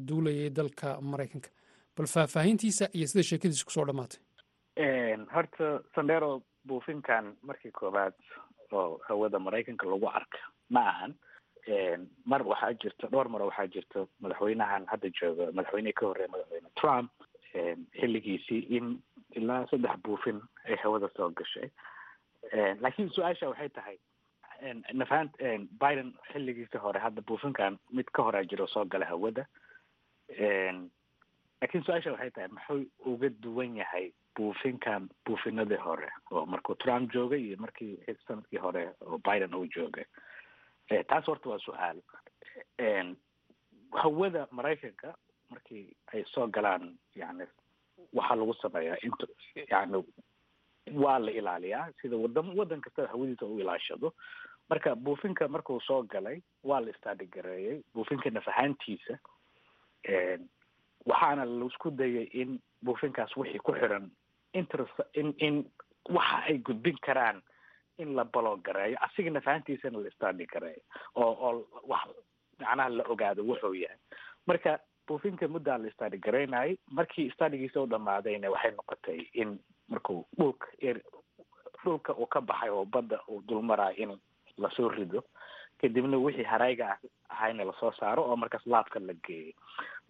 duulayay 0.08 0.50
dalka 0.50 0.98
maraykanka. 1.02 1.50
Bal 1.98 2.08
faahfaahintiisa 2.08 2.90
iyo 2.94 3.08
sida 3.08 3.24
sheekadiisa 3.24 3.66
ku 3.66 3.72
soo 3.72 3.86
dhammaatay 3.86 4.20
horta 5.34 5.82
sandero 5.96 6.42
buufinkan 6.68 7.36
markii 7.42 7.72
koowaad 7.72 8.14
oo 8.72 9.00
hawada 9.08 9.40
maraykanka 9.40 9.86
lagu 9.86 10.08
arka 10.10 10.38
ma 10.76 10.82
ahan 10.92 11.14
mar 12.32 12.42
waxaa 12.52 12.74
jirta 12.84 13.08
dhowr 13.14 13.30
maro 13.34 13.48
waxaa 13.52 13.68
jirta 13.76 14.06
madaxweynahan 14.24 14.86
hadda 14.92 15.10
jooga 15.22 15.50
madaxweynihii 15.58 15.98
ka 16.02 16.06
horreeya 16.10 16.32
madaxweyne 16.36 16.70
trump 16.82 17.12
xilligiisii 18.00 18.62
in 18.78 18.88
ilaa 19.40 19.66
saddex 19.72 19.98
buufin 20.06 20.42
ay 20.66 20.76
hawada 20.84 21.10
soo 21.18 21.30
gashay. 21.40 21.70
Laakiin 22.84 23.10
su'aasha 23.16 23.50
waxay 23.52 23.70
tahay 23.78 23.98
nafahan 24.94 25.30
biden 25.84 26.14
xilligiisii 26.32 26.82
hore 26.86 27.00
hadda 27.06 27.22
buufinkan 27.28 27.78
mid 28.00 28.10
ka 28.16 28.24
horaa 28.28 28.44
jiro 28.44 28.68
soo 28.68 28.86
gala 28.86 29.06
hawada. 29.12 29.46
Laakiin 31.62 31.84
su'aasha 31.86 32.12
waxay 32.16 32.32
tahay 32.36 32.50
muxuu 32.56 32.86
uga 33.14 33.30
duwan 33.44 33.76
yahay 33.78 34.12
buufinkan 34.36 35.10
buufinadii 35.26 35.78
hore? 35.86 36.10
Oo 36.32 36.46
markuu 36.46 36.76
trump 36.76 37.12
joogay 37.14 37.42
iyo 37.48 37.58
markii 37.58 37.98
sannadkii 38.28 38.58
hore 38.66 38.84
oo 39.06 39.18
biden 39.18 39.54
uu 39.56 39.66
joogay 39.76 40.06
taas 41.08 41.26
horta 41.26 41.50
waa 41.50 41.60
su'aal. 41.60 42.02
Hawada 43.92 44.48
maraykanka 44.52 45.16
markii 45.50 45.96
ay 46.14 46.24
soo 46.34 46.48
galaan 46.48 46.98
yani 47.16 47.46
waxaa 48.14 48.36
lagu 48.36 48.54
sameeyaa 48.62 48.98
int 49.04 49.22
yani 49.72 50.04
waa 50.94 51.20
la 51.20 51.32
ilaaliyaa 51.32 51.90
sida 52.02 52.18
wadam 52.18 52.58
waddan 52.58 52.82
kasta 52.82 53.08
hawadiisa 53.08 53.46
u 53.46 53.60
ilaashado. 53.60 54.14
Marka 54.70 54.96
buufinka 54.96 55.48
markuu 55.48 55.80
soo 55.82 56.04
galay 56.04 56.42
waa 56.64 56.80
la 56.80 56.90
istadigareeyey 56.92 57.82
buufinka 57.94 58.30
nafahaantiisa. 58.30 59.20
Waxaana 61.06 61.46
la 61.46 61.66
isku 61.66 61.92
dayay 61.92 62.24
in 62.34 62.60
buufinkaas 62.84 63.36
wixii 63.38 63.60
ku 63.60 63.74
xiran 63.74 64.10
interest 64.54 64.94
in 65.14 65.34
in 65.38 65.66
waxa 66.10 66.44
ay 66.48 66.58
gudbin 66.58 66.98
karaan 67.02 67.42
in 68.04 68.16
la 68.16 68.24
baloogareeyo 68.26 68.98
asiga 69.06 69.32
nafahantiisana 69.32 70.00
la 70.04 70.10
istadigareeyo 70.10 70.82
oo 71.16 71.32
oo 71.48 71.68
wax 71.92 72.08
macnaha 72.60 72.90
la 72.90 73.04
ogaado 73.14 73.42
wuxuu 73.50 73.74
yahay. 73.84 73.98
Marka 74.48 74.80
buufinka 75.08 75.48
muddaa 75.48 75.78
la 75.78 75.88
istadigareynayay 75.88 76.78
markii 76.98 77.32
stadigiisa 77.36 77.82
u 77.82 77.88
dhamaadayna 77.88 78.50
waxay 78.52 78.72
noqotay 78.72 79.20
in 79.34 79.60
markuu 79.90 80.26
dhulka 80.38 80.68
dhulka 81.84 82.14
uu 82.14 82.26
ka 82.28 82.42
baxay 82.42 82.70
oo 82.70 82.86
badda 82.86 83.20
uu 83.28 83.42
dulmarayo 83.48 83.96
in 83.98 84.18
la 84.58 84.70
soo 84.76 84.90
rido 84.90 85.24
kadibna 85.82 86.18
wixii 86.18 86.44
harayga 86.54 86.98
ahayna 87.30 87.64
la 87.66 87.74
soo 87.80 87.92
saaro 88.00 88.24
oo 88.24 88.36
markaas 88.36 88.66
laabka 88.66 89.00
la 89.00 89.14
geeyay. 89.14 89.54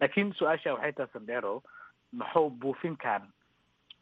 Laakiin 0.00 0.32
su'aasha 0.38 0.74
waxay 0.74 0.92
tahay 0.92 1.12
sandero 1.12 1.62
muxuu 2.12 2.50
buufinkan 2.50 3.22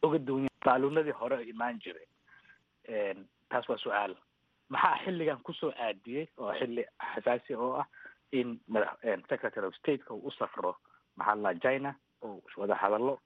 uga 0.03 0.19
duwan 0.19 0.43
yahay 0.47 0.65
baaluunadii 0.65 1.15
hore 1.21 1.37
imaan 1.43 1.79
jiray 1.79 2.07
taas 3.51 3.69
waa 3.69 3.77
su'aal. 3.83 4.15
Maxaa 4.69 4.97
xilligan 5.03 5.41
ku 5.43 5.53
soo 5.53 5.71
aadiyey 5.85 6.27
oo 6.37 6.53
xilli 6.59 6.83
xasaasi 7.13 7.55
oo 7.55 7.73
ah 7.81 7.87
in 8.31 8.59
madax 8.67 8.95
secretary 9.29 9.67
of 9.67 9.75
stateka 9.75 10.13
uu 10.13 10.27
u 10.27 10.31
safro 10.31 10.75
maxaa 11.17 11.35
la 11.43 11.53
china 11.63 11.91
oo 12.21 12.39
wada 12.57 12.75
hadallo 12.75 13.19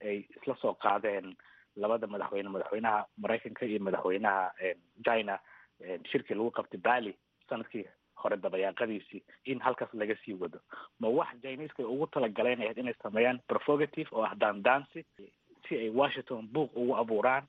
ay 0.00 0.18
isla 0.36 0.54
soo 0.62 0.74
qaadeen 0.84 1.34
labada 1.76 2.06
madaxweyne 2.06 2.48
madaxweynaha 2.54 3.06
maraykanka 3.22 3.66
iyo 3.66 3.80
madaxweynaha 3.86 4.52
china 5.06 5.38
shirkii 6.10 6.34
lagu 6.38 6.50
qabtay 6.50 6.80
bali 6.80 7.12
sannadkii 7.48 7.84
hore 8.22 8.36
dabayaaqadiisii 8.36 9.22
in 9.50 9.58
halkaas 9.60 9.90
laga 9.94 10.14
sii 10.24 10.32
wado. 10.40 10.58
Ma 11.00 11.08
wax 11.08 11.28
chineska 11.42 11.82
ugu 11.82 12.06
talagaleen 12.06 12.62
inay 12.62 12.94
sameeyaan 13.02 13.40
provocative 13.48 14.08
oo 14.12 14.22
ah 14.22 14.34
daandaansi 14.38 15.04
si 15.68 15.72
ay 15.82 15.90
washington 15.90 16.46
buuq 16.54 16.70
ugu 16.76 16.94
abuuraan 16.96 17.44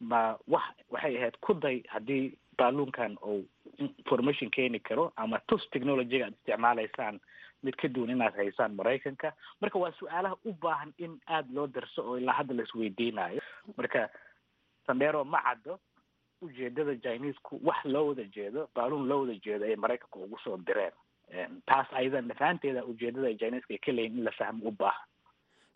ma 0.00 0.36
wax 0.46 0.64
waxay 0.90 1.16
ahayd 1.18 1.36
ku 1.40 1.54
day 1.54 1.82
haddii 1.88 2.36
baaluunkan 2.58 3.16
uu 3.26 3.44
information 3.78 4.50
keeni 4.50 4.80
karo 4.80 5.12
ama 5.16 5.38
tus 5.48 5.62
technologyga 5.70 6.24
aad 6.26 6.34
isticmaalaysaan 6.34 7.20
mid 7.62 7.74
ka 7.76 7.88
duwan 7.88 8.10
inaad 8.10 8.34
haysaan 8.36 8.74
maraykanka. 8.78 9.32
Marka 9.60 9.78
waa 9.78 9.92
su'aalaha 9.98 10.36
u 10.44 10.52
baahan 10.62 10.92
in 10.98 11.18
aada 11.26 11.48
loo 11.54 11.66
darso 11.66 12.02
oo 12.06 12.18
ilaa 12.18 12.32
hadda 12.38 12.54
la 12.54 12.62
isweydiinayo 12.62 13.40
marka 13.76 14.08
sandero 14.86 15.24
ma 15.24 15.42
caddo 15.42 15.78
ujeedada 16.42 16.94
chinesku 17.02 17.58
wax 17.62 17.84
loo 17.84 18.06
wada 18.08 18.24
jeedo 18.24 18.68
baaluun 18.74 19.08
loo 19.08 19.20
wada 19.20 19.34
jeedo 19.44 19.64
ay 19.64 19.76
maraykanka 19.76 20.18
ugu 20.18 20.38
soo 20.44 20.56
direen. 20.66 20.92
Taas 21.66 21.86
ayada 21.92 22.20
nafahanteeda 22.22 22.84
ujeedada 22.84 23.26
ay 23.26 23.34
chineska 23.36 23.74
ay 23.74 23.78
ka 23.78 23.92
leeyihiin 23.92 24.18
in 24.18 24.24
la 24.24 24.30
fahmo 24.38 24.68
u 24.68 24.70
baahan 24.70 25.06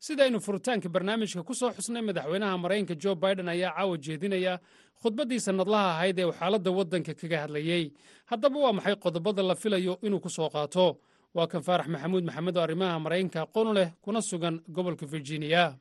sidaynu 0.03 0.41
furitaanka 0.41 0.89
barnaamijka 0.89 1.43
ku 1.47 1.55
soo 1.55 1.71
xusnay 1.77 2.03
madaxweynaha 2.03 2.59
maraykanka 2.59 2.95
jo 3.03 3.15
biden 3.15 3.49
ayaa 3.49 3.71
caawa 3.77 3.97
jeedinaya 4.07 4.59
khudbaddii 5.03 5.41
sannadlaha 5.47 5.89
ahayd 5.95 6.19
ee 6.19 6.31
xaaladda 6.41 6.71
waddanka 6.79 7.15
kaga 7.15 7.39
hadlayey 7.45 7.93
haddaba 8.27 8.59
waa 8.65 8.73
maxay 8.73 8.97
qodobada 8.97 9.43
la 9.43 9.55
filayo 9.55 9.99
inuu 10.03 10.21
ku 10.21 10.29
soo 10.31 10.49
qaato? 10.51 10.97
Waa 11.35 11.47
kan 11.47 11.63
faarax 11.63 11.87
maxamuud 11.89 12.25
maxamed 12.25 12.57
oo 12.57 12.63
arrimaha 12.67 12.99
maraykanka 12.99 13.43
aqoon 13.47 13.75
leh 13.75 13.89
kuna 14.03 14.21
sugan 14.21 14.61
gobolka 14.69 15.07
virginia. 15.07 15.75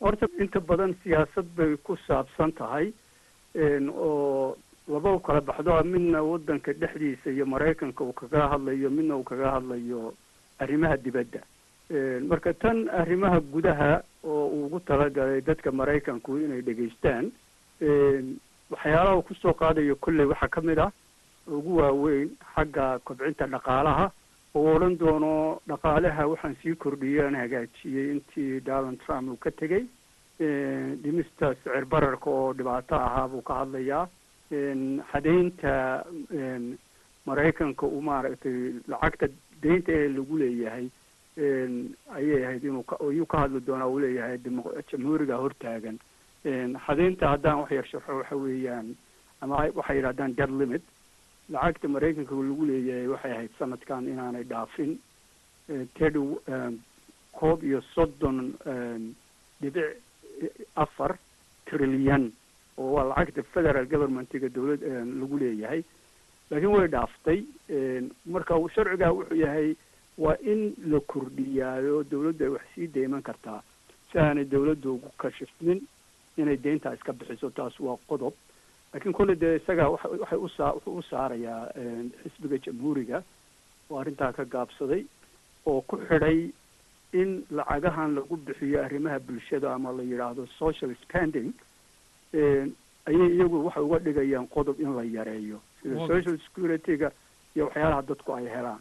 Horta 0.00 0.26
inta 0.40 0.60
badan 0.60 0.96
siyaasad 1.02 1.46
bay 1.56 1.76
ku 1.76 1.96
saabsan 2.06 2.52
tahay 2.52 2.92
oo 3.92 4.56
laba 4.88 5.12
u 5.12 5.20
kala 5.20 5.40
baxdo 5.40 5.76
midna 5.84 6.22
waddanka 6.22 6.72
dhexdiisa 6.72 7.30
iyo 7.30 7.46
maraykanka 7.46 8.04
uu 8.04 8.12
kaga 8.12 8.48
hadlayo 8.48 8.90
midna 8.90 9.16
uu 9.16 9.22
kaga 9.24 9.50
hadlayo 9.60 10.14
arrimaha 10.58 10.96
dibadda 10.96 11.40
marka 12.30 12.52
tan 12.54 12.88
arrimaha 12.88 13.40
gudaha 13.40 14.02
oo 14.24 14.46
uu 14.48 14.64
ugu 14.66 14.80
talagalay 14.80 15.40
dadka 15.40 15.72
maraykanku 15.72 16.38
inay 16.44 16.62
dhegaystaan 16.68 17.32
waxyaalaha 18.72 19.16
uu 19.16 19.22
ku 19.28 19.34
soo 19.34 19.52
qaadayo 19.60 19.96
kolley 19.96 20.26
waxaa 20.32 20.48
ka 20.48 20.60
mid 20.68 20.78
ah 20.78 20.90
ugu 21.46 21.76
waaweyn 21.80 22.28
xagga 22.54 22.98
kobcinta 23.04 23.46
dhaqaalaha 23.54 24.06
oo 24.54 24.68
odhan 24.74 24.96
doono 25.02 25.60
dhaqaalaha 25.68 26.26
waxaan 26.32 26.56
sii 26.62 26.74
kordhiyey 26.84 27.24
aan 27.26 27.34
hagaajiyey 27.42 28.06
intii 28.14 28.60
donald 28.68 28.98
trump 29.04 29.28
uu 29.28 29.36
ka 29.36 29.50
tegey. 29.50 29.84
Dhimista 31.02 31.54
sicir 31.54 31.84
bararka 31.92 32.30
oo 32.30 32.52
dhibaato 32.58 32.94
ahaa 32.96 33.28
buu 33.28 33.42
ka 33.48 33.54
hadlayaa. 33.60 34.08
Xadaynta 35.12 35.72
maraykanka 37.26 37.86
uu 37.86 38.00
maaragtay 38.08 38.56
lacagta 38.88 39.26
deynta 39.62 39.92
ee 39.92 40.08
lagu 40.16 40.38
leeyahay 40.42 40.86
ayay 41.38 42.44
ahayd 42.44 42.64
inuu 42.64 42.84
ayuu 43.08 43.26
ka 43.26 43.38
hadli 43.44 43.60
doonaa 43.66 43.88
uu 43.88 43.98
leeyahay 44.00 44.38
jamhuuriga 44.92 45.36
hortaagan. 45.36 45.98
Xadaynta 46.86 47.28
haddaan 47.32 47.58
wax 47.60 47.70
yar 47.70 47.86
sharxo 47.86 48.16
waxa 48.20 48.36
weeyaan 48.36 48.94
ama 49.40 49.56
waxay 49.74 49.96
yidhahdaan 49.96 50.34
dead 50.36 50.50
limit. 50.50 50.82
Lacagta 51.50 51.88
maraykanka 51.88 52.34
lagu 52.34 52.64
leeyahay 52.66 53.06
waxay 53.08 53.32
ahayd 53.32 53.50
sanadkan 53.58 54.08
inaanay 54.08 54.44
dhaafin. 54.44 54.98
Ted 55.98 56.16
koob 57.32 57.62
iyo 57.64 57.80
soddon 57.94 58.54
dhibic 59.60 59.96
afar 60.76 61.16
trilyan 61.66 62.32
oo 62.78 62.92
waa 62.94 63.04
lacagta 63.08 63.42
federal 63.54 63.86
governmentiga 63.86 64.48
dawlad 64.48 64.82
lagu 65.20 65.38
leeyahay. 65.38 65.82
Laakiin 66.50 66.74
way 66.76 66.88
dhaaftay. 66.88 67.38
Marka 68.26 68.54
sharcigaa 68.74 69.12
wuxuu 69.16 69.40
yahay 69.40 69.74
waa 70.18 70.36
in 70.42 70.74
la 70.92 71.00
kordhiyaayo 71.00 72.02
dawladdu 72.04 72.44
ay 72.44 72.50
wax 72.50 72.62
sii 72.74 72.86
deyman 72.86 73.22
kartaa 73.22 73.62
si 74.12 74.18
aanay 74.18 74.44
dawladdu 74.44 74.94
ugu 74.94 75.10
kashifmin 75.18 75.80
inay 76.36 76.56
deyntaa 76.56 76.94
iska 76.94 77.12
bixiso 77.12 77.50
taas 77.50 77.80
waa 77.80 77.96
qodob. 78.08 78.34
Laakiin 78.92 79.12
kolley 79.14 79.36
dee 79.36 79.56
isaga 79.56 79.88
waxay 79.88 80.38
usaa 80.38 80.72
wuxuu 80.72 80.96
u 80.98 81.02
saarayaa 81.02 81.68
xisbiga 82.22 82.58
jamhuuriga. 82.58 83.22
Oo 83.90 83.98
arrintaa 84.00 84.32
ka 84.32 84.44
gaabsaday 84.44 85.04
oo 85.66 85.80
ku 85.80 85.96
xidhay 85.96 86.50
in 87.12 87.44
lacagahan 87.50 88.14
lagu 88.14 88.36
bixiyo 88.36 88.84
arrimaha 88.84 89.18
bulshada 89.20 89.74
ama 89.74 89.92
la 89.92 90.02
yidhaahdo 90.02 90.46
social 90.58 90.94
spending 91.02 91.52
ayay 93.08 93.28
iyagu 93.36 93.64
waxay 93.66 93.82
uga 93.82 93.98
dhigayaan 93.98 94.46
qodob 94.48 94.80
in 94.80 94.94
la 94.96 95.02
yareeyo. 95.04 95.60
Sida 95.82 96.06
social 96.06 96.38
security-ga 96.46 97.10
iyo 97.56 97.66
waxyaalaha 97.66 98.02
dadku 98.02 98.32
ay 98.34 98.46
helaan 98.48 98.80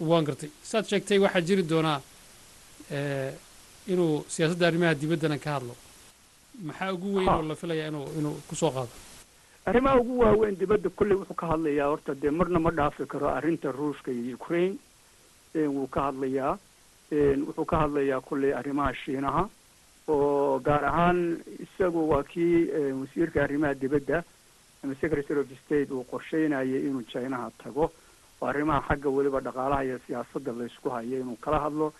waan 0.00 0.24
gartay. 0.24 0.50
Saad 0.62 0.84
sheegtay 0.90 1.18
waxaa 1.18 1.40
jiri 1.48 1.62
doonaa 1.62 2.00
inuu 3.92 4.24
siyaasadda 4.28 4.66
arrimaha 4.68 4.94
dibaddana 4.94 5.38
ka 5.38 5.50
hadlo. 5.54 5.74
Maxaa 6.64 6.92
ugu 6.92 7.14
weyn 7.16 7.28
oo 7.28 7.42
la 7.42 7.54
filayaa 7.54 7.88
inuu 7.88 8.06
inuu 8.18 8.36
ku 8.48 8.54
soo 8.56 8.70
qaado? 8.70 8.88
Arrimaha 9.66 10.00
ugu 10.00 10.18
waaweyn 10.18 10.56
dibadda 10.58 10.88
kolley 10.90 11.16
wuxuu 11.16 11.34
ka 11.34 11.46
hadlayaa 11.46 11.88
horta 11.88 12.14
dee 12.14 12.30
marna 12.30 12.58
ma 12.60 12.70
dhaafi 12.70 13.06
karo 13.06 13.28
arrinta 13.28 13.72
ruushka 13.72 14.10
iyo 14.12 14.36
ukraine 14.36 14.76
wuu 15.54 15.86
ka 15.86 16.02
hadlayaa 16.08 16.58
wuxuu 17.46 17.64
ka 17.64 17.76
hadlayaa 17.82 18.20
kolley 18.20 18.52
arrimaha 18.52 18.94
shiinaha 18.94 19.48
oo 20.08 20.58
gaar 20.60 20.84
ahaan 20.84 21.40
isagu 21.64 22.08
waa 22.10 22.22
kii 22.22 22.68
wasiirka 23.00 23.42
arrimaha 23.44 23.74
dibadda 23.74 24.22
ama 24.84 24.94
secretary 25.00 25.40
of 25.40 25.48
state 25.64 25.90
uu 25.90 26.04
qorsheynayay 26.10 26.80
inuu 26.88 27.02
chinaha 27.02 27.50
tago 27.64 27.90
oo 28.40 28.46
arrimaha 28.48 28.80
xagga 28.88 29.08
weliba 29.10 29.40
dhaqaalaha 29.40 29.84
iyo 29.84 29.98
siyaasadda 30.06 30.52
laysku 30.52 30.88
hayo 30.90 31.20
inuu 31.20 31.36
kala 31.40 31.58
hadlo. 31.60 31.92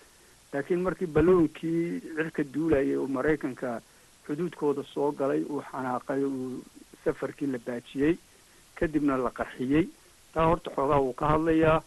Laakiin 0.53 0.83
markii 0.87 1.07
balloonkii 1.07 2.01
cirka 2.17 2.43
duulayay 2.45 2.97
uu 2.97 3.09
maraykanka 3.09 3.81
xuduudkooda 4.27 4.83
soo 4.95 5.11
galay 5.13 5.43
uu 5.43 5.63
xanaaqay 5.71 6.23
uu 6.25 6.63
safarkii 7.05 7.47
la 7.47 7.59
baajiyey 7.67 8.15
kadibna 8.79 9.17
la 9.17 9.31
qarxiyey 9.31 9.89
taa 10.35 10.47
horta 10.47 10.71
xoogaa 10.77 11.01
wuu 11.03 11.13
ka 11.13 11.27
hadlayaa 11.33 11.83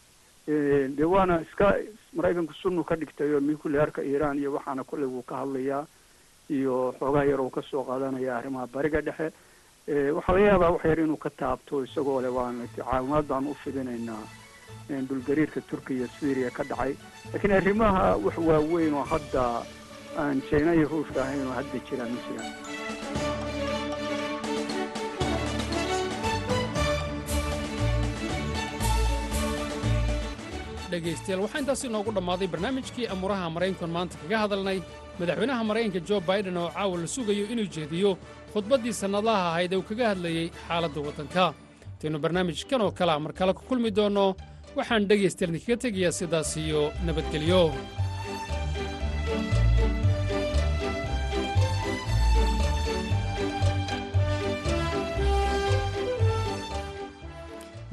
dee 0.97 1.03
waana 1.13 1.41
iska 1.41 1.75
maraykanku 2.13 2.53
sunnu 2.53 2.83
ka 2.83 2.95
dhigtay 2.95 3.33
oo 3.33 3.39
nuclearka 3.39 4.01
iiraan 4.03 4.37
iyo 4.39 4.53
waxaana 4.53 4.83
kolley 4.83 5.05
wuu 5.07 5.21
ka 5.23 5.35
hadlayaa. 5.43 5.85
Iyo 6.49 6.95
xoogaa 6.99 7.23
yar 7.27 7.41
uu 7.41 7.49
ka 7.49 7.61
soo 7.61 7.83
qaadanaya 7.83 8.37
arrimaha 8.37 8.67
bariga 8.67 9.01
dhexe 9.01 9.31
waxaa 9.87 10.33
laga 10.35 10.47
yaabaa 10.49 10.71
wax 10.75 10.83
yar 10.89 10.99
inuu 11.05 11.19
ka 11.25 11.29
taabto 11.41 11.83
isagoo 11.87 12.19
le 12.25 12.29
waan 12.37 12.57
caawimaad 12.75 13.25
baan 13.31 13.47
u 13.51 13.53
fidinaynaa 13.63 14.23
dhulgariirka 15.07 15.59
turkiya 15.69 16.07
syria 16.19 16.49
ka 16.57 16.63
dhacay. 16.69 16.93
Laakiin 17.31 17.53
arrimaha 17.59 18.03
wax 18.25 18.35
waaweyn 18.49 18.93
oo 18.99 19.05
hadda 19.13 19.43
aan 20.23 20.37
china 20.49 20.71
iyo 20.77 20.87
ruushka 20.93 21.19
ahayn 21.23 21.47
oo 21.47 21.55
hadda 21.59 21.77
jiraan 21.87 22.11
ma 22.15 22.19
jiraan. 22.25 22.53
Dhegaystayaal 30.91 31.41
waxaa 31.43 31.59
intaas 31.61 31.83
inoogu 31.87 32.11
dhammaaday 32.15 32.47
barnaamijkii 32.53 33.07
amuuraha 33.13 33.49
maraykankan 33.55 33.91
maanta 33.95 34.15
kaga 34.21 34.37
hadalnay. 34.43 34.79
Madaxweynaha 35.19 35.63
maraykanka 35.69 35.99
jo 36.09 36.17
baiden 36.29 36.57
oo 36.57 36.69
caawa 36.75 36.97
la 37.01 37.07
sugayo 37.15 37.45
inuu 37.53 37.67
jeediyo 37.75 38.11
khudbaddii 38.57 38.93
sannadlaha 39.01 39.43
ahayd 39.51 39.71
ee 39.73 39.79
uu 39.81 39.87
kaga 39.89 40.05
hadlayey 40.11 40.45
xaaladda 40.67 40.99
waddanka 41.07 41.43
intaynu 41.93 42.17
barnaamijkan 42.25 42.81
oo 42.85 42.91
kalea 42.99 43.19
mar 43.25 43.33
kale 43.39 43.51
ku 43.57 43.63
kulmi 43.69 43.89
doonno 43.99 44.25
waxaan 44.77 45.03
dhegaystayaal 45.09 45.51
idinkaga 45.55 45.77
tegayaa 45.85 46.17
sidaas 46.19 46.51
iyo 46.65 46.81
nabadgelyo 47.07 47.61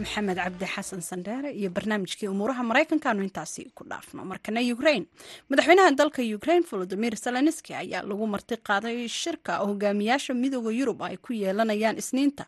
maxamed 0.05 0.37
cabdi 0.45 0.67
xasan 0.75 1.01
sandheere 1.11 1.51
iyo 1.61 1.71
barnaamijkii 1.77 2.29
umuuraha 2.35 2.63
maraykankaanu 2.71 3.23
intaasi 3.29 3.63
ku 3.77 3.83
dhaafno. 3.91 4.21
Markana 4.33 4.61
ukrain 4.75 5.05
madaxweynaha 5.51 5.91
dalka 6.01 6.23
ukrain 6.37 6.63
volodimir 6.71 7.15
zelenski 7.25 7.73
ayaa 7.83 8.03
lagu 8.11 8.27
marti 8.35 8.55
qaaday 8.69 9.09
shirka 9.09 9.53
hogaamiyaasha 9.69 10.33
midooda 10.43 10.71
yurub 10.81 11.01
ay 11.09 11.17
ku 11.17 11.33
yeelanayaan 11.33 11.97
isniinta 12.03 12.45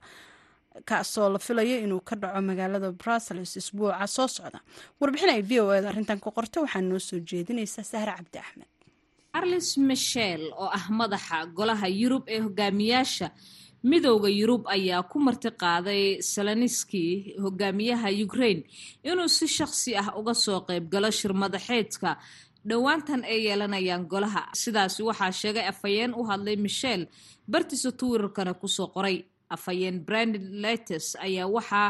kaasoo 0.89 1.29
la 1.35 1.39
filayo 1.39 1.77
inuu 1.85 2.01
ka 2.09 2.15
dhaco 2.21 2.41
magaalada 2.49 2.93
brussels 2.93 3.57
isbuuca 3.61 4.07
soo 4.07 4.29
socda. 4.29 4.61
Warbixin 5.01 5.31
ay 5.35 5.43
v 5.43 5.61
o 5.61 5.73
eda 5.73 5.89
arrintan 5.93 6.21
ku 6.21 6.31
qorta 6.37 6.61
waxaa 6.65 6.83
noo 6.85 6.99
soo 6.99 7.19
jeedinaysa 7.31 7.83
sahre 7.85 8.13
cabdi 8.19 8.39
axmed. 8.39 8.69
Arlis 9.39 9.77
michel 9.79 10.43
oo 10.53 10.69
ah 10.79 10.87
madaxa 10.91 11.47
golaha 11.59 11.89
yurub 11.89 12.25
ee 12.29 12.41
hogaamiyaasha 12.47 13.31
midowda 13.91 14.29
yurub 14.41 14.63
ayaa 14.77 15.03
ku 15.11 15.17
marti 15.27 15.51
qaaday 15.63 16.03
seleniski 16.33 17.05
hogaamiyaha 17.45 18.09
ukraine 18.27 18.63
inuu 19.11 19.29
si 19.37 19.47
shakhsi 19.57 19.91
ah 20.03 20.09
uga 20.21 20.35
soo 20.45 20.61
qayb 20.69 20.85
galo 20.93 21.11
shir 21.19 21.33
madaxeedka 21.43 22.11
dhowaantan 22.69 23.23
ay 23.33 23.39
yeelanayaan 23.47 24.05
golaha. 24.13 24.43
Sidaasi 24.63 25.01
waxaa 25.09 25.33
sheegay 25.41 25.67
afhayeen 25.73 26.13
u 26.19 26.23
hadlay 26.31 26.57
michel 26.67 27.03
bartiisa 27.53 27.91
twitterkana 27.99 28.53
ku 28.61 28.67
soo 28.77 28.89
qoray. 28.95 29.17
Afhayeen 29.55 29.97
brandon 30.07 30.47
letes 30.63 31.07
ayaa 31.27 31.47
waxa 31.57 31.83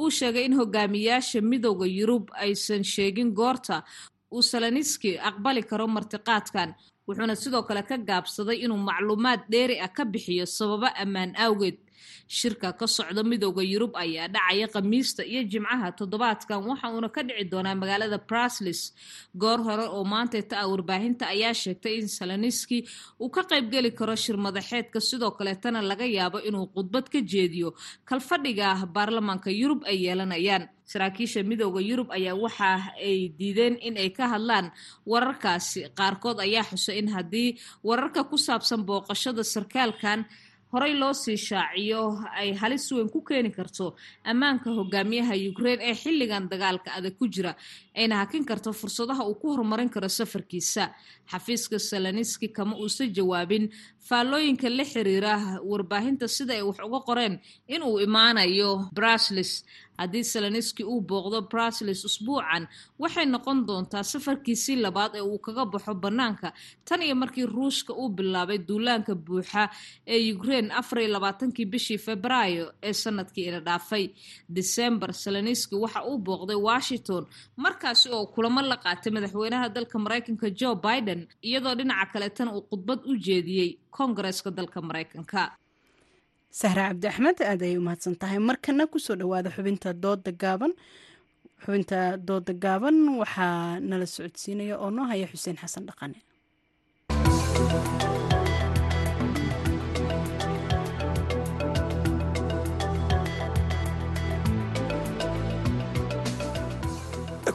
uu 0.00 0.10
sheegay 0.18 0.44
in 0.48 0.54
hogaamiyaasha 0.60 1.38
midowda 1.50 1.86
yurub 1.98 2.24
aysan 2.44 2.82
sheegin 2.94 3.30
goorta 3.38 3.76
uu 4.34 4.42
seleniski 4.50 5.10
aqbali 5.28 5.62
karo 5.70 5.86
martiqaadkan 5.96 6.68
wuxuuna 7.06 7.34
sidoo 7.42 7.62
kale 7.68 7.82
ka 7.88 7.96
gaabsaday 8.08 8.58
inuu 8.64 8.78
macluumaad 8.88 9.40
dheeri 9.52 9.76
ah 9.80 9.88
ka 9.96 10.04
bixiyo 10.12 10.46
sababo 10.46 10.88
ammaan 11.02 11.30
awgeed 11.44 11.76
shirka 12.38 12.68
ka 12.78 12.86
socda 12.96 13.22
midowda 13.30 13.62
yurub 13.72 13.92
ayaa 14.04 14.28
dhacaya 14.34 14.66
khamiista 14.74 15.22
iyo 15.32 15.42
jimcaha 15.52 15.88
toddobaadkan. 15.98 16.58
Waxa 16.68 16.86
uuna 16.94 17.08
ka 17.14 17.20
dhici 17.26 17.44
doonaa 17.52 17.74
magaalada 17.80 18.18
bruslis 18.28 18.80
goor 19.40 19.58
hore 19.66 19.86
oo 19.96 20.04
maantayta 20.12 20.54
ah 20.62 20.68
warbaahinta 20.72 21.24
ayaa 21.34 21.54
sheegtay 21.62 21.94
in 22.00 22.08
seleniski 22.18 22.78
uu 23.22 23.30
ka 23.34 23.42
qaybgeli 23.50 23.90
karo 23.98 24.14
shir 24.24 24.36
madaxeedka 24.46 24.98
sidoo 25.08 25.30
kaleetana 25.38 25.80
laga 25.90 26.06
yaabo 26.16 26.38
inuu 26.48 26.66
khudbad 26.74 27.06
ka 27.12 27.18
jeediyo 27.32 27.68
kalfadhiga 28.08 28.68
baarlamaanka 28.94 29.50
yurub 29.60 29.80
ay 29.90 29.96
yeelanayaan. 30.06 30.64
Saraakiisha 30.92 31.40
midowda 31.50 31.80
yurub 31.90 32.08
ayaa 32.16 32.34
waxa 32.44 32.70
ay 33.08 33.18
diideen 33.38 33.74
in 33.86 33.94
ay 34.02 34.10
ka 34.16 34.24
hadlaan 34.32 34.66
wararkaasi. 35.10 35.80
Qaarkood 35.98 36.38
ayaa 36.46 36.64
xusay 36.70 36.98
in 37.02 37.08
haddii 37.14 37.58
wararka 37.88 38.22
ku 38.30 38.36
saabsan 38.46 38.82
booqashada 38.88 39.42
sarkaalkan 39.54 40.20
horey 40.72 40.94
loo 41.00 41.12
sii 41.22 41.36
shaaciyo 41.48 42.02
ay 42.40 42.48
halis 42.60 42.86
weyn 42.92 43.08
ku 43.14 43.20
keeni 43.28 43.50
karto 43.58 43.86
ammaanka 44.30 44.68
hogaamiyaha 44.78 45.34
ukraine 45.50 45.82
ee 45.90 45.94
xilligan 46.02 46.44
dagaalka 46.52 46.90
adag 46.98 47.14
ku 47.18 47.26
jira 47.34 47.52
ayna 47.94 48.14
hakin 48.22 48.44
karto 48.50 48.70
fursadaha 48.80 49.22
uu 49.30 49.34
ku 49.40 49.46
horumarin 49.52 49.88
karo 49.94 50.08
safarkiisa. 50.08 50.84
Xafiiska 51.32 51.78
seleniski 51.78 52.48
kama 52.56 52.74
uusan 52.82 53.08
jawaabin 53.16 53.64
faallooyinka 54.08 54.68
la 54.78 54.84
xiriira 54.92 55.32
warbaahinta 55.70 56.26
sida 56.36 56.52
ay 56.54 56.62
wax 56.68 56.78
uga 56.86 57.00
qoreen 57.08 57.34
in 57.74 57.82
uu 57.82 57.98
imaanayo 58.06 58.70
bruslis 58.96 59.64
haddii 59.98 60.24
seloniski 60.32 60.82
uu 60.92 61.00
booqdo 61.10 61.38
brusels 61.50 62.00
usbuucan 62.08 62.62
waxay 63.02 63.26
noqon 63.34 63.58
doontaa 63.68 64.02
safarkiisii 64.12 64.76
labaad 64.84 65.12
ee 65.18 65.24
uu 65.30 65.38
kaga 65.46 65.64
baxo 65.72 65.92
bannaanka. 66.04 66.48
Tan 66.88 67.02
iyo 67.06 67.14
markii 67.22 67.46
ruushka 67.56 67.92
uu 68.00 68.08
bilaabay 68.16 68.58
duulaanka 68.68 69.12
buuxa 69.26 69.62
ee 70.14 70.32
ukraine 70.34 70.68
afar 70.80 70.98
iyo 71.02 71.10
labaatankii 71.16 71.66
bishii 71.72 71.98
febraayo 72.06 72.64
ee 72.88 72.92
sannadkii 73.02 73.44
ila 73.48 73.60
dhaafay. 73.66 74.04
December 74.58 75.10
seloniski 75.22 75.74
waxa 75.84 76.00
uu 76.10 76.18
booqday 76.26 76.58
washington 76.70 77.22
markaasi 77.64 78.08
oo 78.16 78.26
kulamo 78.34 78.60
la 78.70 78.76
qaatay 78.84 79.10
madaxweynaha 79.16 79.68
dalka 79.76 79.96
maraykanka 80.04 80.46
joe 80.60 80.74
biden 80.86 81.20
iyadoo 81.48 81.74
dhinaca 81.78 82.06
kaleetana 82.12 82.50
uu 82.56 82.62
khudbad 82.70 83.00
u 83.10 83.12
jeediyey 83.26 83.70
koongareeska 83.96 84.50
dalka 84.58 84.78
maraykanka 84.88 85.40
sahre 86.50 86.82
cabdi 86.88 87.06
axmed 87.10 87.38
aad 87.42 87.60
ayay 87.62 87.78
umahadsan 87.80 88.14
tahay 88.20 88.38
markana 88.48 88.84
ku 88.92 88.98
soo 88.98 89.16
dhawaada 89.20 89.50
xubinta 89.56 89.88
dooda 90.02 90.30
gaaban. 90.42 90.72
Xubinta 91.62 91.98
dooda 92.28 92.52
gaaban 92.64 92.96
waxaa 93.20 93.80
nala 93.88 94.06
socodsiinaya 94.14 94.74
oo 94.82 94.90
noo 94.96 95.06
haya 95.10 95.26
xuseen 95.32 95.56
xasan 95.62 95.84
dhaqane. 95.88 96.18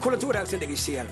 Kulanti 0.02 0.26
wanaagsan 0.26 0.60
dhegaystayaal 0.62 1.10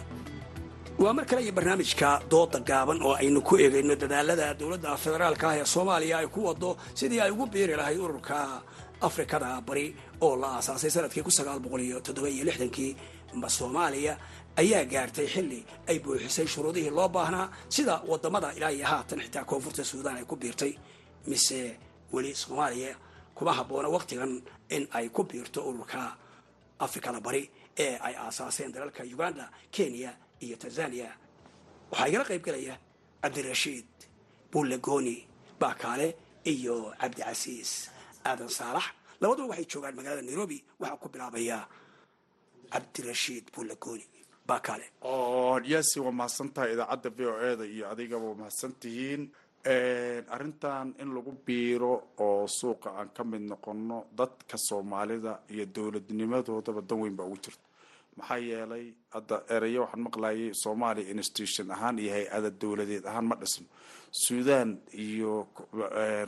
waa 0.99 1.13
mar 1.13 1.25
kale 1.25 1.41
iyo 1.43 1.51
barnaamijka 1.57 2.09
dooda 2.29 2.59
gaaban 2.59 3.01
oo 3.01 3.13
aynu 3.15 3.41
ku 3.41 3.55
eegayno 3.57 3.95
dadaalada 3.95 4.53
dowladda 4.59 4.97
federaalka 4.97 5.45
ah 5.49 5.57
ee 5.57 5.65
soomaaliya 5.65 6.17
ay 6.21 6.27
ku 6.27 6.39
wado 6.47 6.77
sidii 6.99 7.19
ay 7.21 7.31
ugu 7.31 7.45
biiri 7.47 7.75
lahayd 7.75 7.99
ururka 7.99 8.61
afrikada 9.01 9.61
bari 9.61 9.95
oo 10.21 10.35
la 10.35 10.47
aasaasay 10.57 10.89
sannadkii 10.91 11.23
ma 13.41 13.49
soomaaliya 13.49 14.17
ayaa 14.57 14.83
gaartay 14.85 15.27
xilli 15.27 15.65
ay 15.87 15.99
buuxisay 15.99 16.47
shuruudihii 16.47 16.89
loo 16.89 17.07
baahnaa 17.09 17.47
sida 17.69 18.01
waddamada 18.07 18.53
ilaa 18.57 18.69
iyo 18.71 18.85
haatan 18.87 19.19
xitaa 19.21 19.43
koonfurta 19.45 19.83
suudaan 19.83 20.17
ay 20.17 20.25
ku 20.25 20.35
biirtay. 20.35 20.73
Mise 21.27 21.77
weli 22.13 22.35
soomaaliya 22.35 22.95
kuma 23.35 23.53
habboona 23.53 23.87
wakhtigan 23.89 24.41
in 24.69 24.87
ay 24.91 25.09
ku 25.09 25.23
biirto 25.23 25.61
ururka 25.69 26.15
afrikada 26.79 27.19
bari 27.21 27.49
ee 27.77 27.97
ay 28.01 28.15
aasaaseen 28.17 28.71
dalalka 28.73 29.03
uganda 29.03 29.49
kenya 29.71 30.11
iyo 30.45 30.55
tanzania. 30.57 31.09
Waxaa 31.91 32.07
igala 32.09 32.25
qayb 32.29 32.43
gelaya 32.45 32.75
cabdirashiid 33.21 33.87
buulegoni 34.51 35.15
baakaale 35.59 36.07
iyo 36.53 36.75
cabdicasiis 37.01 37.71
aadan 38.25 38.49
saalax 38.49 38.85
labaduba 39.21 39.47
waxay 39.51 39.65
joogaan 39.71 39.95
magaalada 39.95 40.21
nairobi. 40.27 40.57
Waxaa 40.79 40.97
ku 41.01 41.07
bilaabaya 41.09 41.57
cabdirashiid 42.73 43.45
buulegoni 43.55 44.05
baakaale. 44.47 44.85
Yaasi 45.71 45.99
waa 45.99 46.11
mahadsan 46.19 46.49
tahay 46.53 46.73
idaacadda 46.73 47.09
v 47.17 47.19
o 47.25 47.33
e 47.49 47.55
da 47.59 47.65
iyo 47.65 47.85
adigaba 47.91 48.25
waa 48.29 48.39
mahadsan 48.41 48.73
arrintan 50.35 50.95
in 51.01 51.09
lagu 51.15 51.31
biiro 51.45 51.93
oo 52.17 52.47
suuqa 52.47 52.89
aan 52.97 53.09
ka 53.15 53.23
mid 53.23 53.41
noqono 53.41 54.05
dadka 54.17 54.57
soomaalida 54.57 55.31
iyo 55.53 55.65
dowladnimadoodaba 55.65 56.81
dan 56.87 56.99
weyn 57.01 57.15
baa 57.15 57.25
ugu 57.27 57.37
jirta 57.43 57.65
maxaa 58.20 58.38
yeelay 58.49 58.86
hadda 59.15 59.38
ereyo 59.55 59.82
waxaan 59.86 60.03
maqlayay 60.07 60.51
soomaaliya 60.63 61.11
institution 61.15 61.65
ahaan 61.76 61.99
iyo 62.03 62.11
hay'ada 62.17 62.49
dowladeed 62.61 63.05
ahaan 63.11 63.26
ma 63.32 63.36
dhisno 63.41 63.67
suudan 64.24 64.70
iyo 65.05 65.34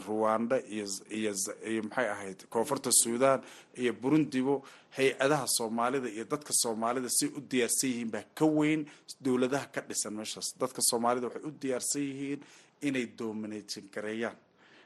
ruwanda 0.07 0.57
iyo 0.75 0.85
iyo 1.17 1.31
iyo 1.71 1.81
maxay 1.83 2.07
ahayd? 2.15 2.39
Koonfurta 2.49 2.89
suudan 3.03 3.39
iyo 3.81 3.93
burundibo 4.01 4.55
hay'adaha 4.97 5.45
soomaalida 5.57 6.09
iyo 6.09 6.25
dadka 6.31 6.51
soomaalida 6.63 7.09
si 7.17 7.25
u 7.25 7.39
diyaarsan 7.51 7.89
yihiin 7.89 8.11
baa 8.13 8.23
ka 8.39 8.45
weyn. 8.45 8.85
Dowladaha 9.25 9.65
ka 9.73 9.81
dhisan 9.89 10.13
meeshaas. 10.13 10.47
Dadka 10.61 10.81
soomaalida 10.89 11.27
waxay 11.27 11.43
u 11.49 11.51
diyaarsan 11.61 12.01
yihiin 12.09 12.39
inay 12.87 13.05
domination 13.19 13.83
gareeyaan 13.93 14.35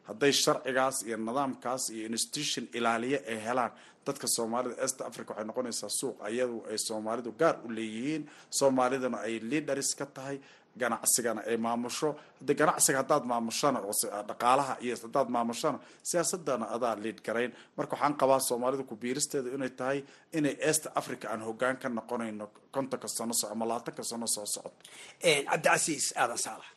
hadday 0.07 0.31
sharcigaas 0.43 0.97
iyo 1.07 1.17
nidaamkaas 1.17 1.83
iyo 1.95 2.05
institution 2.15 2.63
ilaaliya 2.77 3.19
ay 3.31 3.37
helaan 3.47 3.71
dadka 4.07 4.27
soomaalida 4.35 4.75
east 4.85 4.99
africa 5.09 5.29
waxay 5.31 5.45
noqonaysaa 5.49 5.89
suuq 5.99 6.17
ayadu 6.29 6.57
ay 6.71 6.77
soomaalidu 6.87 7.31
gaar 7.41 7.55
u 7.65 7.69
leeyihiin. 7.77 8.23
Soomaalidana 8.59 9.17
ay 9.27 9.33
leaders 9.51 9.89
ka 9.99 10.05
tahay 10.05 10.37
ganacsigana 10.81 11.41
ay 11.49 11.57
maamusho. 11.65 12.09
Hadii 12.39 12.55
ganacsiga 12.61 12.97
haddaad 13.01 13.23
maamushana 13.31 13.79
oo 13.89 13.93
dhaqaalaha 14.29 14.73
iyo 14.85 14.95
haddaad 15.03 15.29
maamushana 15.35 15.77
siyaasadana 16.09 16.65
adaa 16.75 16.95
liid 17.03 17.19
garayn. 17.27 17.51
Marka 17.77 17.95
waxaan 17.95 18.13
qabaa 18.21 18.39
soomaalida 18.49 18.83
ku 18.89 18.95
biiristeeda 19.01 19.49
inay 19.57 19.69
tahay 19.79 19.99
inay 20.37 20.55
east 20.69 20.83
africa 20.99 21.25
aan 21.33 21.41
hogaan 21.47 21.77
ka 21.81 21.87
noqonayno 21.97 22.45
kontonka 22.75 23.07
sano 23.17 23.33
ama 23.53 23.65
labaatanka 23.69 24.03
sano 24.09 24.27
soo 24.35 24.45
socoto 24.45 24.77
cabdicasiis 25.49 26.05
aadan 26.21 26.37
saalax 26.45 26.67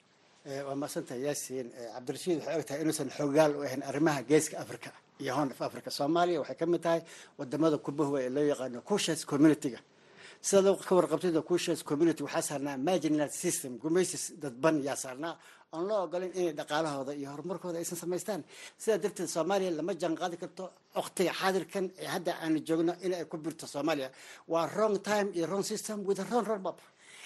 waa 0.66 0.74
maadsantahay 0.82 1.20
yaasiin 1.28 1.66
cabdirashiid 1.94 2.38
waxay 2.40 2.58
og 2.60 2.66
tahay 2.68 2.80
inuusan 2.84 3.08
xoogaal 3.18 3.52
u 3.56 3.62
ahayn 3.66 3.82
arrimaha 3.90 4.22
geeska 4.30 4.56
africa 4.64 4.90
iyo 5.20 5.32
horn 5.36 5.50
of 5.54 5.60
africa 5.68 5.90
soomaaliya 5.98 6.40
waxay 6.42 6.56
ka 6.60 6.66
mid 6.66 6.80
tahay 6.82 7.00
waddamada 7.38 7.76
kubahuwa 7.78 8.18
ee 8.22 8.30
loo 8.36 8.44
yaqaano 8.52 8.80
cushas 8.88 9.24
community-ga. 9.26 9.78
Sidaad 10.40 10.78
ka 10.88 10.94
warqabtida 10.98 11.42
cushas 11.50 11.82
community 11.84 12.22
waxaa 12.22 12.42
saarnaa 12.50 12.76
marginal 12.88 13.30
system 13.30 13.72
gumaysis 13.82 14.32
dadban 14.42 14.76
yaa 14.88 14.96
saarnaa 14.96 15.34
oon 15.72 15.84
loo 15.88 16.00
ogolin 16.06 16.32
inay 16.40 16.52
dhaqaalahooda 16.60 17.12
iyo 17.20 17.28
horumarkooda 17.32 17.78
aysan 17.78 17.98
samaystaan. 17.98 18.40
Sidaa 18.82 18.98
darteed 19.02 19.28
soomaaliya 19.28 19.70
lama 19.78 19.92
jaanqaadi 20.02 20.36
karto 20.42 20.64
waqtiga 20.96 21.32
xaadirkan 21.40 21.84
ee 22.02 22.06
hadda 22.14 22.32
aanu 22.42 22.58
joogno 22.68 22.92
in 23.04 23.12
ay 23.14 23.24
ku 23.24 23.36
birto 23.36 23.66
soomaaliya. 23.66 24.08
Waa 24.52 24.66
wrong 24.74 24.96
time 25.02 25.28
iyo 25.36 25.46
wrong 25.50 25.64
system 25.72 25.96
with 26.08 26.18
wrong 26.30 26.46
roadmap 26.50 26.78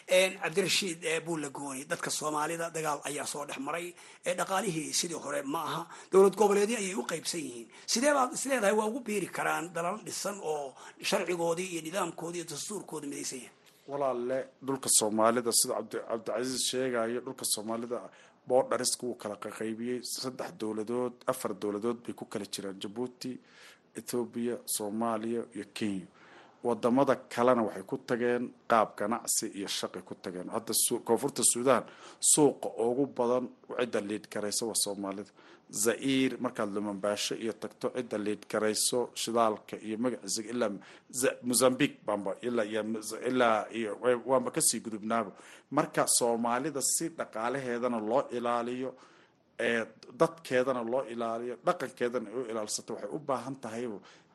cabdirashiid 0.09 1.05
buulagooni 1.27 1.85
dadka 1.85 2.11
soomaalida 2.11 2.71
dagaal 2.71 3.01
ayaa 3.05 3.27
soo 3.27 3.45
dhex 3.47 3.59
maray. 3.59 3.95
Dhaqaalihii 4.25 4.93
sidii 4.93 5.15
hore 5.25 5.43
ma 5.43 5.63
aha. 5.65 5.87
Dowlad 6.13 6.37
goboleedyo 6.37 6.77
ayay 6.79 6.95
u 6.95 7.03
qaybsan 7.07 7.41
yihiin. 7.41 7.69
Sidee 7.87 8.13
baad 8.15 8.33
isleedahay 8.35 8.75
waa 8.75 8.87
ugu 8.87 9.01
biiri 9.01 9.27
karaan 9.27 9.73
dalal 9.75 9.99
dhisan 10.05 10.39
oo 10.43 10.75
sharcigoodii 11.03 11.69
iyo 11.73 11.83
nidaamkoodii 11.83 12.41
iyo 12.43 12.51
dastuurkooda 12.51 13.07
midaysan 13.07 13.39
yahay 13.39 13.51
walaalle 13.89 14.39
dhulka 14.67 14.89
soomaalida 14.99 15.51
sida 15.53 15.75
cabdicasiis 15.75 16.63
sheegayo 16.71 17.21
dhulka 17.21 17.45
soomaalida 17.45 17.99
boodhariska 18.49 19.07
wuu 19.07 19.15
kala 19.23 19.37
qaqaybiyey 19.37 20.01
saddex 20.03 20.51
dowladood 20.61 21.13
afar 21.27 21.53
dowladood 21.63 21.99
bay 22.07 22.15
ku 22.15 22.25
kala 22.33 22.45
jiraan 22.55 22.79
jabuuti 22.83 23.33
ethoobiya 23.99 24.57
soomaaliya 24.77 25.43
iyo 25.57 25.65
kenya 25.75 26.07
waddamada 26.67 27.15
kalena 27.35 27.63
waxay 27.67 27.85
ku 27.91 27.97
tageen 28.09 28.45
qaab 28.71 28.89
ganacsi 28.99 29.47
iyo 29.59 29.69
shaqay 29.79 30.03
ku 30.09 30.15
tageen. 30.23 30.49
Hadda 30.55 30.73
koonfurta 31.07 31.43
suudan 31.53 31.83
suuqa 32.33 32.69
ugu 32.87 33.07
badan 33.17 33.45
cidda 33.79 34.01
liid 34.09 34.25
garayso 34.33 34.65
waa 34.71 34.79
soomaalida. 34.85 35.31
Zair 35.85 36.31
markaad 36.45 36.71
lumambaasho 36.75 37.35
iyo 37.45 37.53
tagto 37.63 37.87
cidda 37.97 38.19
liid 38.27 38.43
garayso 38.53 38.99
shidaalka 39.23 39.77
iyo 39.87 39.97
magaciisa 40.05 40.43
ilaa 40.53 40.71
mozambique 41.49 41.97
baanba 42.07 42.31
ilaa 43.29 43.67
iyo 43.79 43.91
waanba 44.27 44.51
ka 44.51 44.61
sii 44.61 44.81
gudubnaaba 44.85 45.31
marka 45.71 46.03
soomaalida 46.19 46.81
si 46.83 47.09
dhaqaalaheedana 47.19 47.99
loo 48.11 48.23
ilaaliyo 48.37 48.91
dadkeedana 50.21 50.83
loo 50.93 51.03
ilaaliyo 51.13 51.57
dhaqankeedana 51.67 52.29
u 52.39 52.41
ilaalsato 52.51 52.93
waxay 52.95 53.11
u 53.17 53.19
baahan 53.19 53.57
tahay 53.63 53.85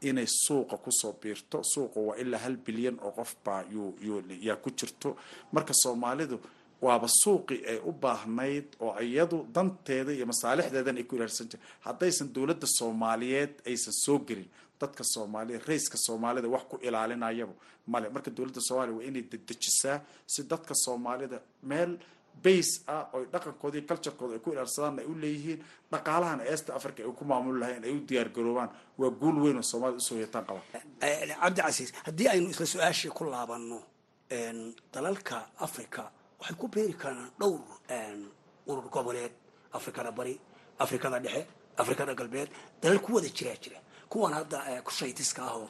inay 0.02 0.28
suuqa 0.46 0.78
ku 0.78 0.92
soo 1.02 1.14
biirto. 1.22 1.58
Suuqa 1.74 2.00
waa 2.08 2.16
ilaa 2.22 2.40
hal 2.46 2.56
bilyan 2.66 2.98
oo 3.02 3.12
qof 3.12 3.36
baa 3.46 3.64
yaa 4.48 4.56
ku 4.64 4.70
jirto. 4.80 5.16
Marka 5.52 5.74
soomaalidu 5.84 6.38
waaba 6.82 7.08
suuqii 7.24 7.60
ay 7.72 7.80
u 7.90 7.92
baahnayd 7.92 8.68
oo 8.80 8.94
iyadu 9.02 9.38
danteeda 9.56 10.12
iyo 10.14 10.26
masaalixdeedana 10.32 11.00
ay 11.00 11.04
ku 11.10 11.16
ilaalsan 11.16 11.48
jir 11.52 11.60
haddaysan 11.86 12.28
dowladda 12.36 12.68
soomaaliyeed 12.78 13.54
aysan 13.70 13.94
soo 14.06 14.20
gelin 14.28 14.50
dadka 14.82 15.04
soomaalida 15.14 15.60
rayska 15.68 15.98
soomaalida 16.06 16.48
wax 16.56 16.64
ku 16.70 16.76
ilaalinayaba 16.88 17.54
male 17.88 18.10
marka 18.16 18.30
dowladda 18.38 18.62
soomaaliya 18.68 18.98
waa 18.98 19.08
inay 19.10 19.24
dedejisaa 19.32 19.98
si 20.34 20.44
dadka 20.52 20.74
soomaalida 20.86 21.38
meel 21.64 21.92
base 22.44 22.82
ah 22.88 23.04
oo 23.14 23.26
dhaqankooda 23.34 23.78
iyo 23.78 23.88
culturekooda 23.88 24.34
ay 24.36 24.40
ku 24.44 24.50
ilaalsadaan 24.54 25.00
ay 25.00 25.06
u 25.06 25.16
leeyihiin 25.24 25.60
dhaqaalahana 25.92 26.44
eesta 26.52 26.76
africa 26.76 27.00
ay 27.04 27.12
ku 27.18 27.26
maamuli 27.26 27.60
lahayn 27.60 27.84
ay 27.84 27.92
u 27.98 28.00
diyaar 28.10 28.30
garoobaan 28.36 28.70
waa 28.98 29.10
guul 29.22 29.38
weyn 29.44 29.58
oo 29.58 29.62
soomaalida 29.72 29.98
u 29.98 30.02
soo 30.10 30.18
yeetaan 30.18 30.46
qaba. 30.46 30.62
Cabdicasiis 31.42 31.92
haddii 32.08 32.28
aynu 32.34 32.50
isla 32.50 32.66
su'aashii 32.66 33.10
ku 33.18 33.24
laabano 33.26 33.80
dalalka 34.94 35.48
africa 35.60 36.04
waxay 36.40 36.56
ku 36.58 36.68
beeri 36.68 36.94
karaan 36.94 37.32
dhowr 37.40 37.62
urur 38.68 38.90
goboleed. 38.90 39.32
Afrikada 39.74 40.12
bari 40.12 40.40
afrikada 40.80 41.20
dhexe 41.20 41.46
afrikada 41.78 42.14
galbeed 42.16 42.50
dalal 42.82 43.00
ku 43.00 43.14
wada 43.16 43.28
jiraa 43.30 43.58
jira. 43.62 43.80
Kuwan 44.10 44.34
hadda 44.34 44.82
kushaytiska 44.82 45.42
ah 45.44 45.56
oo 45.58 45.70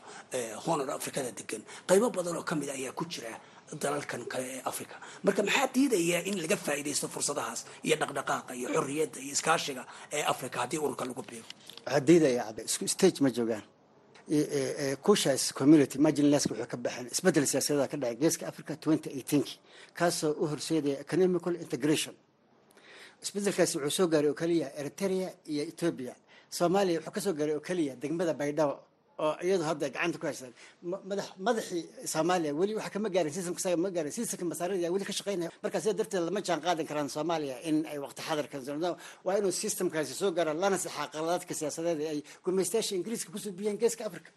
honor 0.66 0.90
afrikada 0.92 1.32
degan 1.32 1.64
qaybo 1.88 2.10
badan 2.10 2.38
oo 2.38 2.44
ka 2.44 2.56
mid 2.56 2.70
ayaa 2.70 2.92
ku 2.94 3.06
jira 3.06 3.34
dalalkan 3.84 4.22
kale 4.32 4.48
ee 4.58 4.62
africa 4.72 4.96
marka 5.24 5.42
maxaa 5.44 5.68
diidaya 5.76 6.20
in 6.30 6.36
laga 6.44 6.56
faa'iidaysto 6.66 7.08
fursadahaas 7.16 7.66
iyo 7.84 7.96
dhaqdhaqaaqa 8.02 8.52
iyo 8.60 8.68
xorriyadda 8.76 9.20
iyo 9.26 9.34
iskaashiga 9.38 9.84
ee 10.18 10.24
africa 10.34 10.56
haddii 10.64 10.80
ururka 10.86 11.04
lagu 11.10 11.22
biiro 11.30 11.46
waxaa 11.86 12.00
diidaya 12.08 12.44
isku 12.66 12.88
stage 12.88 13.20
ma 13.26 13.30
joogaan. 13.38 13.64
Kushas 15.06 15.54
community 15.54 15.98
marginaliska 16.06 16.52
wuxuu 16.54 16.68
ka 16.72 16.78
baxeen 16.78 17.08
isbeddel 17.16 17.46
siyaasadeeda 17.52 17.88
ka 17.92 17.98
dhacay 17.98 18.16
geeska 18.22 18.44
africa 18.52 18.74
twenty 18.84 19.10
eighteenki. 19.10 19.56
Kaasoo 19.98 20.32
u 20.42 20.46
horseedaya 20.52 21.00
economical 21.06 21.56
integration. 21.56 22.14
Isbedelkaasi 23.24 23.78
wuxuu 23.78 23.90
soo 23.98 24.08
gaaray 24.08 24.30
oo 24.30 24.34
keliya 24.42 24.68
eritrea 24.80 25.30
iyo 25.52 25.64
ethoobia 25.72 26.14
soomaaliya 26.58 27.00
wuxuu 27.00 27.12
ka 27.16 27.22
soo 27.22 27.34
gaaray 27.34 27.56
oo 27.56 27.60
keliya 27.68 27.96
degmada 27.96 28.34
baydhabo 28.34 28.76
oo 29.24 29.34
iyadu 29.46 29.64
hadda 29.70 29.86
gacanta 29.96 30.18
ku 30.22 30.26
haystaan. 30.30 30.54
Madax 31.10 31.28
madaxii 31.48 31.82
soomaaliya 32.14 32.52
weli 32.60 32.74
waxa 32.80 32.90
kama 32.96 33.10
gaarin 33.16 33.34
sistamka 33.38 33.60
isaga 33.62 33.78
ma 33.84 33.90
gaarin 33.96 34.12
sistamka 34.18 34.46
masaarida 34.52 34.88
weli 34.96 35.06
ka 35.10 35.14
shaqeynaya. 35.20 35.50
Marka 35.64 35.78
sida 35.84 35.94
darteed 36.00 36.24
lama 36.28 36.42
jaan 36.48 36.62
qaadan 36.66 36.86
karaan 36.90 37.10
soomaaliya 37.16 37.56
in 37.70 37.78
ay 37.92 37.98
waqti 38.06 38.22
xadarkan 38.28 38.62
waa 39.26 39.36
inuu 39.40 39.52
sistamkaasi 39.64 40.14
soo 40.22 40.32
gaara 40.38 40.54
lana 40.64 40.78
saxaa 40.86 41.08
qaladaadka 41.14 41.54
siyaasadeed 41.60 42.00
ee 42.06 42.10
ay 42.14 42.20
gumaystayaasha 42.46 42.94
ingiriiska 43.00 43.30
ku 43.34 43.40
soo 43.44 43.52
biyeen 43.58 43.78
geeska 43.82 44.04
africa 44.10 44.30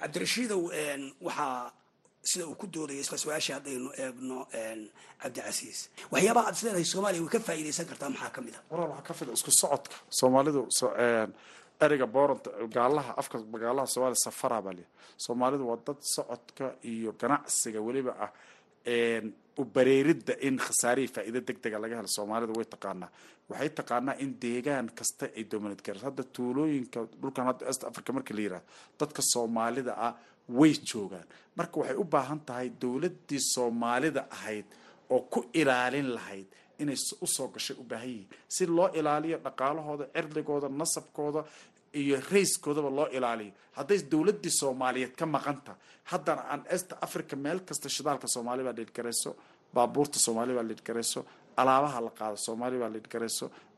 cabdirashiidow 0.00 0.60
waxaa 1.20 1.72
sida 2.30 2.44
uu 2.50 2.54
ku 2.60 2.66
doodaya 2.74 3.00
isla 3.04 3.16
su'aasha 3.24 3.52
haddaynu 3.56 3.88
eegno 4.02 4.38
cabdicasiis. 5.22 5.78
Waxyaabaha 6.12 6.46
aad 6.48 6.56
isleedahay 6.58 6.84
soomaaliya 6.92 7.22
way 7.24 7.30
ka 7.34 7.40
faa'iidaysan 7.48 7.86
kartaa 7.90 8.10
maxaa 8.14 8.30
ka 8.36 8.40
mid 8.46 8.54
a 8.54 8.60
warar 8.70 8.88
waxaa 8.92 9.06
ka 9.08 9.14
fida 9.18 9.32
isku 9.38 9.50
socodka 9.60 9.96
soomaalidu 10.20 10.60
ereyga 11.84 12.06
booranta 12.14 12.50
gaalaha 12.76 13.12
afka 13.20 13.36
gaalaha 13.64 13.86
soomaaliya 13.94 14.24
safara 14.26 14.58
baa 14.64 14.72
leeyahay 14.78 14.92
soomaalidu 15.24 15.64
waa 15.70 15.80
dad 15.86 15.98
socodka 16.14 16.66
iyo 16.92 17.10
ganacsiga 17.20 17.80
weliba 17.86 18.12
ah 18.26 18.30
u 19.60 19.64
bareeridda 19.74 20.34
in 20.46 20.56
khasaarihii 20.64 21.12
faa'iido 21.16 21.40
deg 21.48 21.58
dega 21.64 21.78
laga 21.82 21.96
helo. 21.98 22.08
Soomaalidu 22.16 22.52
way 22.58 22.66
taqaanaa. 22.74 23.10
Waxay 23.50 23.70
taqaanaa 23.78 24.14
in 24.24 24.30
deegaan 24.42 24.86
kasta 24.98 25.24
ay 25.38 25.44
dominad 25.52 25.80
garayso 25.86 26.06
hadda 26.08 26.22
tuulooyinka 26.36 27.00
dhulkan 27.20 27.44
hadda 27.50 27.64
est 27.70 27.82
africa 27.90 28.10
marka 28.16 28.32
la 28.36 28.40
yiraahdo 28.44 28.66
dadka 29.00 29.22
soomaalida 29.32 29.92
ah 30.06 30.12
way 30.58 30.72
joogaan. 30.90 31.26
Marka 31.58 31.76
waxay 31.80 31.96
u 32.02 32.04
baahan 32.14 32.40
tahay 32.48 32.68
dowladdii 32.82 33.40
soomaalida 33.54 34.22
ahayd 34.36 34.66
oo 35.14 35.20
ku 35.32 35.40
ilaalin 35.60 36.08
lahayd 36.16 36.46
inay 36.82 36.96
u 37.20 37.26
soo 37.26 37.48
gashay 37.54 37.76
u 37.80 37.84
baahan 37.90 38.08
yihiin. 38.08 38.28
Si 38.48 38.66
loo 38.66 38.88
ilaaliyo 38.98 39.38
dhaqaalahooda 39.46 40.04
cirdigooda 40.14 40.68
nasabkooda 40.80 41.44
iyo 42.00 42.16
rayskoodaba 42.32 42.90
loo 42.98 43.08
ilaaliyo. 43.16 43.52
Hadday 43.78 43.98
dowladii 44.12 44.50
soomaaliyeed 44.60 45.14
ka 45.20 45.26
maqanta 45.26 45.72
haddana 46.10 46.42
aan 46.52 46.62
est 46.74 46.88
africa 47.06 47.34
meel 47.44 47.60
kasta 47.68 47.88
shidaalka 47.88 48.26
soomaali 48.34 48.62
baa 48.66 48.72
liidgarayso 48.78 49.30
baabuurta 49.74 50.18
soomaali 50.24 50.52
baa 50.58 50.66
liidgarayso 50.70 51.20
alaabaha 51.60 52.00
la 52.06 52.10
qaado 52.18 52.36
soomaali 52.46 52.76
baa 52.82 52.90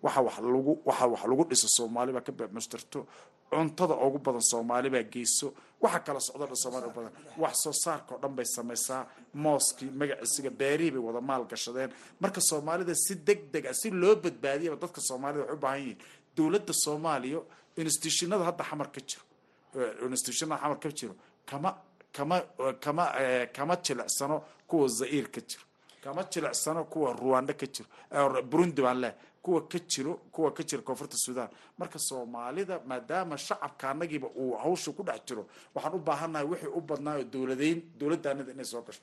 lagu 0.02 0.72
waxa 0.88 1.06
wax 1.12 1.24
lagu 1.30 1.44
dhiso 1.50 1.68
soomaali 1.76 2.12
baa 2.16 2.20
ka 2.26 2.32
beemustirto 2.38 3.00
cuntada 3.50 3.94
ugu 4.06 4.18
badan 4.18 4.40
soomaali 4.50 4.88
baa 4.90 5.02
geyso. 5.12 5.52
Waxa 5.82 6.00
kala 6.06 6.20
socdo 6.20 6.44
dhan 6.46 6.56
soomaali 6.62 6.86
u 6.86 6.92
badan. 6.96 7.12
Wax 7.42 7.54
soo 7.62 7.72
saarka 7.72 8.14
oo 8.14 8.20
dhan 8.22 8.34
bay 8.36 8.44
samaysaa. 8.56 9.02
Mooskii 9.34 9.90
magaciisiga 10.00 10.50
beerihii 10.50 10.90
bay 10.94 11.02
wada 11.08 11.20
maal 11.20 11.44
gashadeen. 11.50 11.90
Marka 12.20 12.40
soomaalida 12.40 12.94
si 12.94 13.14
deg 13.26 13.40
deg 13.52 13.64
ah 13.66 13.74
si 13.80 13.90
loo 13.90 14.14
badbaadiyaba 14.16 14.76
dadka 14.82 15.00
soomaalida 15.08 15.42
waxay 15.42 15.56
u 15.56 15.60
baahan 15.64 15.80
yihiin. 15.80 15.98
Dowladda 16.36 16.72
soomaaliya 16.84 17.40
institutionada 17.76 18.44
hadda 18.48 18.64
xamar 18.70 18.88
ka 18.94 19.00
jiro 19.08 19.24
institutionada 20.10 20.60
xamar 20.62 20.78
ka 20.82 20.88
jiro 20.98 21.14
kama 21.46 21.70
kama 22.12 22.36
kama 22.84 23.04
kama 23.56 23.74
jilicsano 23.84 24.36
kuwa 24.68 24.88
zair 24.88 25.26
ka 25.34 25.40
jiro. 25.48 25.64
Kama 26.04 26.22
jilicsano 26.32 26.84
kuwa 26.84 27.12
ruwanda 27.12 27.52
ka 27.54 27.66
jiro 27.66 27.88
burundi 28.50 28.82
baan 28.82 28.98
leh 29.00 29.12
kuwa 29.42 29.60
ka 29.68 29.78
jiro 29.88 30.12
kuwa 30.40 30.52
ka 30.56 30.62
jira 30.64 30.82
koonfurta 30.82 31.16
sudan 31.16 31.48
marka 31.78 31.98
soomaalida 31.98 32.80
maadaama 32.88 33.36
shacabka 33.36 33.90
anagiiba 33.90 34.28
uu 34.40 34.56
hawsha 34.62 34.92
ku 34.96 35.02
dhex 35.04 35.20
jiro 35.28 35.44
waxaan 35.74 35.94
u 35.94 35.98
baahannahay 35.98 36.46
wixii 36.48 36.72
u 36.78 36.80
badnaayo 36.80 37.24
dowladeyn 37.24 37.78
dowladdaanada 37.98 38.52
inay 38.52 38.64
soo 38.64 38.82
gasho. 38.86 39.00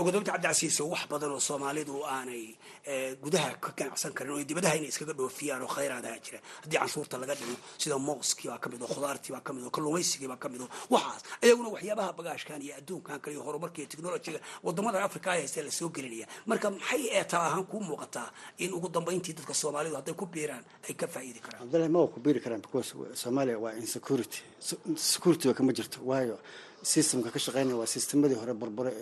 Ugadabta 0.00 0.32
cabdicasiis 0.32 0.80
wax 0.80 1.02
badan 1.10 1.30
oo 1.34 1.40
soomaalidu 1.40 1.94
aanay 2.06 2.44
gudaha 3.22 3.54
ka 3.60 3.70
ganacsan 3.78 4.12
karin 4.12 4.32
oo 4.38 4.44
dibadaha 4.44 4.76
inay 4.78 4.88
iskaga 4.92 5.12
dhoofiyaan 5.18 5.62
oo 5.62 5.68
khayraadaha 5.74 6.18
jira. 6.24 6.38
Haddii 6.62 6.78
canshuurta 6.78 7.16
laga 7.18 7.34
dhigo 7.38 7.56
sida 7.78 7.98
mooskii 7.98 8.48
baa 8.50 8.58
ka 8.58 8.68
mid 8.68 8.82
oo 8.82 8.86
khudaartii 8.94 9.32
baa 9.32 9.40
ka 9.46 9.52
mid 9.52 9.64
oo 9.64 9.70
kalluumaysigii 9.70 10.28
baa 10.28 10.36
ka 10.42 10.48
mid 10.52 10.60
oo 10.60 10.68
waxaas 10.90 11.22
ayaguna 11.42 11.68
waxyaabaha 11.74 12.12
bagaashkan 12.18 12.60
iyo 12.62 12.74
adduunkan 12.78 13.18
kale 13.22 13.32
iyo 13.34 13.42
horumarka 13.46 13.78
iyo 13.80 13.88
technologiga 13.88 14.40
waddamada 14.62 14.98
africa 15.04 15.26
ay 15.32 15.40
haystee 15.40 15.62
la 15.64 15.70
soo 15.70 15.88
gelinaya. 15.88 16.26
Marka 16.46 16.70
maxay 16.70 17.02
eetaa 17.16 17.46
ahaan 17.48 17.64
kuu 17.70 17.80
muuqataa 17.80 18.28
in 18.58 18.72
ugu 18.76 18.88
dambayntii 18.88 19.32
dadka 19.38 19.54
soomaalidu 19.54 19.96
hadday 19.96 20.14
ku 20.14 20.26
biiraan 20.26 20.51
ay 20.88 20.94
ka 21.00 21.06
faa'iidi 21.14 21.40
karaan. 21.44 21.60
Cabdullahi 21.62 21.90
ma 21.94 21.98
waa 22.04 22.12
ku 22.14 22.20
biiri 22.24 22.40
karaan 22.44 22.60
because 22.66 22.88
soomaaliya 23.22 23.58
waa 23.64 23.72
insecurity. 23.82 24.40
Security 24.96 25.48
waa 25.48 25.54
kama 25.58 25.72
jirto. 25.72 25.98
Waayo 26.10 26.36
systemka 26.82 27.30
ka 27.34 27.38
shaqeynaya 27.38 27.76
waa 27.80 27.86
sistemadii 27.96 28.38
hore 28.42 28.54
burbure 28.60 28.92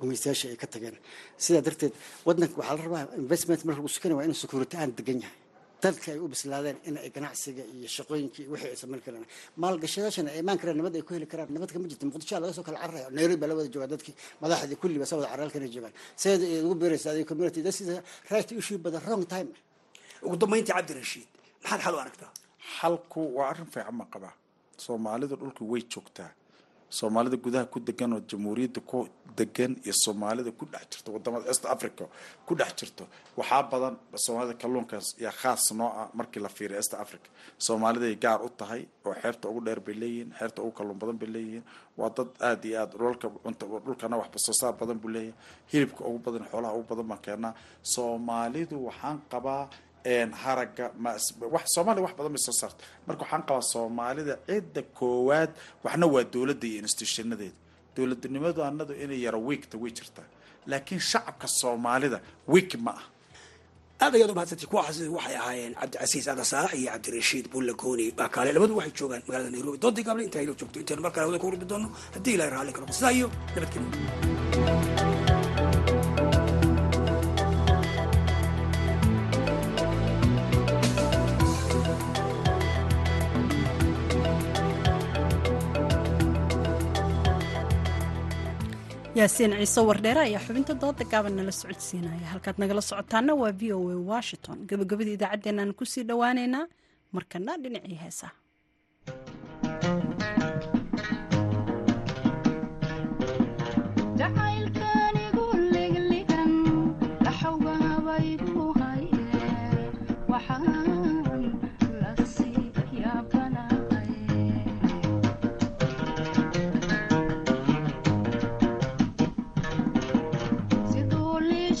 gumaystayaasha 0.00 0.48
ay 0.52 0.56
ka 0.56 0.66
tageen. 0.66 0.96
Sidaa 1.44 1.62
darteed 1.66 1.92
wadanka 2.26 2.56
waxaa 2.60 2.76
la 2.76 2.82
rabaa 2.86 3.04
investment 3.22 3.60
marka 3.64 3.80
lagu 3.80 3.88
sukanaya 3.96 4.16
waa 4.18 4.24
inuu 4.28 4.34
security 4.44 4.76
aan 4.76 4.92
degan 4.98 5.20
yahay. 5.24 5.38
Dadka 5.82 6.08
ay 6.12 6.18
u 6.18 6.28
bislaadeen 6.32 6.76
in 6.88 6.94
ganacsiga 7.14 7.62
iyo 7.76 7.88
shaqooyinka 7.96 8.40
wixii 8.52 8.70
ay 8.72 8.76
samayn 8.82 9.00
karaan. 9.04 9.24
Maalgashadaashana 9.62 10.30
ay 10.32 10.40
imaan 10.42 10.58
karaan 10.60 10.76
nabad 10.80 10.94
ay 10.96 11.02
ku 11.04 11.12
heli 11.14 11.26
karaan 11.32 11.52
nabad 11.52 11.70
kama 11.72 11.84
jirto. 11.90 12.06
Muqdishoa 12.08 12.40
laga 12.40 12.52
soo 12.56 12.64
kala 12.64 12.78
cararaya. 12.80 13.10
Nairobi 13.12 13.36
baa 13.36 13.48
la 13.50 13.54
wada 13.58 13.68
joogaa 13.68 13.90
dadkii 13.92 14.14
madaxdii 14.40 14.76
kulli 14.80 14.98
ba 14.98 15.06
sa 15.06 15.16
wada 15.20 15.28
caraalkana 15.32 15.68
joogaan. 15.74 15.92
Seeda 16.16 16.44
ugu 16.64 16.74
beeraysa 16.80 17.10
adiga 17.12 17.26
community 17.28 17.60
this 17.60 17.80
is 17.82 17.88
a 17.92 18.02
right 18.32 18.50
issue 18.52 18.78
but 18.78 18.92
the 18.96 19.00
wrong 19.06 19.24
time 19.34 19.48
ugu 20.24 20.36
dambayntii 20.40 20.72
cabdirashiid 20.74 21.28
maxaad 21.62 21.80
xal 21.84 21.94
u 21.94 21.98
aragtaa? 22.04 22.30
Xalku 22.78 23.20
waa 23.36 23.48
arrin 23.50 23.66
fiican 23.74 23.94
ma 24.00 24.04
qabaa. 24.12 24.34
Soomaalida 24.84 25.36
dhulka 25.40 25.62
way 25.64 25.82
joogtaa. 25.92 26.30
Soomaalida 26.98 27.36
gudaha 27.44 27.64
ku 27.72 27.78
degan 27.80 28.12
oo 28.12 28.20
jamhuuriyadda 28.30 28.80
ku 28.90 29.08
degan 29.38 29.72
iyo 29.84 29.94
soomaalida 30.04 30.50
ku 30.58 30.64
dhex 30.72 30.84
jirto 30.92 31.08
waddamada 31.14 31.44
east 31.50 31.64
africa 31.66 32.04
ku 32.46 32.54
dhex 32.54 32.70
jirto 32.78 33.04
waxaa 33.36 33.62
badan 33.72 33.94
soomaalida 34.24 34.54
kalluunkaas 34.62 35.06
yaa 35.24 35.32
khaas 35.40 35.64
noo 35.78 35.90
ah 36.00 36.08
markii 36.18 36.40
la 36.44 36.48
fiiriyo 36.48 36.78
east 36.78 36.94
africa. 36.94 37.28
Soomaaliday 37.58 38.14
gaar 38.24 38.40
u 38.46 38.48
tahay 38.60 38.82
oo 39.06 39.14
xeebta 39.22 39.48
ugu 39.50 39.60
dheer 39.66 39.80
bay 39.86 39.94
leeyihiin 40.02 40.30
xeebta 40.38 40.62
ugu 40.62 40.72
kalluun 40.78 40.98
badan 41.02 41.18
bay 41.20 41.28
leeyihiin. 41.34 41.64
Waa 41.98 42.10
dad 42.16 42.28
aada 42.48 42.66
iyo 42.68 42.80
aad 42.82 42.92
dhulka 42.98 43.26
dhulkana 43.84 44.16
waxba 44.20 44.38
soo 44.46 44.52
saar 44.60 44.74
badan 44.80 44.98
buu 45.02 45.08
leeyahay. 45.14 45.34
Hilibka 45.72 46.02
ugu 46.08 46.18
badan 46.26 46.44
xoolaha 46.50 46.72
ugu 46.78 46.86
badan 46.90 47.06
baan 47.10 47.20
keenaa. 47.26 47.52
Soomaalidu 48.06 48.76
waxaan 48.88 49.18
qabaa 49.32 49.64
haragga 50.42 50.84
wax 51.54 51.64
soomaaliya 51.74 52.04
wax 52.06 52.14
badan 52.18 52.32
bay 52.36 52.42
soo 52.46 52.56
saarta 52.60 52.80
marka 53.06 53.22
waxaan 53.24 53.42
qabaa 53.48 53.64
soomaalida 53.74 54.34
cidda 54.48 54.82
koowaad 54.98 55.50
waxna 55.84 56.06
waa 56.14 56.24
dowladda 56.34 56.66
iyo 56.70 56.78
institutionadeeda 56.86 57.58
dowladnimadu 57.96 58.60
anadu 58.68 58.92
inay 59.04 59.20
yaro 59.26 59.38
wiigta 59.48 59.76
way 59.82 59.92
jirtaa. 59.98 60.26
Laakiin 60.70 61.00
shacabka 61.10 61.46
soomaalida 61.60 62.18
wiig 62.52 62.72
ma 62.86 62.92
ah. 63.00 63.04
Aad 64.04 64.12
ayaad 64.16 64.30
umahadsantay 64.34 64.68
kuwaas 64.72 64.98
waxay 65.16 65.36
ahaayeen 65.42 65.74
cabdicasiis 65.80 66.26
adasaalax 66.32 66.72
iyo 66.80 66.90
cabdirashiid 66.94 67.46
bullagooni 67.52 68.06
baa 68.18 68.28
kaale 68.34 68.50
labadu 68.56 68.72
waxay 68.78 68.94
joogaan 68.98 69.22
magaalada 69.26 69.50
nairobi. 69.54 69.78
Doodii 69.84 70.04
gaable 70.06 70.24
inta 70.28 70.38
haylo 70.40 70.54
joogto 70.60 70.76
intaynu 70.82 71.02
mar 71.04 71.12
kale 71.14 71.24
hawada 71.24 71.40
ku 71.42 71.46
urbi 71.50 71.66
doono 71.72 71.88
haddii 72.14 72.34
ilahay 72.36 72.52
raalli 72.54 72.72
ka 72.76 72.80
sidaa 72.98 73.12
iyo 73.18 73.26
nabadgelyo 73.54 75.15
yaasiin 89.18 89.52
ciise 89.60 89.80
wardheere 89.88 90.20
ayaa 90.28 90.44
xubinta 90.46 90.72
dooda 90.82 91.04
gaaban 91.12 91.34
nala 91.38 91.52
socodsiinaya. 91.60 92.26
Halkaad 92.32 92.56
nagala 92.62 92.82
socotaana 92.90 93.32
waa 93.40 93.52
v 93.60 93.62
o 93.76 93.78
a 93.94 93.96
washington. 94.12 94.56
Gabagabada 94.70 95.10
idaacaddeenaan 95.16 95.72
ku 95.78 95.84
sii 95.92 96.04
dhowaaneynaa 96.08 96.64
markana 97.16 97.52
dhinacii 97.62 97.98
heesaha 98.02 98.34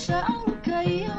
shacabka 0.06 0.76
iyo 0.94 1.14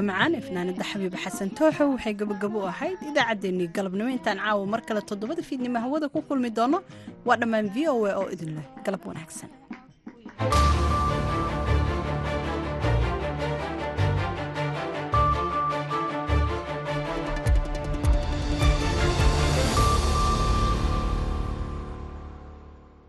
codka 0.00 0.12
macaan 0.12 0.34
ee 0.34 0.40
fanaanada 0.46 0.84
xabiib 0.90 1.14
xasan 1.24 1.48
tooxo 1.58 1.82
waxay 1.94 2.14
gabagabo 2.20 2.58
u 2.64 2.66
ahayd 2.72 2.98
idaacaddeenii 3.10 3.68
galabnimo 3.76 4.08
intaan 4.16 4.38
caawa 4.44 4.66
mar 4.72 4.80
kale 4.88 5.00
toddobada 5.10 5.42
fiidnimo 5.48 5.78
hawada 5.84 6.08
ku 6.08 6.20
kulmi 6.28 6.50
doono 6.58 6.78
waa 7.26 7.36
dhammaan 7.40 7.68
v 7.74 7.88
o 7.88 8.06
a 8.06 8.12
oo 8.20 8.28
idin 8.34 8.50
leh 8.56 8.66